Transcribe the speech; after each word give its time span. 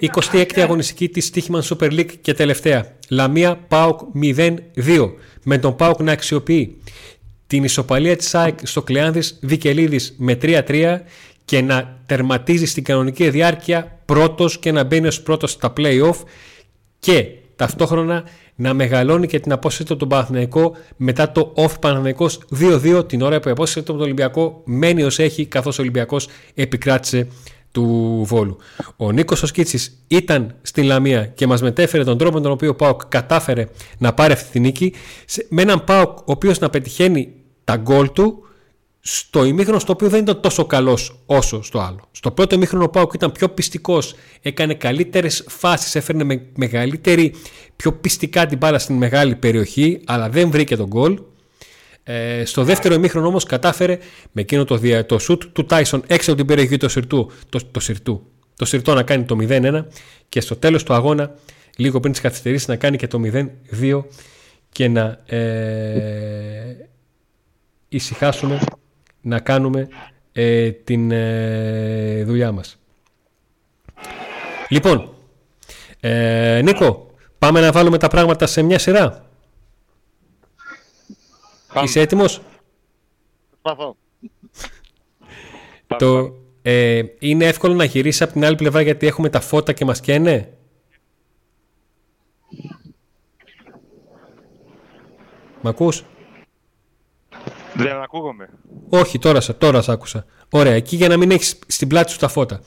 26η 0.00 0.60
αγωνιστική 0.60 1.08
της 1.08 1.30
Stichman 1.34 1.60
Super 1.60 1.90
League 1.90 2.12
και 2.20 2.34
τελευταία. 2.34 2.96
Λαμία 3.08 3.56
Πάουκ 3.68 4.00
0-2. 4.22 4.56
Με 5.44 5.58
τον 5.58 5.76
Πάουκ 5.76 6.00
να 6.00 6.12
αξιοποιεί 6.12 6.76
την 7.46 7.64
ισοπαλία 7.64 8.16
της 8.16 8.34
ΑΕΚ 8.34 8.58
στο 8.62 8.82
Κλεάνδης 8.82 9.38
Βικελίδης 9.42 10.14
με 10.18 10.38
3-3 10.42 10.98
και 11.44 11.60
να 11.60 11.98
τερματίζει 12.06 12.66
στην 12.66 12.84
κανονική 12.84 13.30
διάρκεια 13.30 14.00
πρώτος 14.04 14.58
και 14.58 14.72
να 14.72 14.84
μπαίνει 14.84 15.06
ως 15.06 15.22
πρώτος 15.22 15.50
στα 15.50 15.72
play-off 15.76 16.16
και 16.98 17.26
ταυτόχρονα 17.56 18.24
να 18.54 18.74
μεγαλώνει 18.74 19.26
και 19.26 19.40
την 19.40 19.52
απόσταση 19.52 19.84
του 19.88 19.96
τον 19.96 20.08
Παναθηναϊκό 20.08 20.76
μετά 20.96 21.32
το 21.32 21.52
off 21.56 21.80
Παναθηναϊκός 21.80 22.40
2-2 22.60 23.08
την 23.08 23.22
ώρα 23.22 23.40
που 23.40 23.48
η 23.48 23.50
απόσταση 23.50 23.86
του 23.86 23.92
τον 23.92 24.02
Ολυμπιακό 24.02 24.62
μένει 24.64 25.02
ως 25.02 25.18
έχει 25.18 25.46
καθώς 25.46 25.78
ο 25.78 25.82
Ολυμπιακός 25.82 26.28
επικράτησε 26.54 27.28
του 27.74 28.22
Βόλου. 28.26 28.56
Ο 28.96 29.12
Νίκος 29.12 29.42
ο 29.42 29.48
ήταν 30.06 30.54
στην 30.62 30.84
Λαμία 30.84 31.26
και 31.26 31.46
μας 31.46 31.62
μετέφερε 31.62 32.04
τον 32.04 32.18
τρόπο 32.18 32.34
με 32.34 32.40
τον 32.40 32.52
οποίο 32.52 32.70
ο 32.70 32.74
Πάοκ 32.74 33.02
κατάφερε 33.08 33.68
να 33.98 34.12
πάρει 34.14 34.32
αυτή 34.32 34.50
τη 34.50 34.60
νίκη 34.60 34.92
με 35.48 35.62
έναν 35.62 35.84
Πάοκ 35.84 36.18
ο 36.18 36.22
οποίος 36.24 36.58
να 36.58 36.70
πετυχαίνει 36.70 37.32
τα 37.64 37.76
γκολ 37.76 38.12
του 38.12 38.38
στο 39.00 39.44
ημίχρονο 39.44 39.78
στο 39.78 39.92
οποίο 39.92 40.08
δεν 40.08 40.20
ήταν 40.20 40.40
τόσο 40.40 40.64
καλός 40.64 41.22
όσο 41.26 41.62
στο 41.62 41.78
άλλο. 41.78 42.00
Στο 42.10 42.30
πρώτο 42.30 42.54
ημίχρονο 42.54 42.84
ο 42.84 42.88
Πάουκ 42.88 43.12
ήταν 43.14 43.32
πιο 43.32 43.48
πιστικός, 43.48 44.14
έκανε 44.42 44.74
καλύτερες 44.74 45.44
φάσεις, 45.48 45.94
έφερνε 45.94 46.24
με 46.24 46.46
μεγαλύτερη, 46.56 47.34
πιο 47.76 47.92
πιστικά 47.92 48.46
την 48.46 48.58
μπάλα 48.58 48.78
στην 48.78 48.96
μεγάλη 48.96 49.36
περιοχή, 49.36 50.00
αλλά 50.04 50.28
δεν 50.28 50.50
βρήκε 50.50 50.76
τον 50.76 50.86
γκολ. 50.86 51.18
Ε, 52.06 52.44
στο 52.44 52.64
δεύτερο 52.64 52.94
ημίχρονο 52.94 53.26
όμως 53.26 53.44
κατάφερε 53.44 53.98
με 54.32 54.40
εκείνο 54.40 54.64
το, 54.64 54.76
δια, 54.76 55.06
το 55.06 55.18
σουτ 55.18 55.42
του 55.52 55.64
Τάισον 55.64 56.02
έξω 56.06 56.30
από 56.30 56.38
την 56.38 56.48
περιοχή 56.48 56.76
του 56.76 56.88
Σιρτού, 56.88 57.30
το, 57.48 57.60
το, 57.70 57.80
Σιρτού, 57.80 58.26
το 58.56 58.64
Σιρτό 58.64 58.94
να 58.94 59.02
κάνει 59.02 59.24
το 59.24 59.36
0-1 59.40 59.84
και 60.28 60.40
στο 60.40 60.56
τέλος 60.56 60.82
του 60.82 60.94
αγώνα, 60.94 61.34
λίγο 61.76 62.00
πριν 62.00 62.12
τις 62.12 62.20
καθυστερήσεις, 62.20 62.68
να 62.68 62.76
κάνει 62.76 62.96
και 62.96 63.06
το 63.06 63.20
0-2 63.80 64.04
και 64.68 64.88
να 64.88 65.20
ε, 65.26 66.88
ησυχάσουμε 67.88 68.60
να 69.20 69.40
κάνουμε 69.40 69.88
ε, 70.32 70.70
την 70.70 71.10
ε, 71.10 72.24
δουλειά 72.24 72.52
μας. 72.52 72.78
Λοιπόν, 74.68 75.14
ε, 76.00 76.60
Νίκο, 76.64 77.10
πάμε 77.38 77.60
να 77.60 77.72
βάλουμε 77.72 77.98
τα 77.98 78.08
πράγματα 78.08 78.46
σε 78.46 78.62
μια 78.62 78.78
σειρά. 78.78 79.28
Πάμε. 81.74 81.86
Είσαι 81.86 82.00
έτοιμος; 82.00 82.40
Προσπαθώ. 83.62 83.96
Το, 85.96 86.34
ε, 86.62 87.02
είναι 87.18 87.44
εύκολο 87.44 87.74
να 87.74 87.84
γυρίσεις 87.84 88.22
από 88.22 88.32
την 88.32 88.44
άλλη 88.44 88.56
πλευρά 88.56 88.80
γιατί 88.80 89.06
έχουμε 89.06 89.28
τα 89.28 89.40
φώτα 89.40 89.72
και 89.72 89.84
μας 89.84 90.00
καίνε; 90.00 90.52
Μ' 95.60 95.66
ακούς; 95.68 96.04
Δεν 97.74 98.02
ακούγομαι. 98.02 98.48
Όχι, 98.88 99.18
τώρα, 99.18 99.40
τώρα 99.40 99.82
σ' 99.82 99.88
άκουσα. 99.88 100.24
Ωραία, 100.50 100.72
εκεί 100.72 100.96
για 100.96 101.08
να 101.08 101.16
μην 101.16 101.30
έχεις 101.30 101.58
στην 101.66 101.88
πλάτη 101.88 102.10
σου 102.10 102.18
τα 102.18 102.28
φώτα. 102.28 102.60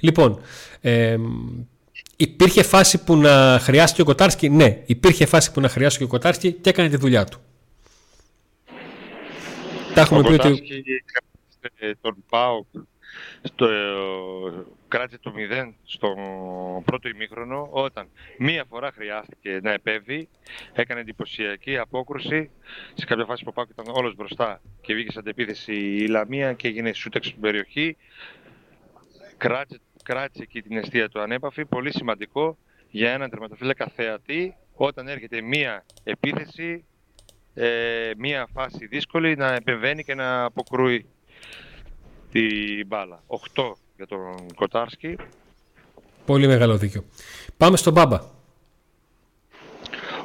Λοιπόν, 0.00 0.40
ε, 0.80 1.16
υπήρχε 2.16 2.62
φάση 2.62 3.04
που 3.04 3.16
να 3.16 3.58
χρειάστηκε 3.60 4.02
ο 4.02 4.04
Κοτάρσκι; 4.04 4.48
Ναι, 4.48 4.82
υπήρχε 4.86 5.26
φάση 5.26 5.52
που 5.52 5.60
να 5.60 5.68
χρειάστηκε 5.68 6.04
ο 6.04 6.06
Κοτάρσκι 6.06 6.52
και 6.52 6.70
έκανε 6.70 6.88
τη 6.88 6.96
δουλειά 6.96 7.24
του. 7.24 7.40
Τα 9.94 10.00
έχουμε 10.00 10.22
πει 10.22 10.46
ότι. 10.46 10.94
Τον 12.00 12.24
Πάοκ 12.28 12.66
στο, 13.42 13.66
κράτησε 14.88 15.18
το 15.22 15.32
0 15.64 15.72
στο 15.84 16.14
πρώτο 16.84 17.08
ημίχρονο 17.08 17.68
όταν 17.70 18.08
μία 18.38 18.64
φορά 18.68 18.92
χρειάστηκε 18.92 19.60
να 19.62 19.72
επέβει, 19.72 20.28
έκανε 20.72 21.00
εντυπωσιακή 21.00 21.78
απόκρουση 21.78 22.50
σε 22.94 23.06
κάποια 23.06 23.24
φάση 23.24 23.42
που 23.44 23.50
ο 23.50 23.52
Πάκου 23.52 23.70
ήταν 23.78 23.94
όλος 23.94 24.14
μπροστά 24.14 24.60
και 24.80 24.94
βγήκε 24.94 25.12
σε 25.12 25.18
αντεπίθεση 25.18 25.74
η 25.74 26.06
Λαμία 26.06 26.52
και 26.52 26.68
έγινε 26.68 26.92
σούτεξ 26.92 27.26
στην 27.26 27.40
περιοχή 27.40 27.96
κράτησε, 29.36 29.80
κράτησε 30.02 30.42
εκεί 30.42 30.62
την 30.62 30.76
αιστεία 30.76 31.08
του 31.08 31.20
ανέπαφη, 31.20 31.64
πολύ 31.64 31.92
σημαντικό 31.92 32.58
για 32.90 33.12
έναν 33.12 33.30
τερματοφύλακα 33.30 33.86
θεατή 33.96 34.56
όταν 34.74 35.08
έρχεται 35.08 35.40
μία 35.40 35.84
επίθεση 36.02 36.84
ε, 37.54 38.10
μία 38.16 38.48
φάση 38.52 38.86
δύσκολη 38.86 39.36
να 39.36 39.54
επεμβαίνει 39.54 40.04
και 40.04 40.14
να 40.14 40.44
αποκρούει 40.44 41.06
την 42.32 42.86
μπάλα. 42.86 43.22
8 43.54 43.72
για 43.96 44.06
τον 44.06 44.54
Κοτάρσκι. 44.54 45.16
Πολύ 46.26 46.46
μεγάλο 46.46 46.76
δίκιο. 46.76 47.04
Πάμε 47.56 47.76
στον 47.76 47.92
Μπάμπα. 47.92 48.38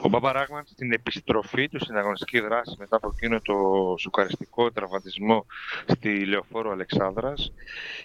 Ο 0.06 0.10
Μπάμπα 0.10 0.32
Ράγμαν 0.32 0.64
στην 0.66 0.92
επιστροφή 0.92 1.70
του 1.70 1.80
στην 1.80 1.98
αγωνιστική 1.98 2.40
δράση 2.40 2.76
μετά 2.78 2.96
από 2.96 3.12
εκείνο 3.16 3.40
το 3.42 3.54
σουκαριστικό 4.00 4.72
τραυματισμό 4.72 5.46
στη 5.86 6.26
Λεωφόρο 6.26 6.72
Αλεξάνδρας 6.72 7.52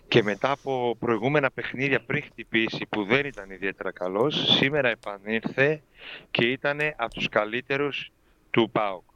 και 0.08 0.22
μετά 0.22 0.50
από 0.50 0.96
προηγούμενα 0.98 1.50
παιχνίδια 1.50 2.00
πριν 2.00 2.22
χτυπήσει 2.22 2.86
που 2.88 3.04
δεν 3.04 3.26
ήταν 3.26 3.50
ιδιαίτερα 3.50 3.92
καλός, 3.92 4.56
σήμερα 4.58 4.88
επανήλθε 4.88 5.82
και 6.30 6.44
ήταν 6.44 6.78
από 6.96 7.14
τους 7.14 7.28
καλύτερους 7.28 8.12
του 8.50 8.70
ΠΑΟΚ. 8.70 9.09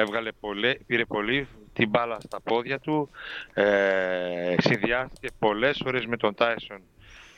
Έβγαλε 0.00 0.32
πολύ, 0.32 0.80
πήρε 0.86 1.04
πολύ 1.04 1.48
την 1.72 1.88
μπάλα 1.88 2.20
στα 2.20 2.40
πόδια 2.40 2.78
του, 2.78 3.10
ε, 3.54 4.54
συνδυάστηκε 4.58 5.28
πολλές 5.38 5.80
φορές 5.84 6.06
με 6.06 6.16
τον 6.16 6.34
Τάισον, 6.34 6.80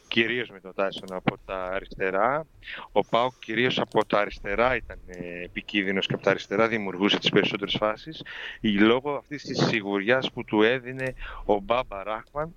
κυρίως 0.09 0.50
με 0.50 0.60
τον 0.60 0.75
Τάισον 0.75 1.12
από 1.12 1.37
τα 1.47 1.65
αριστερά. 1.65 2.47
Ο 2.93 3.00
Πάουκ 3.00 3.32
κυρίως 3.38 3.78
από 3.78 4.04
τα 4.04 4.19
αριστερά 4.19 4.76
ήταν 4.76 4.98
ε, 5.06 5.44
επικίνδυνος 5.44 6.06
και 6.06 6.15
από 6.15 6.22
τα 6.22 6.31
αριστερά 6.31 6.69
δημιουργούσε 6.69 7.19
τις 7.19 7.31
περισσότερες 7.31 7.76
φάσεις. 7.78 8.22
Λόγω 8.60 9.15
αυτής 9.15 9.42
της 9.42 9.59
σιγουριάς 9.66 10.31
που 10.32 10.44
του 10.44 10.62
έδινε 10.62 11.15
ο 11.44 11.60
Μπάμπα 11.60 12.03
Ράχμαν, 12.03 12.54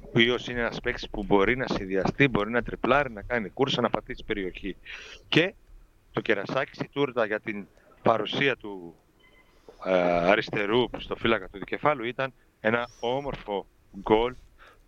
ο 0.00 0.08
οποίος 0.08 0.48
είναι 0.48 0.60
ένας 0.60 0.80
παίκτης 0.80 1.08
που 1.10 1.24
μπορεί 1.24 1.56
να 1.56 1.66
συνδυαστεί, 1.68 2.28
μπορεί 2.28 2.50
να 2.50 2.62
τριπλάρει, 2.62 3.12
να 3.12 3.22
κάνει 3.22 3.48
κούρσα, 3.48 3.80
να 3.80 3.90
πατήσει 3.90 4.24
περιοχή. 4.24 4.76
Και 5.28 5.54
το 6.12 6.20
κερασάκι 6.20 6.74
στη 6.74 6.88
τούρτα 6.88 7.26
για 7.26 7.40
την 7.40 7.66
παρουσία 8.06 8.56
του 8.56 8.94
ε, 9.84 9.92
αριστερού 10.02 10.84
στο 10.98 11.16
φύλακα 11.16 11.48
του 11.48 11.58
δικεφάλου 11.58 12.04
ήταν 12.04 12.32
ένα 12.60 12.88
όμορφο 13.00 13.66
γκολ 14.00 14.34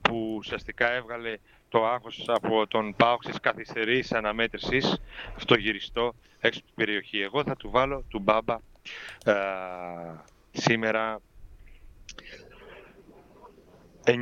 που 0.01 0.35
ουσιαστικά 0.37 0.93
έβγαλε 0.93 1.37
το 1.69 1.87
άγχος 1.87 2.25
από 2.27 2.67
τον 2.67 2.95
Πάοξ 2.97 3.27
της 3.27 3.41
καθυστερής 3.41 4.13
αναμέτρησης 4.13 5.01
στο 5.37 5.55
γυριστό 5.55 6.15
έξω 6.41 6.59
από 6.59 6.67
την 6.67 6.85
περιοχή. 6.85 7.21
Εγώ 7.21 7.43
θα 7.45 7.57
του 7.57 7.71
βάλω 7.71 8.05
του 8.09 8.19
Μπάμπα 8.19 8.55
ε, 9.25 9.33
σήμερα 10.53 11.21
9. 14.05 14.13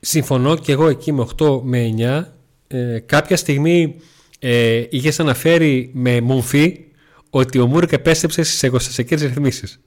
Συμφωνώ 0.00 0.56
και 0.56 0.72
εγώ 0.72 0.88
εκεί 0.88 1.12
με 1.12 1.26
8 1.38 1.60
με 1.62 1.94
9. 1.98 2.24
Ε, 2.68 2.98
κάποια 2.98 3.36
στιγμή 3.36 4.00
ε, 4.38 4.84
είχες 4.90 5.20
αναφέρει 5.20 5.90
με 5.94 6.20
μομφή 6.20 6.87
ότι 7.30 7.58
ο 7.58 7.66
Μούρκ 7.66 7.92
επέστρεψε 7.92 8.42
στις 8.42 8.62
εγωστασιακέ 8.62 9.14
ρυθμίσεις. 9.14 9.80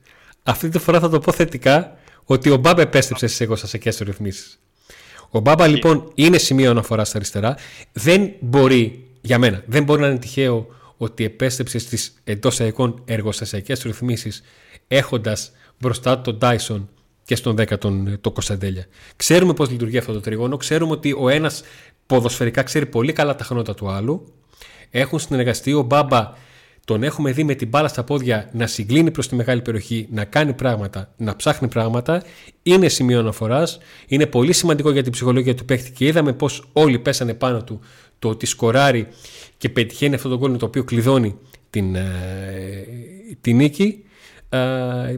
Αυτή 0.43 0.69
τη 0.69 0.79
φορά 0.79 0.99
θα 0.99 1.09
το 1.09 1.19
πω 1.19 1.31
θετικά 1.31 1.97
ότι 2.25 2.49
ο 2.49 2.57
Μπάμπα 2.57 2.81
επέστρεψε 2.81 3.27
στις 3.27 3.41
εγωστασιακέ 3.41 3.91
ρυθμίσεις. 3.99 4.59
Ο 5.29 5.39
Μπάμπα 5.39 5.67
λοιπόν 5.67 6.11
είναι 6.15 6.37
σημείο 6.37 6.69
αναφοράς 6.69 7.07
στα 7.07 7.17
αριστερά. 7.17 7.57
Δεν 7.91 8.31
μπορεί, 8.39 9.07
για 9.21 9.39
μένα, 9.39 9.63
δεν 9.65 9.83
μπορεί 9.83 10.01
να 10.01 10.07
είναι 10.07 10.17
τυχαίο 10.17 10.67
ότι 10.97 11.23
επέστρεψε 11.23 11.79
στις 11.79 12.13
εντός 12.23 12.59
εικόν 12.59 13.01
εργοστασιακές 13.05 13.81
ρυθμίσεις 13.81 14.43
έχοντας 14.87 15.51
μπροστά 15.79 16.21
τον 16.21 16.39
Τάισον 16.39 16.89
και 17.25 17.35
στον 17.35 17.55
10 17.59 17.77
τον 17.79 18.17
το 18.21 18.31
Κωνσταντέλια. 18.31 18.85
Ξέρουμε 19.15 19.53
πώς 19.53 19.69
λειτουργεί 19.69 19.97
αυτό 19.97 20.13
το 20.13 20.19
τριγώνο. 20.19 20.57
Ξέρουμε 20.57 20.91
ότι 20.91 21.15
ο 21.19 21.29
ένας 21.29 21.63
ποδοσφαιρικά 22.05 22.63
ξέρει 22.63 22.85
πολύ 22.85 23.13
καλά 23.13 23.35
τα 23.35 23.43
χνότα 23.43 23.73
του 23.73 23.89
άλλου. 23.89 24.33
Έχουν 24.89 25.19
συνεργαστεί. 25.19 25.73
Ο 25.73 25.81
Μπάμπα 25.81 26.33
τον 26.91 27.03
έχουμε 27.03 27.31
δει 27.31 27.43
με 27.43 27.55
την 27.55 27.67
μπάλα 27.67 27.87
στα 27.87 28.03
πόδια 28.03 28.49
να 28.53 28.67
συγκλίνει 28.67 29.11
προς 29.11 29.27
τη 29.27 29.35
μεγάλη 29.35 29.61
περιοχή, 29.61 30.07
να 30.11 30.25
κάνει 30.25 30.53
πράγματα, 30.53 31.13
να 31.17 31.35
ψάχνει 31.35 31.67
πράγματα. 31.67 32.23
Είναι 32.63 32.87
σημείο 32.87 33.19
αναφοράς. 33.19 33.77
Είναι 34.07 34.25
πολύ 34.25 34.53
σημαντικό 34.53 34.91
για 34.91 35.03
την 35.03 35.11
ψυχολογία 35.11 35.55
του 35.55 35.65
παίχτη 35.65 35.91
και 35.91 36.05
είδαμε 36.05 36.33
πώς 36.33 36.69
όλοι 36.73 36.99
πέσανε 36.99 37.33
πάνω 37.33 37.63
του 37.63 37.79
το 38.19 38.29
ότι 38.29 38.45
σκοράρει 38.45 39.07
και 39.57 39.69
πετυχαίνει 39.69 40.15
αυτό 40.15 40.29
το 40.29 40.37
γκολ 40.37 40.57
το 40.57 40.65
οποίο 40.65 40.83
κλειδώνει 40.83 41.37
την, 41.69 41.95
ε, 41.95 42.85
την 43.41 43.55
νίκη. 43.55 44.03
Ε, 44.49 45.15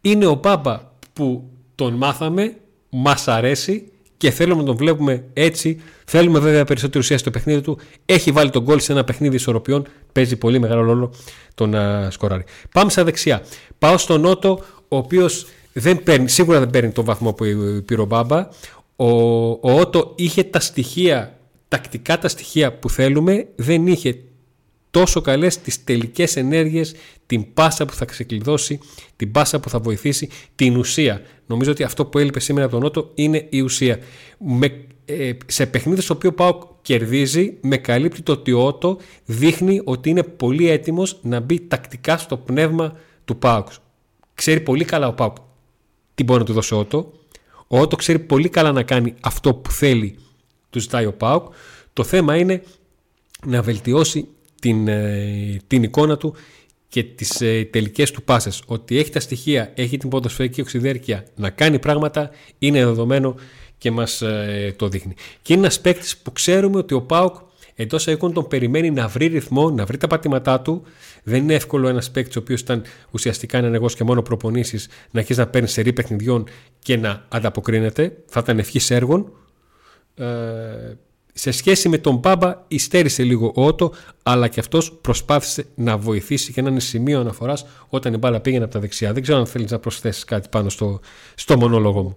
είναι 0.00 0.26
ο 0.26 0.34
Μπάμπα 0.34 0.80
που 1.12 1.50
τον 1.74 1.94
μάθαμε, 1.94 2.56
μας 2.90 3.28
αρέσει 3.28 3.91
και 4.22 4.30
θέλουμε 4.30 4.60
να 4.60 4.66
τον 4.66 4.76
βλέπουμε 4.76 5.24
έτσι. 5.32 5.80
Θέλουμε 6.06 6.38
βέβαια 6.38 6.64
περισσότερη 6.64 6.98
ουσία 6.98 7.18
στο 7.18 7.30
παιχνίδι 7.30 7.60
του. 7.60 7.78
Έχει 8.04 8.30
βάλει 8.30 8.50
τον 8.50 8.62
γκολ 8.62 8.80
σε 8.80 8.92
ένα 8.92 9.04
παιχνίδι 9.04 9.34
ισορροπιών. 9.34 9.86
Παίζει 10.12 10.36
πολύ 10.36 10.58
μεγάλο 10.58 10.82
ρόλο 10.82 11.12
το 11.54 11.66
να 11.66 12.10
σκοράρει. 12.10 12.44
Πάμε 12.72 12.90
στα 12.90 13.04
δεξιά. 13.04 13.42
Πάω 13.78 13.98
στον 13.98 14.20
Νότο, 14.20 14.60
ο 14.88 14.96
οποίος 14.96 15.46
δεν 15.72 16.02
παίρνει, 16.02 16.28
σίγουρα 16.28 16.58
δεν 16.58 16.70
παίρνει 16.70 16.90
τον 16.90 17.04
βαθμό 17.04 17.32
που 17.32 17.44
πήρε 17.86 18.00
ο 18.00 18.04
Μπάμπα. 18.04 18.48
ο, 18.96 19.06
ο 19.50 19.60
Ότο 19.80 20.12
είχε 20.16 20.44
τα 20.44 20.60
στοιχεία, 20.60 21.38
τακτικά 21.68 22.18
τα 22.18 22.28
στοιχεία 22.28 22.72
που 22.72 22.90
θέλουμε, 22.90 23.48
δεν 23.56 23.86
είχε 23.86 24.18
τόσο 24.92 25.20
καλές 25.20 25.58
τις 25.58 25.84
τελικές 25.84 26.36
ενέργειες, 26.36 26.94
την 27.26 27.52
πάσα 27.54 27.84
που 27.84 27.92
θα 27.92 28.04
ξεκλειδώσει, 28.04 28.80
την 29.16 29.32
πάσα 29.32 29.60
που 29.60 29.68
θα 29.68 29.78
βοηθήσει, 29.78 30.28
την 30.54 30.76
ουσία. 30.76 31.22
Νομίζω 31.46 31.70
ότι 31.70 31.82
αυτό 31.82 32.06
που 32.06 32.18
έλειπε 32.18 32.40
σήμερα 32.40 32.66
από 32.66 32.74
τον 32.74 32.82
Νότο 32.82 33.10
είναι 33.14 33.46
η 33.50 33.60
ουσία. 33.60 33.98
Με, 34.38 34.84
ε, 35.04 35.32
σε 35.46 35.66
παιχνίδι 35.66 36.00
στο 36.00 36.14
οποίο 36.14 36.32
πάω 36.32 36.58
κερδίζει, 36.82 37.58
με 37.60 37.76
καλύπτει 37.76 38.22
το 38.22 38.32
ότι 38.32 38.52
ο 38.52 38.66
Ότο 38.66 38.98
δείχνει 39.24 39.80
ότι 39.84 40.10
είναι 40.10 40.22
πολύ 40.22 40.68
έτοιμος 40.68 41.18
να 41.22 41.40
μπει 41.40 41.60
τακτικά 41.60 42.18
στο 42.18 42.36
πνεύμα 42.36 42.96
του 43.24 43.36
ΠΑΟΚ. 43.36 43.68
Ξέρει 44.34 44.60
πολύ 44.60 44.84
καλά 44.84 45.06
ο 45.06 45.12
ΠΑΟΚ 45.12 45.36
τι 46.14 46.24
μπορεί 46.24 46.40
να 46.40 46.46
του 46.46 46.52
δώσει 46.52 46.74
ο 46.74 46.78
Ότο. 46.78 47.12
Ο 47.66 47.78
Ότο 47.78 47.96
ξέρει 47.96 48.18
πολύ 48.18 48.48
καλά 48.48 48.72
να 48.72 48.82
κάνει 48.82 49.14
αυτό 49.20 49.54
που 49.54 49.70
θέλει, 49.70 50.18
του 50.70 50.80
ζητάει 50.80 51.06
ο 51.06 51.12
ΠΑΟΚ. 51.12 51.52
Το 51.92 52.04
θέμα 52.04 52.36
είναι 52.36 52.62
να 53.46 53.62
βελτιώσει 53.62 54.28
την, 54.62 54.88
ε, 54.88 55.56
την 55.66 55.82
εικόνα 55.82 56.16
του 56.16 56.34
και 56.88 57.02
τις 57.02 57.40
ε, 57.40 57.68
τελικές 57.70 58.10
του 58.10 58.22
πάσες. 58.22 58.62
Ότι 58.66 58.98
έχει 58.98 59.10
τα 59.10 59.20
στοιχεία, 59.20 59.72
έχει 59.74 59.96
την 59.96 60.08
ποδοσφαιρική 60.08 60.60
οξυδέρκεια 60.60 61.24
να 61.36 61.50
κάνει 61.50 61.78
πράγματα 61.78 62.30
είναι 62.58 62.84
δεδομένο 62.84 63.34
και 63.78 63.90
μας 63.90 64.22
ε, 64.22 64.74
το 64.78 64.88
δείχνει. 64.88 65.14
Και 65.42 65.52
είναι 65.52 65.62
ένας 65.62 65.80
παίκτης 65.80 66.16
που 66.16 66.32
ξέρουμε 66.32 66.78
ότι 66.78 66.94
ο 66.94 67.02
Πάουκ 67.02 67.36
εντός 67.74 68.06
εικόνων 68.06 68.34
τον 68.34 68.48
περιμένει 68.48 68.90
να 68.90 69.08
βρει 69.08 69.26
ρυθμό, 69.26 69.70
να 69.70 69.84
βρει 69.84 69.96
τα 69.96 70.06
πατήματά 70.06 70.60
του. 70.60 70.82
Δεν 71.22 71.42
είναι 71.42 71.54
εύκολο 71.54 71.88
ένας 71.88 72.10
παίκτης 72.10 72.36
ο 72.36 72.38
οποίος 72.38 72.60
ήταν 72.60 72.82
ουσιαστικά 73.10 73.58
ενεργός 73.58 73.94
και 73.94 74.04
μόνο 74.04 74.22
προπονήσεις 74.22 74.88
να 75.10 75.20
αρχίσει 75.20 75.38
να 75.38 75.46
παίρνει 75.46 75.68
σερή 75.68 75.92
παιχνιδιών 75.92 76.48
και 76.78 76.96
να 76.96 77.24
ανταποκρίνεται. 77.28 78.16
Θα 78.26 78.40
ήταν 78.40 78.58
ευχής 78.58 78.90
έργων. 78.90 79.32
Ε, 80.14 80.24
σε 81.32 81.50
σχέση 81.50 81.88
με 81.88 81.98
τον 81.98 82.16
Μπάμπα 82.16 82.64
υστέρησε 82.68 83.22
λίγο 83.22 83.52
ο 83.56 83.64
Ότο, 83.64 83.92
αλλά 84.22 84.48
και 84.48 84.60
αυτός 84.60 84.92
προσπάθησε 84.92 85.66
να 85.74 85.96
βοηθήσει 85.98 86.52
και 86.52 86.62
να 86.62 86.70
είναι 86.70 86.80
σημείο 86.80 87.20
αναφοράς 87.20 87.66
όταν 87.88 88.14
η 88.14 88.16
μπάλα 88.16 88.40
πήγαινε 88.40 88.64
από 88.64 88.72
τα 88.72 88.80
δεξιά. 88.80 89.12
Δεν 89.12 89.22
ξέρω 89.22 89.38
αν 89.38 89.46
θέλεις 89.46 89.70
να 89.70 89.78
προσθέσεις 89.78 90.24
κάτι 90.24 90.48
πάνω 90.48 90.68
στο, 90.68 91.00
στο 91.34 91.56
μονόλογο 91.56 92.02
μου. 92.02 92.16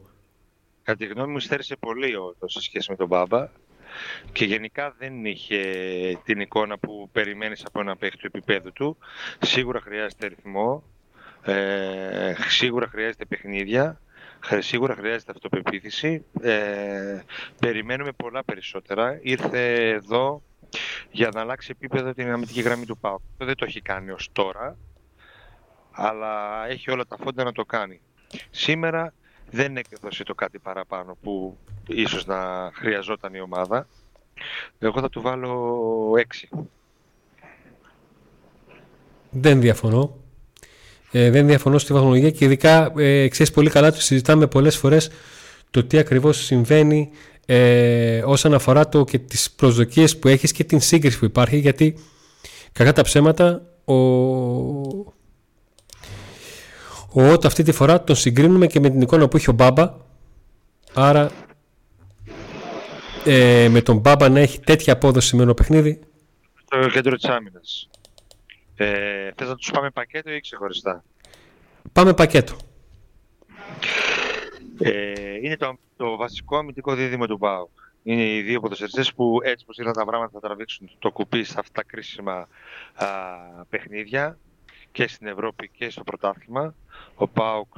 Κατά 0.84 0.98
τη 0.98 1.06
γνώμη 1.06 1.32
μου, 1.32 1.38
υστέρησε 1.38 1.76
πολύ 1.76 2.16
ο 2.16 2.24
Ότος 2.24 2.52
σε 2.52 2.62
σχέση 2.62 2.90
με 2.90 2.96
τον 2.96 3.08
Μπάμπα 3.08 3.48
και 4.32 4.46
γενικά 4.46 4.96
δεν 4.98 5.26
είχε 5.26 5.62
την 6.24 6.40
εικόνα 6.40 6.78
που 6.78 7.10
περιμένεις 7.12 7.64
από 7.66 7.80
ένα 7.80 7.96
παίχτη 7.96 8.18
του 8.18 8.28
επίπεδου 8.28 8.72
του. 8.72 8.98
Σίγουρα 9.40 9.82
χρειάζεται 9.82 10.28
ρυθμό, 10.28 10.84
ε, 11.44 12.34
σίγουρα 12.48 12.88
χρειάζεται 12.88 13.26
παιχνίδια 13.26 14.00
Σίγουρα 14.60 14.96
χρειάζεται 14.96 15.32
αυτοπεποίθηση. 15.32 16.26
Ε, 16.42 17.20
περιμένουμε 17.60 18.12
πολλά 18.12 18.44
περισσότερα. 18.44 19.20
Ήρθε 19.22 19.90
εδώ 19.90 20.42
για 21.12 21.30
να 21.34 21.42
αλλάξει 21.42 21.70
επίπεδο 21.72 22.14
την 22.14 22.32
αμυντική 22.32 22.62
γραμμή 22.62 22.86
του 22.86 22.98
ΠΑΟΚ. 22.98 23.22
Δεν 23.38 23.56
το 23.56 23.66
έχει 23.66 23.82
κάνει 23.82 24.12
ως 24.12 24.30
τώρα, 24.32 24.78
αλλά 25.92 26.66
έχει 26.68 26.92
όλα 26.92 27.06
τα 27.06 27.18
φόντα 27.18 27.44
να 27.44 27.52
το 27.52 27.66
κάνει. 27.66 28.02
Σήμερα 28.50 29.14
δεν 29.52 29.78
έκδοσε 29.78 30.24
το 30.24 30.36
κάτι 30.36 30.60
παραπάνω 30.60 31.18
που 31.22 31.58
ίσως 31.88 32.26
να 32.26 32.72
χρειαζόταν 32.74 33.34
η 33.34 33.40
ομάδα. 33.40 33.88
Εγώ 34.80 35.02
θα 35.02 35.10
του 35.10 35.22
βάλω 35.22 36.12
6. 36.52 36.58
Δεν 39.30 39.62
διαφωνώ. 39.62 40.25
Ε, 41.18 41.30
δεν 41.30 41.48
διαφωνώ 41.48 41.78
στη 41.78 41.94
βαθμολογία 41.94 42.32
και 42.32 42.46
ειδικά 42.46 42.94
ε, 42.98 43.28
ξέρεις 43.28 43.52
πολύ 43.54 43.70
καλά 43.70 43.92
το 43.92 44.02
συζητάμε 44.02 44.48
πολλές 44.48 44.78
φορές 44.78 45.10
το 45.72 45.84
τι 45.84 45.98
ακριβώς 45.98 46.44
συμβαίνει 46.44 47.10
ε, 47.46 48.22
όσον 48.26 48.54
αφορά 48.54 48.90
το 48.90 49.04
και 49.04 49.20
τις 49.20 49.52
προσδοκίες 49.52 50.18
που 50.18 50.28
έχεις 50.28 50.52
και 50.52 50.64
την 50.64 50.80
σύγκριση 50.82 51.20
που 51.20 51.26
υπάρχει 51.26 51.58
γιατί 51.58 51.98
κακά 52.72 52.94
τα 52.94 53.02
ψέματα 53.02 53.62
ο, 53.86 53.94
ο 57.12 57.32
Ότ 57.32 57.46
αυτή 57.46 57.64
τη 57.64 57.72
φορά 57.72 58.04
τον 58.04 58.16
συγκρίνουμε 58.16 58.68
και 58.68 58.80
με 58.80 58.90
την 58.90 59.02
εικόνα 59.02 59.28
που 59.28 59.38
είχε 59.38 59.50
ο 59.50 59.54
Μπάμπα. 59.54 59.94
Άρα 60.94 61.32
ε, 63.26 63.68
με 63.72 63.82
τον 63.82 63.98
Μπάμπα 63.98 64.30
να 64.30 64.40
έχει 64.40 64.60
τέτοια 64.60 64.94
απόδοση 64.94 65.36
με 65.36 65.44
ένα 65.44 65.54
παιχνίδι. 65.54 66.00
Στο 66.66 66.90
κέντρο 66.90 67.16
της 67.16 67.30
άμυνας 67.30 67.90
ε, 68.76 69.32
θες 69.36 69.48
να 69.48 69.56
τους 69.56 69.72
πάμε 69.72 69.90
πακέτο 69.90 70.32
ή 70.32 70.40
ξεχωριστά; 70.40 71.04
Πάμε 71.92 72.14
πακέτο. 72.14 72.58
Ε, 74.80 75.36
είναι 75.42 75.58
το, 75.58 75.78
το 75.96 76.16
βασικό 76.16 76.58
αμυντικό 76.58 76.96
δίδυμο 76.96 77.28
του 77.28 77.38
ΠΑΟΚ. 77.38 77.70
Είναι 78.04 78.24
οι 78.24 78.42
δύο 78.42 78.60
ποδοσφαιριστές 78.60 79.14
που 79.14 79.40
έτσι 79.44 79.66
πως 79.66 79.78
ήρθαν 79.78 79.94
τα 79.94 80.06
πράγματα 80.06 80.32
θα 80.34 80.40
τραβήξουν 80.40 80.90
το 81.00 81.12
κουπί 81.12 81.44
σε 81.44 81.56
αυτά 81.58 81.82
τα 81.82 81.84
κρίσιμα 81.84 82.48
α, 82.94 83.08
παιχνίδια 83.70 84.38
και 84.92 85.08
στην 85.08 85.28
Ευρώπη 85.28 85.70
και 85.70 85.90
στο 85.90 86.04
πρωτάθλημα. 86.04 86.76
Ο 87.16 87.28
ΠΑΟΚ 87.28 87.74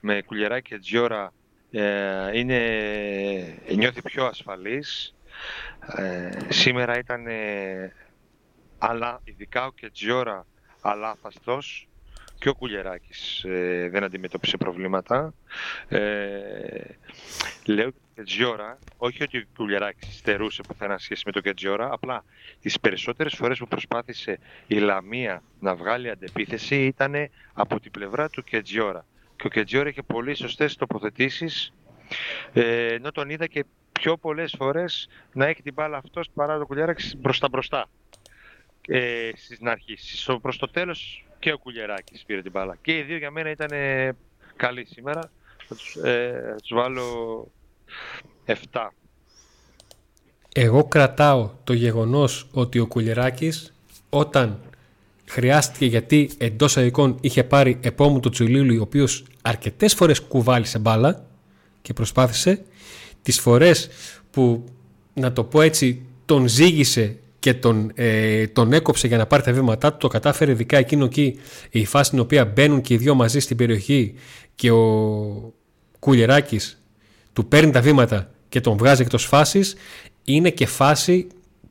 με 0.00 0.22
κουλιεράκι 0.22 0.68
και 0.68 0.78
τζιόρα 0.78 1.32
ε, 1.70 2.38
είναι, 2.38 3.58
νιώθει 3.74 4.02
πιο 4.02 4.24
ασφαλής. 4.24 5.14
Ε, 5.96 6.30
σήμερα 6.48 6.98
ήταν 6.98 7.26
αλλά 8.78 9.20
ειδικά 9.24 9.66
ο 9.66 9.72
Κετζιόρα 9.72 10.46
αλάθαστος 10.80 11.88
και 12.38 12.48
ο 12.48 12.54
Κουλιεράκης 12.54 13.44
ε, 13.44 13.88
δεν 13.92 14.04
αντιμετώπισε 14.04 14.56
προβλήματα. 14.56 15.34
Ε, 15.88 15.98
λέω 17.66 17.90
Κετζιόρα, 18.14 18.78
όχι 18.96 19.22
ότι 19.22 19.38
ο 19.38 19.44
Κουλιεράκης 19.56 20.16
στερούσε 20.16 20.62
πουθενά 20.62 20.98
σχέση 20.98 21.22
με 21.26 21.32
το 21.32 21.40
Κετζιόρα, 21.40 21.92
απλά 21.92 22.24
τις 22.60 22.80
περισσότερες 22.80 23.34
φορές 23.34 23.58
που 23.58 23.68
προσπάθησε 23.68 24.38
η 24.66 24.78
Λαμία 24.78 25.42
να 25.60 25.74
βγάλει 25.74 26.10
αντεπίθεση 26.10 26.84
ήταν 26.84 27.14
από 27.52 27.80
την 27.80 27.90
πλευρά 27.90 28.28
του 28.28 28.44
Κετζιόρα. 28.44 29.04
Και 29.36 29.46
ο 29.46 29.50
Κετζιόρα 29.50 29.88
είχε 29.88 30.02
πολύ 30.02 30.34
σωστές 30.34 30.76
τοποθετήσεις, 30.76 31.72
ε, 32.52 32.94
ενώ 32.94 33.12
τον 33.12 33.30
είδα 33.30 33.46
και 33.46 33.64
πιο 33.92 34.16
πολλές 34.16 34.54
φορές 34.58 35.08
να 35.32 35.46
έχει 35.46 35.62
την 35.62 35.72
μπάλα 35.72 35.96
αυτός 35.96 36.30
παρά 36.34 36.58
το 36.58 36.66
Κουλιεράκης 36.66 37.16
μπροστά 37.16 37.48
μπροστά 37.48 37.88
ε, 38.86 39.30
στην 39.36 39.68
αρχή. 39.68 39.96
Στο, 39.96 40.38
προς 40.38 40.56
το 40.58 40.68
τέλος 40.68 41.26
και 41.38 41.52
ο 41.52 41.58
Κουλιεράκης 41.58 42.24
πήρε 42.26 42.42
την 42.42 42.50
μπάλα. 42.50 42.76
Και 42.82 42.96
οι 42.96 43.02
δύο 43.02 43.16
για 43.16 43.30
μένα 43.30 43.50
ήταν 43.50 43.70
καλοί 44.56 44.84
σήμερα. 44.84 45.30
Θα 45.66 45.74
τους, 45.74 45.96
ε, 45.96 46.54
τους 46.58 46.72
βάλω 46.74 47.48
7. 48.44 48.92
Εγώ 50.54 50.84
κρατάω 50.84 51.50
το 51.64 51.72
γεγονός 51.72 52.48
ότι 52.52 52.78
ο 52.78 52.86
Κουλιεράκης 52.86 53.74
όταν 54.10 54.60
χρειάστηκε 55.26 55.86
γιατί 55.86 56.30
εντός 56.38 56.76
αγικών 56.76 57.18
είχε 57.20 57.44
πάρει 57.44 57.78
επόμου 57.82 58.20
το 58.20 58.28
Τσουλίλου 58.28 58.76
ο 58.78 58.82
οποίος 58.82 59.24
αρκετές 59.42 59.94
φορές 59.94 60.20
κουβάλισε 60.20 60.78
μπάλα 60.78 61.26
και 61.82 61.92
προσπάθησε 61.92 62.64
τις 63.22 63.40
φορές 63.40 63.88
που 64.30 64.64
να 65.14 65.32
το 65.32 65.44
πω 65.44 65.60
έτσι 65.60 66.02
τον 66.24 66.48
ζήγησε 66.48 67.18
και 67.46 67.54
τον, 67.54 67.92
ε, 67.94 68.46
τον 68.46 68.72
έκοψε 68.72 69.06
για 69.06 69.16
να 69.16 69.26
πάρει 69.26 69.42
τα 69.42 69.52
βήματά 69.52 69.90
του. 69.90 69.96
Το 69.98 70.08
κατάφερε 70.08 70.50
ειδικά 70.50 70.76
εκείνο 70.76 71.04
εκεί 71.04 71.38
η 71.70 71.84
φάση 71.84 72.04
στην 72.04 72.18
οποία 72.18 72.44
μπαίνουν 72.44 72.80
και 72.80 72.94
οι 72.94 72.96
δυο 72.96 73.14
μαζί 73.14 73.38
στην 73.38 73.56
περιοχή 73.56 74.14
και 74.54 74.70
ο 74.70 75.54
Κουλιεράκης 75.98 76.82
του 77.32 77.46
παίρνει 77.46 77.70
τα 77.70 77.80
βήματα 77.80 78.30
και 78.48 78.60
τον 78.60 78.76
βγάζει 78.76 79.02
εκτός 79.02 79.24
φάσης 79.24 79.76
είναι 80.24 80.50
και 80.50 80.66
φάση 80.66 81.26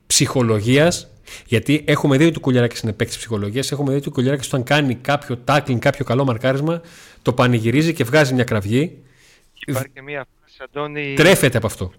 ψυχολογίας 0.08 1.10
γιατί 1.46 1.84
έχουμε 1.88 2.18
δει 2.18 2.26
ότι 2.26 2.38
ο 2.38 2.40
Κουλιαράκης 2.40 2.80
είναι 2.80 2.94
παίκτης 2.94 3.18
ψυχολογίας. 3.18 3.72
Έχουμε 3.72 3.92
δει 3.92 3.98
ότι 3.98 4.08
ο 4.08 4.12
Κουλιαράκης 4.12 4.48
όταν 4.48 4.64
κάνει 4.64 4.96
κάποιο 4.96 5.44
tackling, 5.46 5.80
κάποιο 5.80 6.06
καλό 6.06 6.26
μαρκάρισμα, 6.26 6.82
το 7.22 7.34
πανηγυρίζει 7.34 7.94
και 7.94 8.04
βγάζει 8.04 8.34
μια 8.34 8.44
κραυγή. 8.44 8.98
Υπάρχει 9.66 9.90
και 9.90 10.02
μια 10.02 10.28
φάση, 10.42 10.58
Αντώνη. 10.64 11.14
Τρέφεται 11.16 11.58
από 11.58 11.68
αυτό. 11.68 11.92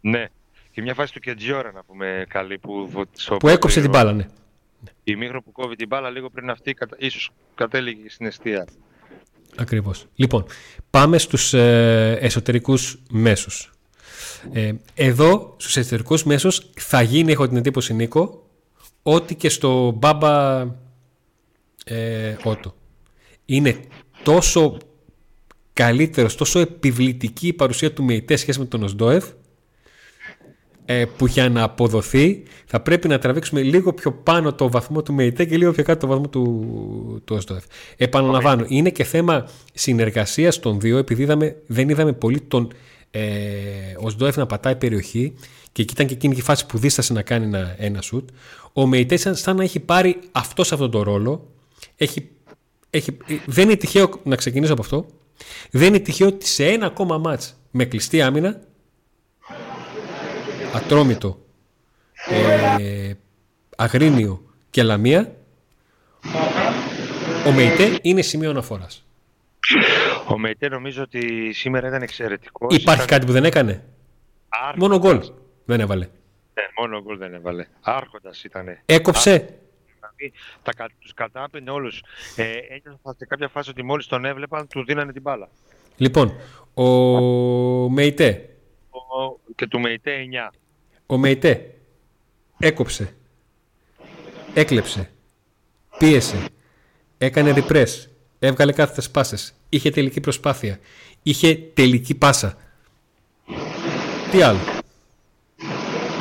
Ναι. 0.00 0.28
Και 0.78 0.84
μια 0.84 0.94
φάση 0.94 1.12
του 1.12 1.20
Κεντζιόρα 1.20 1.72
να 1.72 1.82
πούμε 1.82 2.24
καλή 2.28 2.58
που... 2.58 2.90
Που 3.38 3.48
έκοψε 3.48 3.80
την 3.80 3.90
μπάλα, 3.90 4.12
ναι. 4.12 4.26
Η 5.04 5.16
Μίγρο 5.16 5.42
που 5.42 5.52
κόβει 5.52 5.76
την 5.76 5.86
μπάλα 5.86 6.10
λίγο 6.10 6.30
πριν 6.30 6.50
αυτή 6.50 6.76
ίσως 6.98 7.30
κατέληγε 7.54 8.10
στην 8.10 8.26
αιστεία. 8.26 8.66
Ακριβώς. 9.56 10.06
Λοιπόν, 10.14 10.46
πάμε 10.90 11.18
στους 11.18 11.54
ε, 11.54 12.18
εσωτερικούς 12.20 13.02
μέσους. 13.10 13.72
Ε, 14.52 14.72
εδώ, 14.94 15.54
στους 15.58 15.76
εσωτερικούς 15.76 16.24
μέσους, 16.24 16.70
θα 16.76 17.02
γίνει, 17.02 17.32
έχω 17.32 17.48
την 17.48 17.56
εντύπωση 17.56 17.94
Νίκο, 17.94 18.48
ότι 19.02 19.34
και 19.34 19.48
στο 19.48 19.90
Μπάμπα 19.90 20.60
ε, 21.84 22.36
Ότο. 22.44 22.74
Είναι 23.44 23.80
τόσο 24.22 24.78
καλύτερος, 25.72 26.34
τόσο 26.34 26.58
επιβλητική 26.58 27.46
η 27.46 27.52
παρουσία 27.52 27.92
του 27.92 28.04
Μεϊτέ 28.04 28.36
σχέση 28.36 28.58
με 28.58 28.64
τον 28.64 28.82
Οσντόεφ, 28.82 29.24
ε, 30.90 31.04
που 31.04 31.26
για 31.26 31.48
να 31.48 31.62
αποδοθεί 31.62 32.42
θα 32.66 32.80
πρέπει 32.80 33.08
να 33.08 33.18
τραβήξουμε 33.18 33.62
λίγο 33.62 33.92
πιο 33.92 34.12
πάνω 34.12 34.52
το 34.52 34.70
βαθμό 34.70 35.02
του 35.02 35.14
ΜΕΙΤΕ 35.14 35.44
και 35.44 35.56
λίγο 35.56 35.72
πιο 35.72 35.82
κάτω 35.84 36.00
το 36.00 36.06
βαθμό 36.06 36.28
του, 36.28 36.42
του 37.24 37.36
ΟΣΔΟΕΦ. 37.36 37.64
Επαναλαμβάνω, 37.96 38.64
είναι 38.68 38.90
και 38.90 39.04
θέμα 39.04 39.48
συνεργασίας 39.74 40.58
των 40.58 40.80
δύο, 40.80 40.98
επειδή 40.98 41.22
είδαμε, 41.22 41.56
δεν 41.66 41.88
είδαμε 41.88 42.12
πολύ 42.12 42.40
τον 42.40 42.72
ε, 43.10 43.20
ο 44.00 44.10
Σντόεφ 44.10 44.36
να 44.36 44.46
πατάει 44.46 44.76
περιοχή 44.76 45.34
και 45.72 45.82
εκεί 45.82 45.92
ήταν 45.92 46.06
και 46.06 46.14
εκείνη 46.14 46.34
η 46.36 46.42
φάση 46.42 46.66
που 46.66 46.78
δίστασε 46.78 47.12
να 47.12 47.22
κάνει 47.22 47.44
ένα, 47.44 47.74
ένα 47.78 48.00
σουτ. 48.00 48.28
Ο 48.72 48.86
Μεϊτέ 48.86 49.16
σαν, 49.16 49.34
σαν 49.34 49.56
να 49.56 49.62
έχει 49.62 49.80
πάρει 49.80 50.18
αυτό 50.32 50.64
σε 50.64 50.74
αυτόν 50.74 50.90
τον 50.90 51.02
ρόλο. 51.02 51.50
Έχει, 51.96 52.28
έχει, 52.90 53.16
δεν 53.46 53.64
είναι 53.64 53.76
τυχαίο 53.76 54.10
να 54.22 54.36
ξεκινήσω 54.36 54.72
από 54.72 54.82
αυτό. 54.82 55.06
Δεν 55.70 55.88
είναι 55.88 55.98
τυχαίο 55.98 56.26
ότι 56.26 56.46
σε 56.46 56.66
ένα 56.66 56.86
ακόμα 56.86 57.18
μάτς 57.18 57.56
με 57.70 57.84
κλειστή 57.84 58.22
άμυνα 58.22 58.60
ατρόμητο 60.74 61.38
ε, 62.78 63.12
αγρίνιο 63.76 64.42
και 64.70 64.82
λαμία 64.82 65.32
ο 67.46 67.52
Μεϊτέ 67.52 67.98
είναι 68.02 68.22
σημείο 68.22 68.50
αναφοράς. 68.50 69.04
Ο 70.28 70.38
Μεϊτέ 70.38 70.68
νομίζω 70.68 71.02
ότι 71.02 71.52
σήμερα 71.52 71.88
ήταν 71.88 72.02
εξαιρετικός. 72.02 72.76
Υπάρχει 72.76 73.06
κάτι 73.06 73.26
που 73.26 73.32
δεν 73.32 73.44
έκανε; 73.44 73.84
Μόνο 74.76 74.98
γκολ 74.98 75.20
δεν 75.64 75.80
έβαλε. 75.80 76.04
Ναι, 76.54 76.62
μόνο 76.80 77.02
γκολ 77.02 77.18
δεν 77.18 77.34
έβαλε. 77.34 77.66
Άρχοντας 77.80 78.44
ήταν. 78.44 78.78
Έκοψε. 78.86 79.58
Δηλαδή, 79.98 80.32
τα, 80.62 80.72
τους 80.98 81.14
κατάπαινε 81.14 81.70
όλους. 81.70 82.02
Ε, 82.36 82.44
ένιωθα 82.44 83.14
σε 83.18 83.26
κάποια 83.26 83.48
φάση 83.48 83.70
ότι 83.70 83.82
μόλις 83.82 84.06
τον 84.06 84.24
έβλεπαν 84.24 84.66
του 84.66 84.84
δίνανε 84.84 85.12
την 85.12 85.22
μπάλα. 85.22 85.48
Λοιπόν, 85.96 86.36
ο 86.74 86.84
Μεϊτέ. 87.88 88.48
Ο, 88.90 89.38
και 89.58 89.66
του 89.66 89.80
Μεϊτέ 89.80 90.12
9. 90.50 90.54
Ο 91.06 91.16
Μεϊτέ 91.16 91.74
έκοψε, 92.58 93.14
έκλεψε, 94.54 95.10
πίεσε, 95.98 96.44
έκανε 97.18 97.50
ριπρές, 97.50 98.08
έβγαλε 98.38 98.72
κάθετες 98.72 99.10
πάσες, 99.10 99.54
είχε 99.68 99.90
τελική 99.90 100.20
προσπάθεια, 100.20 100.78
είχε 101.22 101.54
τελική 101.54 102.14
πάσα. 102.14 102.56
Τι 104.30 104.42
άλλο; 104.42 104.58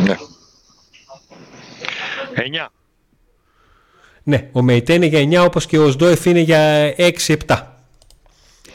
Ναι. 0.03 0.15
9. 2.35 2.67
Ναι, 4.23 4.49
ο 4.51 4.61
Μεϊτέ 4.61 4.93
είναι 4.93 5.05
για 5.05 5.43
9 5.43 5.45
όπως 5.45 5.65
και 5.65 5.77
ο 5.77 5.91
Σντόεφ 5.91 6.25
είναι 6.25 6.39
για 6.39 6.93
6-7. 6.97 7.63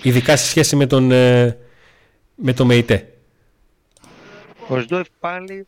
Ειδικά 0.02 0.36
σε 0.36 0.46
σχέση 0.46 0.76
με 0.76 0.86
τον, 0.86 1.10
ε, 1.10 1.58
με 2.34 2.52
τον 2.52 2.66
Μεϊτέ. 2.66 3.11
Ο 4.72 4.80
Σντόεφ 4.80 5.08
πάλι 5.20 5.66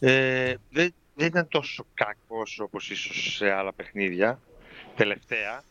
ε, 0.00 0.54
δεν, 0.70 0.94
δεν 1.14 1.26
ήταν 1.26 1.48
τόσο 1.48 1.86
κακός 1.94 2.60
όπως 2.60 2.90
ίσως 2.90 3.34
σε 3.36 3.50
άλλα 3.50 3.72
παιχνίδια 3.72 4.40
τελευταία 4.96 5.62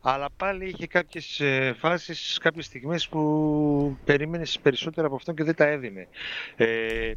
αλλά 0.00 0.28
πάλι 0.36 0.68
είχε 0.68 0.86
κάποιες 0.86 1.40
ε, 1.40 1.74
φάσεις, 1.78 2.38
κάποιες 2.38 2.64
στιγμές 2.64 3.08
που 3.08 3.96
περίμενες 4.04 4.58
περισσότερα 4.62 5.06
από 5.06 5.16
αυτόν 5.16 5.34
και 5.34 5.44
δεν 5.44 5.54
τα 5.54 5.64
έδινε. 5.64 6.08
Ε, 6.56 7.12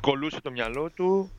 κολούσε 0.00 0.40
το 0.40 0.50
μυαλό 0.50 0.90
του 0.90 1.30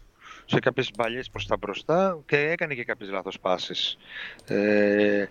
σε 0.46 0.60
κάποιες 0.60 0.92
μπαλιές 0.96 1.30
προς 1.30 1.48
τα 1.48 1.58
μπροστά 1.58 2.20
και 2.26 2.38
έκανε 2.38 2.74
και 2.74 2.84
κάποιες 2.84 3.10
λάθος 3.10 3.40
πάσες. 3.40 3.98
Ε, 4.46 5.26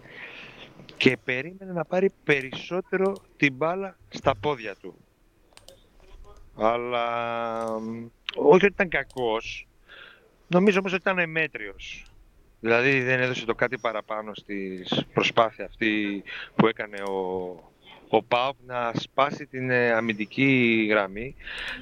και 0.96 1.16
περίμενε 1.24 1.72
να 1.72 1.84
πάρει 1.84 2.12
περισσότερο 2.24 3.12
την 3.36 3.54
μπάλα 3.54 3.96
στα 4.08 4.34
πόδια 4.36 4.74
του. 4.74 4.94
Αλλά 6.56 7.64
όχι 8.34 8.64
ότι 8.64 8.66
ήταν 8.66 8.88
κακός, 8.88 9.66
νομίζω 10.46 10.78
όμως 10.78 10.92
ότι 10.92 11.00
ήταν 11.00 11.18
εμέτριος. 11.18 12.04
Δηλαδή 12.60 13.00
δεν 13.02 13.20
έδωσε 13.20 13.44
το 13.44 13.54
κάτι 13.54 13.78
παραπάνω 13.78 14.34
στη 14.34 14.86
προσπάθεια 15.12 15.64
αυτή 15.64 16.22
που 16.54 16.66
έκανε 16.66 16.96
ο, 17.02 17.56
ο 18.08 18.22
Πάουκ 18.22 18.56
να 18.66 18.92
σπάσει 18.94 19.46
την 19.46 19.70
ε, 19.70 19.92
αμυντική 19.92 20.86
γραμμή. 20.90 21.34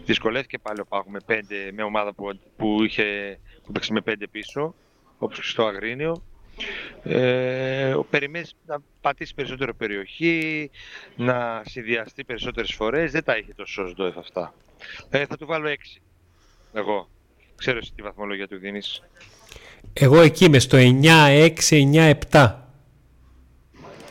Δυσκολεύτηκε 0.04 0.58
πάλι 0.58 0.80
ο 0.80 0.86
Πάουκ 0.86 1.06
με, 1.06 1.18
πέντε, 1.26 1.70
με 1.72 1.82
ομάδα 1.82 2.12
που, 2.14 2.38
που, 2.56 2.84
είχε, 2.84 3.38
που 3.64 3.72
παίξει 3.72 3.92
με 3.92 4.00
πέντε 4.00 4.26
πίσω, 4.26 4.74
όπως 5.18 5.36
και 5.36 5.46
στο 5.46 5.66
Αγρίνιο. 5.66 6.22
Ε, 7.02 7.92
ο 7.92 8.04
περιμένεις 8.04 8.54
να 8.66 8.78
πατήσει 9.00 9.34
περισσότερο 9.34 9.74
περιοχή, 9.74 10.70
να 11.16 11.62
συνδυαστεί 11.64 12.24
περισσότερες 12.24 12.74
φορές. 12.74 13.12
Δεν 13.12 13.24
τα 13.24 13.36
είχε 13.36 13.52
τόσο 13.56 13.86
Σδόεφ 13.86 14.16
αυτά. 14.16 14.54
Ε, 15.10 15.26
θα 15.26 15.36
του 15.36 15.46
βάλω 15.46 15.68
έξι. 15.68 16.00
Εγώ. 16.72 17.08
Ξέρω 17.56 17.78
εσύ 17.78 17.92
τι 17.94 18.02
βαθμολογία 18.02 18.48
του 18.48 18.58
δίνεις. 18.58 19.02
Εγώ 19.92 20.20
εκεί 20.20 20.44
είμαι 20.44 20.58
στο 20.58 20.78
9-6-9-7. 20.78 22.54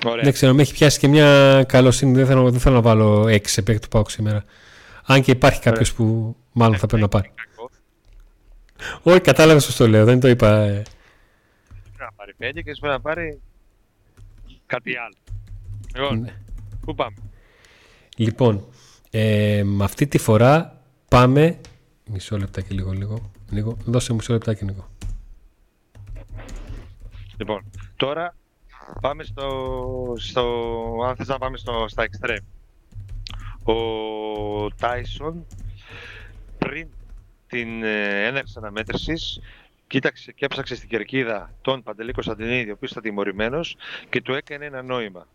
Ωραία. 0.05 0.23
Δεν 0.23 0.33
ξέρω, 0.33 0.53
με 0.53 0.61
έχει 0.61 0.73
πιάσει 0.73 0.99
και 0.99 1.07
μια 1.07 1.63
καλοσύνη. 1.67 2.13
Δεν 2.13 2.25
θέλω, 2.25 2.51
δεν 2.51 2.59
θέλω 2.59 2.75
να 2.75 2.81
βάλω 2.81 3.23
6 3.23 3.39
σε 3.43 3.61
παίκτη 3.61 3.81
του 3.81 3.87
Πάουκ 3.87 4.09
σήμερα. 4.09 4.43
Αν 5.05 5.21
και 5.21 5.31
υπάρχει 5.31 5.61
κάποιος 5.61 5.93
που 5.93 6.35
μάλλον 6.51 6.77
θα 6.77 6.87
πρέπει 6.87 7.01
να 7.01 7.07
πάρει. 7.07 7.31
Όχι, 9.01 9.19
κατάλαβα 9.19 9.59
σου 9.59 9.77
το 9.77 9.87
λέω, 9.87 10.05
δεν 10.05 10.19
το 10.19 10.27
είπα. 10.27 10.81
Ε. 12.37 12.51
Πρέπει 12.51 12.61
να 12.61 12.61
πάρει 12.61 12.61
5 12.61 12.63
και 12.63 12.71
πρέπει 12.79 12.93
να 12.93 13.01
πάρει 13.01 13.41
κάτι 14.65 14.91
άλλο. 14.97 15.15
Λοιπόν, 15.95 16.19
ναι. 16.19 16.33
πού 16.81 16.95
πάμε; 16.95 17.15
Λοιπόν, 18.17 18.65
ε, 19.09 19.61
με 19.65 19.83
αυτή 19.83 20.07
τη 20.07 20.17
φορά 20.17 20.81
πάμε 21.07 21.59
Μισό 22.09 22.37
λεπτάκι 22.37 22.73
λίγο, 22.73 22.91
λίγο. 22.91 23.31
λίγο. 23.51 23.77
Δώσε 23.85 24.13
μισό 24.13 24.33
λεπτάκι, 24.33 24.65
Νίκο. 24.65 24.87
Λοιπόν, 27.37 27.71
τώρα 27.95 28.35
πάμε 29.01 29.23
στο, 29.23 30.13
στο 30.17 30.43
αν 31.07 31.15
θες 31.15 31.27
να 31.27 31.37
πάμε 31.37 31.57
στο, 31.57 31.85
στα 31.87 32.05
extreme. 32.07 32.45
Ο 33.63 33.75
Τάισον 34.75 35.45
πριν 36.57 36.87
την 37.47 37.83
ε, 37.83 38.25
έναρξη 38.25 38.53
αναμέτρησης 38.57 39.39
κοίταξε 39.87 40.31
και 40.31 40.45
έψαξε 40.45 40.75
στην 40.75 40.89
κερκίδα 40.89 41.53
τον 41.61 41.83
Παντελή 41.83 42.11
Κωνσταντινίδη, 42.11 42.69
ο 42.69 42.73
οποίος 42.73 42.91
ήταν 42.91 43.03
τιμωρημένος 43.03 43.77
και 44.09 44.21
του 44.21 44.33
έκανε 44.33 44.65
ένα 44.65 44.81
νόημα. 44.81 45.27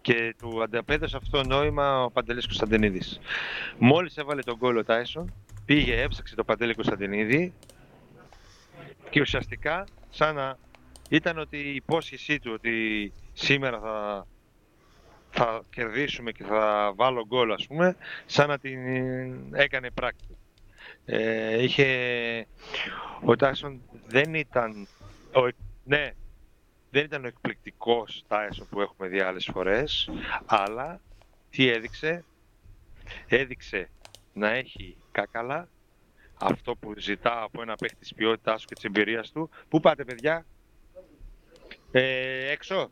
Και 0.00 0.34
του 0.38 0.62
ανταπέδωσε 0.62 1.16
αυτό 1.16 1.42
το 1.42 1.48
νόημα 1.48 2.04
ο 2.04 2.10
Παντελής 2.10 2.46
Κωνσταντινίδης. 2.46 3.20
Μόλις 3.78 4.16
έβαλε 4.16 4.42
τον 4.42 4.58
κόλλο 4.58 4.80
ο 4.80 4.84
Τάισον, 4.84 5.32
πήγε, 5.64 6.02
έψαξε 6.02 6.34
το 6.34 6.44
Παντέλη 6.44 6.74
Κωνσταντινίδη 6.74 7.52
και 9.10 9.20
ουσιαστικά 9.20 9.86
σαν 10.10 10.34
να 10.34 10.58
ήταν 11.08 11.38
ότι 11.38 11.56
η 11.56 11.74
υπόσχεσή 11.74 12.38
του 12.38 12.50
ότι 12.54 13.12
σήμερα 13.32 13.80
θα, 13.80 14.26
θα 15.30 15.62
κερδίσουμε 15.70 16.32
και 16.32 16.44
θα 16.44 16.92
βάλω 16.96 17.26
γκολ 17.26 17.52
ας 17.52 17.66
πούμε, 17.66 17.96
σαν 18.26 18.48
να 18.48 18.58
την 18.58 18.78
έκανε 19.54 19.90
πράξη. 19.90 20.36
Ε, 21.06 21.62
είχε, 21.62 22.46
ο 23.24 23.36
Τάισον 23.36 23.82
δεν 24.06 24.34
ήταν, 24.34 24.88
ο, 25.34 25.48
ναι, 25.84 26.10
δεν 26.90 27.04
ήταν 27.04 27.24
ο 27.24 27.26
εκπληκτικός 27.26 28.24
Τάισον 28.28 28.68
που 28.70 28.80
έχουμε 28.80 29.08
δει 29.08 29.20
άλλες 29.20 29.48
φορές, 29.52 30.10
αλλά 30.46 31.00
τι 31.50 31.68
έδειξε, 31.68 32.24
έδειξε 33.28 33.88
να 34.32 34.48
έχει 34.48 34.96
κάκαλα, 35.12 35.68
αυτό 36.40 36.76
που 36.76 36.94
ζητά 36.98 37.42
από 37.42 37.62
ένα 37.62 37.74
παίχτη 37.74 37.96
της 37.96 38.14
ποιότητάς 38.14 38.60
του 38.60 38.66
και 38.68 38.74
της 38.74 38.84
εμπειρίας 38.84 39.32
του. 39.32 39.50
Πού 39.68 39.80
πάτε 39.80 40.04
παιδιά; 40.04 40.46
Ε, 41.90 42.50
έξω; 42.50 42.90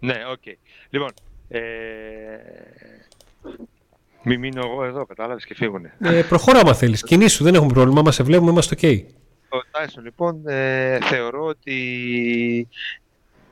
Ναι, 0.00 0.26
OK. 0.26 0.42
Okay. 0.44 0.54
Λοιπόν, 0.90 1.10
ε, 1.48 1.60
μη 4.26 4.38
μείνω 4.38 4.60
εγώ 4.64 4.84
εδώ, 4.84 5.06
κατάλαβες 5.06 5.44
και 5.44 5.54
φύγουνε. 5.54 5.96
Ε, 6.00 6.22
προχώρα 6.22 6.58
άμα 6.58 6.74
θέλεις. 6.74 7.02
Κινήσου, 7.02 7.44
δεν 7.44 7.54
έχουμε 7.54 7.72
πρόβλημα. 7.72 8.02
Μας 8.02 8.14
σε 8.14 8.22
βλέπουμε, 8.22 8.50
είμαστε 8.50 8.76
ok. 8.80 9.04
Ο 9.48 9.58
Τάισον, 9.70 10.04
λοιπόν, 10.04 10.46
ε, 10.46 10.98
θεωρώ 11.00 11.44
ότι 11.44 12.68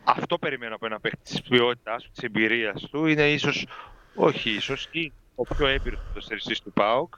αυτό 0.05 0.39
περιμένω 0.39 0.75
από 0.75 0.87
ένα 0.87 1.01
παίχτη 1.01 1.19
της 1.23 1.43
ποιότητάς 1.43 2.03
του, 2.03 2.11
της 2.15 2.23
εμπειρίας 2.23 2.83
του. 2.91 3.07
Είναι 3.07 3.31
ίσως, 3.31 3.67
όχι 4.15 4.51
ίσως, 4.51 4.89
ή 4.91 5.13
ο 5.35 5.43
πιο 5.43 5.67
έμπειρος 5.67 6.01
ποδοσφαιριστής 6.09 6.61
του 6.61 6.73
ΠΑΟΚ 6.73 7.15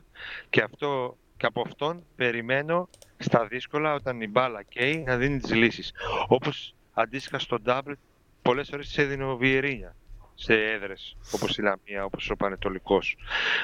και, 0.51 0.63
αυτό, 0.63 1.17
και 1.37 1.47
από 1.47 1.61
αυτόν 1.67 2.03
περιμένω 2.17 2.89
στα 3.19 3.47
δύσκολα 3.47 3.95
όταν 3.95 4.21
η 4.21 4.29
μπάλα 4.29 4.63
καίει 4.63 5.05
να 5.07 5.17
δίνει 5.17 5.39
τις 5.39 5.55
λύσεις. 5.55 5.93
Όπως 6.29 6.75
αντίστοιχα 6.93 7.39
στο 7.39 7.59
double 7.67 7.95
πολλές 8.43 8.69
φορές 8.69 8.87
της 8.87 8.99
έδινε 8.99 9.25
ο 9.25 9.37
Βιερίνια 9.37 9.95
σε 10.37 10.71
έδρες 10.73 11.17
όπως 11.31 11.57
η 11.57 11.63
Λαμία, 11.63 12.05
όπως 12.05 12.31
ο 12.31 12.37
Πανετολικός. 12.37 13.17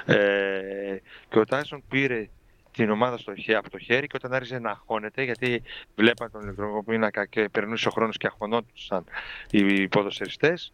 Ε, 0.06 0.96
και 1.28 1.38
ο 1.38 1.44
Τάισον 1.44 1.82
πήρε 1.88 2.28
την 2.72 2.90
ομάδα 2.90 3.18
στο, 3.18 3.32
από 3.56 3.70
το 3.70 3.78
χέρι 3.78 4.06
και 4.06 4.16
όταν 4.16 4.32
άρχισε 4.32 4.58
να 4.58 4.70
αγχώνεται, 4.70 5.22
γιατί 5.22 5.62
βλέπαν 5.96 6.30
τον 6.30 6.42
ηλεκτροπίνακα 6.42 7.26
και 7.26 7.48
περνούσε 7.48 7.88
ο 7.88 7.90
χρόνος 7.90 8.16
και 8.16 8.26
αγχωνόντουσαν 8.26 9.04
οι 9.50 9.88
ποδοσφαιριστές 9.88 10.72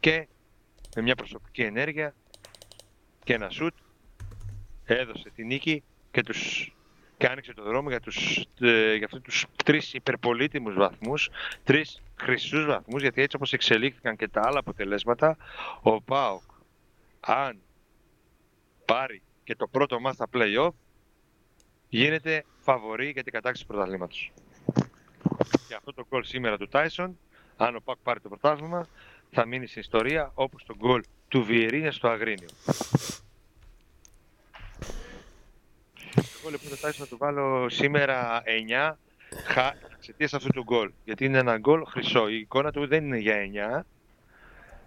και 0.00 0.28
με 0.96 1.02
μια 1.02 1.14
προσωπική 1.14 1.62
ενέργεια 1.62 2.14
και 3.24 3.34
ένα 3.34 3.48
σουτ 3.50 3.74
έδωσε 4.84 5.30
τη 5.34 5.44
νίκη 5.44 5.82
και, 6.10 6.22
τους, 6.22 6.75
και 7.18 7.26
άνοιξε 7.26 7.52
το 7.52 7.62
δρόμο 7.62 7.88
για, 7.88 8.00
τους, 8.00 8.46
ε, 8.60 8.94
για 8.94 9.04
αυτούς 9.04 9.20
τους 9.22 9.46
τρεις 9.64 9.94
υπερπολίτιμους 9.94 10.74
βαθμούς, 10.74 11.30
τρεις 11.64 12.02
χρυσούς 12.16 12.66
βαθμούς, 12.66 13.02
γιατί 13.02 13.22
έτσι 13.22 13.36
όπως 13.36 13.52
εξελίχθηκαν 13.52 14.16
και 14.16 14.28
τα 14.28 14.42
άλλα 14.44 14.58
αποτελέσματα, 14.58 15.36
ο 15.82 16.00
ΠΑΟΚ, 16.02 16.42
αν 17.20 17.58
πάρει 18.84 19.22
και 19.44 19.56
το 19.56 19.66
πρώτο 19.66 20.00
μας 20.00 20.14
στα 20.14 20.28
play-off, 20.32 20.70
γίνεται 21.88 22.44
φαβορή 22.60 23.10
για 23.10 23.22
την 23.22 23.32
κατάξυση 23.32 23.66
του 23.66 23.72
πρωταθλήματος. 23.72 24.32
Και 25.68 25.74
αυτό 25.74 25.92
το 25.92 26.06
γκολ 26.08 26.24
σήμερα 26.24 26.56
του 26.56 26.68
Τάισον, 26.68 27.18
αν 27.56 27.76
ο 27.76 27.80
Πακ 27.80 27.96
πάρει 28.02 28.20
το 28.20 28.28
πρωτάθλημα, 28.28 28.86
θα 29.30 29.46
μείνει 29.46 29.66
στην 29.66 29.80
ιστορία 29.80 30.30
όπως 30.34 30.64
το 30.64 30.76
γκολ 30.76 31.02
του 31.28 31.44
Βιερίνια 31.44 31.92
στο 31.92 32.08
Αγρίνιο. 32.08 32.48
Εγώ 36.46 36.54
λοιπόν 36.54 36.76
το 36.76 36.82
Τάισον 36.82 37.02
να 37.02 37.06
του 37.06 37.16
βάλω 37.16 37.68
σήμερα 37.68 38.42
9 38.86 38.92
εξαιτίας 39.94 40.34
αυτού 40.34 40.48
του 40.48 40.62
γκολ. 40.62 40.92
Γιατί 41.04 41.24
είναι 41.24 41.38
ένα 41.38 41.58
γκολ 41.58 41.84
χρυσό. 41.84 42.28
Η 42.28 42.36
εικόνα 42.38 42.72
του 42.72 42.86
δεν 42.86 43.04
είναι 43.04 43.18
για 43.18 43.36
9, 43.78 43.82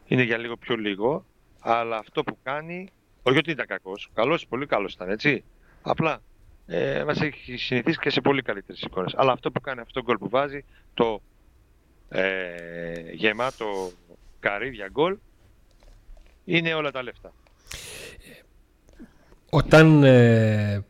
είναι 0.06 0.24
για 0.24 0.38
λίγο 0.38 0.58
πιο 0.58 0.76
λίγο. 0.76 1.26
Αλλά 1.60 1.98
αυτό 1.98 2.24
που 2.24 2.38
κάνει, 2.44 2.90
όχι 3.24 3.38
ότι 3.38 3.52
ήταν 3.52 3.66
κακός. 3.66 4.10
Καλός, 4.14 4.48
πολύ 4.48 4.66
καλός 4.66 4.94
ήταν 4.94 5.10
έτσι. 5.10 5.44
Απλά 5.82 6.22
ε, 6.68 7.04
μας 7.04 7.22
έχει 7.22 7.58
συνηθίσει 7.58 8.00
και 8.00 8.10
σε 8.10 8.22
πολύ 8.22 8.42
καλύτερες 8.42 8.82
εικόνες. 8.82 9.14
Αλλά 9.16 9.32
αυτό 9.32 9.52
που 9.52 9.62
κάνει, 9.62 9.80
αυτό 9.80 10.00
το 10.00 10.06
γκολ 10.06 10.18
που 10.18 10.30
βάζει, 10.30 10.66
το 10.94 11.22
ε, 12.10 13.12
γεμάτο 13.12 13.92
καρύδια 14.40 14.88
γκολ, 14.92 15.18
είναι 16.46 16.74
όλα 16.74 16.92
τα 16.92 17.04
λεφτά. 17.04 17.34
Όταν, 19.50 20.04
ε, 20.04 20.84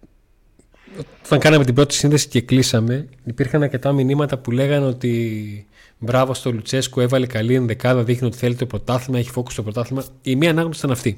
όταν 1.26 1.40
κάναμε 1.40 1.66
την 1.66 1.74
πρώτη 1.74 1.94
σύνδεση 1.94 2.28
και 2.28 2.42
κλείσαμε, 2.42 3.08
υπήρχαν 3.24 3.64
αρκετά 3.64 3.92
μηνύματα 3.92 4.38
που 4.38 4.52
λέγανε 4.52 4.86
ότι 4.86 5.68
μπράβο 5.98 6.34
στο 6.34 6.52
Λουτσέσκου, 6.52 7.00
έβαλε 7.00 7.26
καλή 7.26 7.54
ενδεκάδα, 7.54 8.04
δείχνει 8.04 8.28
ότι 8.28 8.38
θέλει 8.38 8.56
το 8.56 8.66
πρωτάθλημα, 8.66 9.20
έχει 9.20 9.30
φόκου 9.30 9.52
στο 9.52 9.64
πρωτάθλημα. 9.64 10.04
Η 10.22 10.36
μία 10.36 10.50
ανάγνωση 10.50 10.80
ήταν 10.80 10.92
αυτή. 10.92 11.18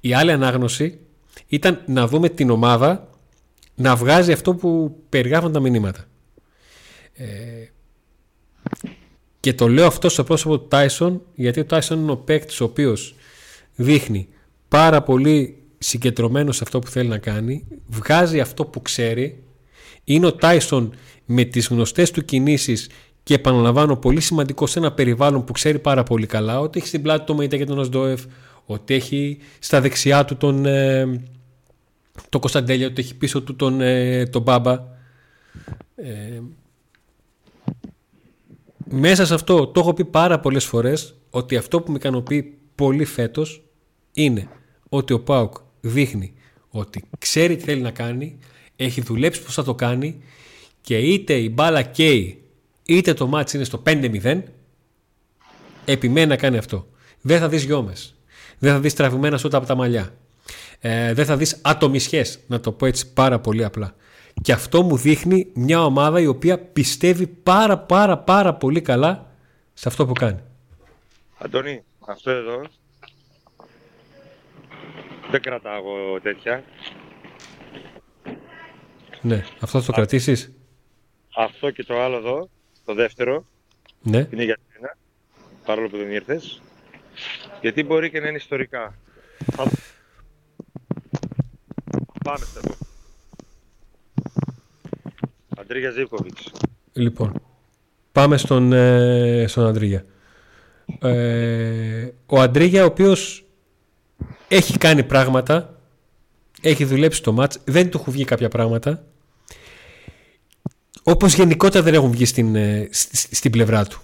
Η 0.00 0.14
άλλη 0.14 0.32
ανάγνωση 0.32 0.98
ήταν 1.48 1.82
να 1.86 2.06
δούμε 2.06 2.28
την 2.28 2.50
ομάδα 2.50 3.08
να 3.74 3.96
βγάζει 3.96 4.32
αυτό 4.32 4.54
που 4.54 4.96
περιγράφουν 5.08 5.52
τα 5.52 5.60
μηνύματα. 5.60 6.04
Ε, 7.14 7.26
και 9.40 9.54
το 9.54 9.68
λέω 9.68 9.86
αυτό 9.86 10.08
στο 10.08 10.24
πρόσωπο 10.24 10.58
του 10.58 10.68
Τάισον, 10.68 11.22
γιατί 11.34 11.60
ο 11.60 11.64
Τάισον 11.64 12.00
είναι 12.00 12.10
ο 12.10 12.16
παίκτης 12.16 12.60
ο 12.60 12.64
οποίος 12.64 13.14
δείχνει 13.74 14.28
πάρα 14.68 15.02
πολύ 15.02 15.61
συγκεντρωμένος 15.82 16.56
σε 16.56 16.62
αυτό 16.64 16.78
που 16.78 16.90
θέλει 16.90 17.08
να 17.08 17.18
κάνει, 17.18 17.66
βγάζει 17.86 18.40
αυτό 18.40 18.64
που 18.64 18.82
ξέρει, 18.82 19.42
είναι 20.04 20.26
ο 20.26 20.32
Τάισον 20.32 20.94
με 21.24 21.44
τις 21.44 21.66
γνωστές 21.66 22.10
του 22.10 22.24
κινήσεις 22.24 22.88
και 23.22 23.34
επαναλαμβάνω 23.34 23.96
πολύ 23.96 24.20
σημαντικό 24.20 24.66
σε 24.66 24.78
ένα 24.78 24.92
περιβάλλον 24.92 25.44
που 25.44 25.52
ξέρει 25.52 25.78
πάρα 25.78 26.02
πολύ 26.02 26.26
καλά 26.26 26.60
ότι 26.60 26.78
έχει 26.78 26.88
στην 26.88 27.02
πλάτη 27.02 27.24
του 27.24 27.34
Μεϊτέ 27.34 27.56
και 27.56 27.64
τον 27.64 27.78
Οσντόεφ, 27.78 28.24
ότι 28.66 28.94
έχει 28.94 29.38
στα 29.58 29.80
δεξιά 29.80 30.24
του 30.24 30.36
τον, 30.36 30.66
ε, 30.66 31.22
το 32.28 32.38
Κωνσταντέλια, 32.38 32.86
ότι 32.86 33.00
έχει 33.00 33.14
πίσω 33.14 33.42
του 33.42 33.56
τον, 33.56 33.80
ε, 33.80 34.26
τον 34.26 34.42
Μπάμπα. 34.42 34.72
Ε, 35.94 36.40
μέσα 38.84 39.26
σε 39.26 39.34
αυτό 39.34 39.66
το 39.66 39.80
έχω 39.80 39.94
πει 39.94 40.04
πάρα 40.04 40.40
πολλές 40.40 40.64
φορές 40.64 41.14
ότι 41.30 41.56
αυτό 41.56 41.80
που 41.80 41.90
με 41.90 41.96
ικανοποιεί 41.96 42.58
πολύ 42.74 43.04
φέτος 43.04 43.62
είναι 44.12 44.48
ότι 44.88 45.12
ο 45.12 45.20
Πάουκ 45.20 45.56
δείχνει 45.82 46.34
ότι 46.68 47.04
ξέρει 47.18 47.56
τι 47.56 47.64
θέλει 47.64 47.80
να 47.80 47.90
κάνει, 47.90 48.38
έχει 48.76 49.00
δουλέψει 49.00 49.42
πώς 49.42 49.54
θα 49.54 49.64
το 49.64 49.74
κάνει 49.74 50.22
και 50.80 50.98
είτε 50.98 51.34
η 51.34 51.50
μπάλα 51.52 51.82
καίει 51.82 52.42
είτε 52.84 53.14
το 53.14 53.26
μάτς 53.26 53.52
είναι 53.52 53.64
στο 53.64 53.82
5-0 53.86 54.42
επιμένει 55.84 56.26
να 56.26 56.36
κάνει 56.36 56.56
αυτό. 56.56 56.86
Δεν 57.20 57.38
θα 57.38 57.48
δεις 57.48 57.64
γιόμες. 57.64 58.14
Δεν 58.58 58.72
θα 58.72 58.80
δεις 58.80 58.94
τραβημένα 58.94 59.38
σούτα 59.38 59.56
από 59.56 59.66
τα 59.66 59.74
μαλλιά. 59.74 60.14
Ε, 60.80 61.12
δεν 61.12 61.24
θα 61.24 61.36
δεις 61.36 61.58
ατομισχές, 61.62 62.38
να 62.46 62.60
το 62.60 62.72
πω 62.72 62.86
έτσι 62.86 63.12
πάρα 63.12 63.38
πολύ 63.38 63.64
απλά. 63.64 63.94
Και 64.42 64.52
αυτό 64.52 64.82
μου 64.82 64.96
δείχνει 64.96 65.50
μια 65.54 65.84
ομάδα 65.84 66.20
η 66.20 66.26
οποία 66.26 66.58
πιστεύει 66.58 67.26
πάρα 67.26 67.78
πάρα 67.78 68.18
πάρα 68.18 68.54
πολύ 68.54 68.80
καλά 68.80 69.32
σε 69.72 69.88
αυτό 69.88 70.06
που 70.06 70.12
κάνει. 70.12 70.40
Αντώνη, 71.38 71.82
αυτό 72.06 72.30
εδώ 72.30 72.62
δεν 75.32 75.40
κρατάω 75.40 76.20
τέτοια. 76.22 76.64
Ναι, 79.20 79.44
αυτό 79.60 79.80
θα 79.80 79.86
το 79.86 79.92
κρατήσεις; 79.92 80.52
Αυτό 81.36 81.70
και 81.70 81.84
το 81.84 82.00
άλλο 82.00 82.16
εδώ, 82.16 82.48
το 82.84 82.94
δεύτερο, 82.94 83.44
ναι. 84.02 84.28
είναι 84.32 84.44
για 84.44 84.58
σένα, 84.72 84.96
παρόλο 85.64 85.88
που 85.88 85.96
δεν 85.96 86.10
ήρθες. 86.10 86.62
Γιατί 87.60 87.82
μπορεί 87.82 88.10
και 88.10 88.20
να 88.20 88.28
είναι 88.28 88.36
ιστορικά. 88.36 88.94
Πάμε 92.24 92.44
στο 92.44 92.60
εδώ. 92.64 92.74
Αντρίγια 95.56 95.90
Ζήπκοβιτς. 95.90 96.52
Λοιπόν, 96.92 97.42
πάμε 98.12 98.36
στον, 98.36 98.72
ε, 98.72 99.44
στον 99.48 99.66
Αντρίγια. 99.66 100.04
Ε, 101.00 102.08
ο 102.26 102.40
Αντρίγια 102.40 102.82
ο 102.82 102.86
οποίος 102.86 103.46
έχει 104.48 104.78
κάνει 104.78 105.02
πράγματα, 105.02 105.80
έχει 106.60 106.84
δουλέψει 106.84 107.22
το 107.22 107.32
μάτς, 107.32 107.58
δεν 107.64 107.90
του 107.90 107.98
έχουν 108.00 108.12
βγει 108.12 108.24
κάποια 108.24 108.48
πράγματα, 108.48 109.04
όπως 111.02 111.34
γενικότερα 111.34 111.84
δεν 111.84 111.94
έχουν 111.94 112.10
βγει 112.10 112.24
στην, 112.24 112.56
ε, 112.56 112.88
στην 113.30 113.50
πλευρά 113.50 113.86
του. 113.86 114.00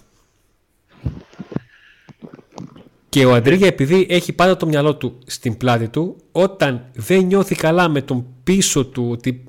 Και 3.09 3.25
ο 3.25 3.33
Αντρίγια 3.33 3.67
επειδή 3.67 4.07
έχει 4.09 4.33
πάντα 4.33 4.57
το 4.57 4.65
μυαλό 4.65 4.95
του 4.95 5.19
στην 5.25 5.57
πλάτη 5.57 5.87
του, 5.87 6.15
όταν 6.31 6.89
δεν 6.93 7.25
νιώθει 7.25 7.55
καλά 7.55 7.89
με 7.89 8.01
τον 8.01 8.25
πίσω 8.43 8.85
του 8.85 9.09
ότι 9.11 9.43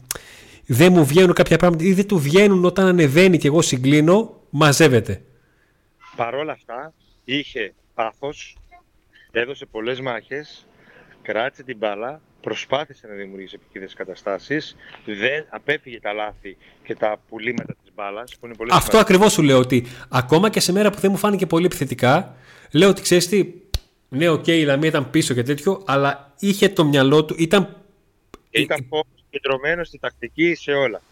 δεν 0.66 0.92
μου 0.92 1.04
βγαίνουν 1.04 1.32
κάποια 1.32 1.58
πράγματα 1.58 1.84
ή 1.84 1.92
δεν 1.92 2.06
του 2.06 2.18
βγαίνουν 2.18 2.64
όταν 2.64 2.86
ανεβαίνει 2.86 3.38
και 3.38 3.46
εγώ 3.46 3.62
συγκλίνω, 3.62 4.40
μαζεύεται. 4.50 5.22
Παρόλα 6.16 6.52
αυτά 6.52 6.92
είχε 7.24 7.74
πάθος, 7.94 8.56
έδωσε 9.30 9.66
πολλές 9.66 10.00
μάχες, 10.00 10.66
κράτησε 11.30 11.62
την 11.62 11.76
μπάλα, 11.76 12.20
προσπάθησε 12.40 13.06
να 13.06 13.14
δημιουργήσει 13.14 13.54
επικίνδυνες 13.54 13.94
καταστάσεις, 13.94 14.76
δεν 15.04 15.46
απέφυγε 15.50 16.00
τα 16.00 16.12
λάθη 16.12 16.56
και 16.84 16.94
τα 16.94 17.20
πουλήματα 17.28 17.74
της 17.82 17.92
μπάλας. 17.94 18.36
Που 18.40 18.46
είναι 18.46 18.54
πολύ 18.54 18.70
Αυτό 18.74 18.98
ακριβώς 18.98 19.32
σου 19.32 19.42
λέω 19.42 19.58
ότι 19.58 19.86
ακόμα 20.08 20.50
και 20.50 20.60
σε 20.60 20.72
μέρα 20.72 20.90
που 20.90 21.00
δεν 21.00 21.10
μου 21.10 21.16
φάνηκε 21.16 21.46
πολύ 21.46 21.66
επιθετικά, 21.66 22.36
λέω 22.72 22.88
ότι 22.88 23.02
ξέρεις 23.02 23.28
τι, 23.28 23.54
ναι, 24.08 24.28
OK, 24.28 24.42
okay, 24.44 24.48
η 24.48 24.64
Λαμία 24.64 24.88
ήταν 24.88 25.10
πίσω 25.10 25.34
και 25.34 25.42
τέτοιο, 25.42 25.82
αλλά 25.86 26.32
είχε 26.38 26.68
το 26.68 26.84
μυαλό 26.84 27.24
του, 27.24 27.34
ήταν. 27.38 27.76
Ήταν 28.50 28.88
συγκεντρωμένος 29.30 29.86
στη 29.88 29.98
τακτική 29.98 30.54
σε 30.54 30.72
όλα. 30.72 31.02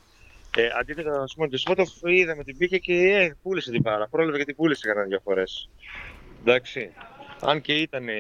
Ε, 0.57 0.69
αντίθετα, 0.81 1.23
ας 1.23 1.35
πούμε, 1.35 1.49
το 1.49 1.59
Σμότοφ 1.59 1.89
είδαμε 2.05 2.45
την 2.45 2.57
πήγε 2.57 2.79
και 2.79 2.93
ε, 2.93 3.35
πούλησε 3.43 3.71
την 3.71 3.83
πάρα. 3.83 4.09
Πρόλαβε 4.09 4.39
και 4.39 4.45
την 4.45 4.57
πούλησε 4.57 4.87
κανένα 4.87 5.07
δύο 5.07 5.21
φορές. 5.25 5.69
Εντάξει. 6.41 6.91
Αν 7.41 7.61
και 7.61 7.73
ήταν, 7.73 8.09
ε, 8.09 8.13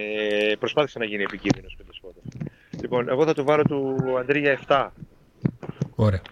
προσπάθησε 0.58 0.98
να 0.98 1.04
γίνει 1.04 1.22
επικίνδυνος 1.22 1.74
με 1.78 1.84
το 1.84 1.92
Σμότοφ. 1.92 2.22
Λοιπόν, 2.80 3.08
εγώ 3.08 3.24
θα 3.24 3.34
το 3.34 3.44
βάλω 3.44 3.62
του 3.62 3.96
Αντρίγια 4.18 4.60
7. 4.68 4.88
Ωραία. 5.94 6.22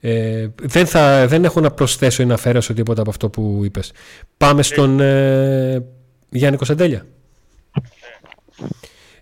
Ε, 0.00 0.48
δεν, 0.62 0.86
θα, 0.86 1.26
δεν 1.26 1.44
έχω 1.44 1.60
να 1.60 1.70
προσθέσω 1.70 2.22
ή 2.22 2.26
να 2.26 2.34
αφαιρέσω 2.34 2.74
τίποτα 2.74 3.00
από 3.00 3.10
αυτό 3.10 3.28
που 3.28 3.60
είπες. 3.64 3.92
Πάμε 4.36 4.62
στον 4.62 5.00
ε, 5.00 5.84
Γιάννη 6.30 6.56
Κωνσταντέλια. 6.56 7.06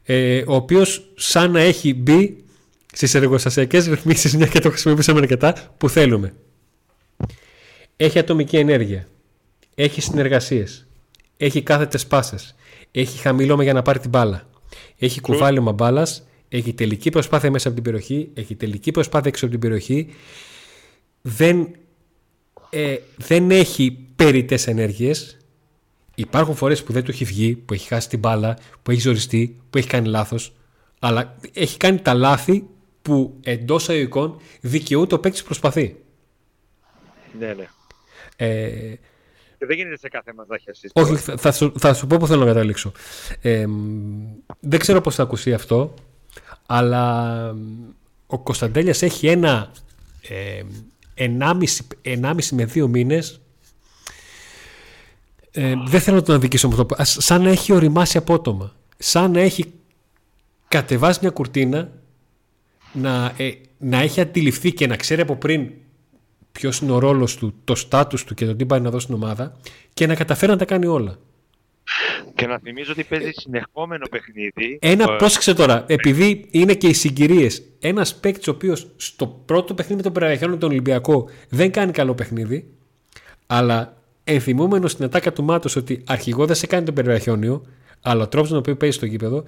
Ε, 0.03 0.43
ο 0.47 0.55
οποίος 0.55 1.11
σαν 1.15 1.51
να 1.51 1.61
έχει 1.61 1.95
μπει 1.95 2.45
στις 2.93 3.15
εργοστασιακές 3.15 3.87
ρυθμίσεις, 3.87 4.37
μια 4.37 4.47
και 4.47 4.59
το 4.59 4.69
χρησιμοποιήσαμε 4.69 5.21
αρκετά, 5.21 5.75
που 5.77 5.89
θέλουμε. 5.89 6.35
Έχει 7.97 8.19
ατομική 8.19 8.57
ενέργεια. 8.57 9.07
Έχει 9.75 10.01
συνεργασίες. 10.01 10.87
Έχει 11.37 11.63
κάθετες 11.63 12.07
πάσες. 12.07 12.55
Έχει 12.93 13.19
χαμηλώμα 13.19 13.63
για 13.63 13.73
να 13.73 13.83
πάρει 13.83 13.99
την 13.99 14.11
μπάλα. 14.11 14.49
Έχει 14.99 15.21
κουβάλιωμα 15.21 15.73
μπάλας. 15.73 16.27
Έχει 16.49 16.73
τελική 16.73 17.11
προσπάθεια 17.11 17.51
μέσα 17.51 17.69
από 17.69 17.77
την 17.77 17.85
περιοχή. 17.85 18.31
Έχει 18.35 18.55
τελική 18.55 18.91
προσπάθεια 18.91 19.29
έξω 19.29 19.45
από 19.45 19.55
την 19.55 19.63
περιοχή 19.63 20.15
δεν, 21.23 21.71
ε, 22.71 22.97
δεν 23.17 23.51
έχει 23.51 24.07
περιττές 24.17 24.67
ενέργειες. 24.67 25.37
Υπάρχουν 26.15 26.55
φορές 26.55 26.83
που 26.83 26.93
δεν 26.93 27.05
του 27.05 27.11
έχει 27.11 27.25
βγει, 27.25 27.55
που 27.55 27.75
έχει 27.75 27.89
χάσει 27.89 28.09
την 28.09 28.19
μπάλα, 28.19 28.59
που 28.83 28.91
έχει 28.91 29.01
ζοριστεί, 29.01 29.61
που 29.71 29.79
έχει 29.79 29.89
κάνει 29.89 30.09
λάθος. 30.09 30.53
Αλλά 30.99 31.37
έχει 31.53 31.77
κάνει 31.77 31.99
τα 31.99 32.15
λάθη 32.15 32.67
που 33.03 33.39
εντός 33.43 33.89
αγωγικών 33.89 34.41
δικαιούται 34.61 35.15
ο 35.15 35.21
παίκτης 35.21 35.43
προσπαθεί. 35.43 35.97
Ναι, 37.39 37.55
ναι. 37.55 37.69
Ε, 38.37 38.95
και 39.61 39.67
δεν 39.67 39.77
γίνεται 39.77 39.99
σε 39.99 40.09
κάθε 40.09 40.33
μαζάχια 40.33 40.75
Όχι, 40.93 41.17
θα, 41.17 41.37
θα, 41.37 41.53
σου, 41.53 41.73
θα 41.79 41.95
σου 41.95 42.07
πω 42.07 42.17
που 42.17 42.27
θέλω 42.27 42.41
να 42.41 42.47
καταλήξω. 42.47 42.93
Ε, 43.41 43.67
δεν 44.61 44.79
ξέρω 44.79 45.01
πώς 45.01 45.15
θα 45.15 45.23
ακουστεί 45.23 45.53
αυτό, 45.53 45.95
αλλά 46.67 47.57
ο 48.27 48.39
Κωνσταντέλιας 48.39 49.03
έχει 49.03 49.27
ένα 49.27 49.73
ε, 50.29 50.63
1,5 51.17 52.45
με 52.51 52.71
2 52.75 52.87
μήνες. 52.89 53.41
Ε, 55.51 55.75
δεν 55.87 56.01
θέλω 56.01 56.17
να 56.17 56.23
τον 56.23 56.35
αδικήσω 56.35 56.69
με 56.69 56.75
το 56.75 56.87
σαν 57.03 57.43
να 57.43 57.51
έχει 57.51 57.73
οριμάσει 57.73 58.19
απότομα. 58.19 58.73
Σαν 58.99 59.31
να 59.31 59.41
έχει 59.41 59.73
κατεβάζει 60.69 61.19
μια 61.23 61.31
κουρτίνα 61.31 61.93
να, 62.93 63.35
ε, 63.37 63.51
να 63.79 63.99
έχει 63.99 64.21
αντιληφθεί 64.21 64.73
και 64.73 64.87
να 64.87 64.97
ξέρει 64.97 65.21
από 65.21 65.37
πριν 65.37 65.71
ποιος 66.53 66.79
είναι 66.79 66.93
ο 66.93 66.99
ρόλος 66.99 67.37
του, 67.37 67.55
το 67.65 67.75
στάτου 67.75 68.25
του 68.25 68.35
και 68.35 68.47
το 68.47 68.57
τι 68.57 68.67
πάει 68.67 68.81
να 68.81 68.91
δώσει 68.91 69.05
στην 69.05 69.15
ομάδα 69.15 69.57
και 69.95 70.07
να 70.07 70.15
καταφέρει 70.15 70.53
να 70.53 70.59
τα 70.59 70.65
κάνει 70.65 70.87
όλα. 70.87 71.19
Και 72.35 72.47
να 72.47 72.59
θυμίζω 72.59 72.93
ότι 72.93 73.05
παίζει 73.05 73.31
συνεχόμενο 73.33 74.07
παιχνίδι. 74.11 74.79
Ένα, 74.81 75.13
ε, 75.13 75.17
πρόσεξε 75.17 75.55
τώρα, 75.55 75.85
επειδή 75.89 76.47
είναι 76.51 76.75
και 76.75 76.87
οι 76.87 76.93
συγκυρίες. 76.93 77.63
Ένας 77.81 78.15
παίκτης 78.15 78.49
ο 78.49 78.51
οποίος 78.51 78.91
στο 78.97 79.27
πρώτο 79.27 79.75
παιχνίδι 79.75 79.97
με 79.97 80.03
τον 80.03 80.13
Περαγιάννη 80.13 80.57
τον 80.57 80.71
Ολυμπιακό 80.71 81.29
δεν 81.49 81.71
κάνει 81.71 81.93
καλό 81.93 82.15
παιχνίδι, 82.15 82.71
αλλά 83.47 83.97
ενθυμούμενο 84.25 84.89
στην 84.89 85.05
ατάκα 85.05 85.33
του 85.33 85.45
Μάτος 85.45 85.77
ότι 85.77 86.03
αρχηγό 86.07 86.47
δεν 86.47 86.57
σε 86.57 86.67
κάνει 86.67 86.85
τον 86.85 86.95
Περαγιόνιο, 86.95 87.67
αλλά 88.01 88.23
ο 88.23 88.29
τρόπος 88.29 88.49
τον 88.49 88.59
οποίο 88.59 88.77
παίζει 88.77 88.97
στο 88.97 89.07
γήπεδο, 89.07 89.45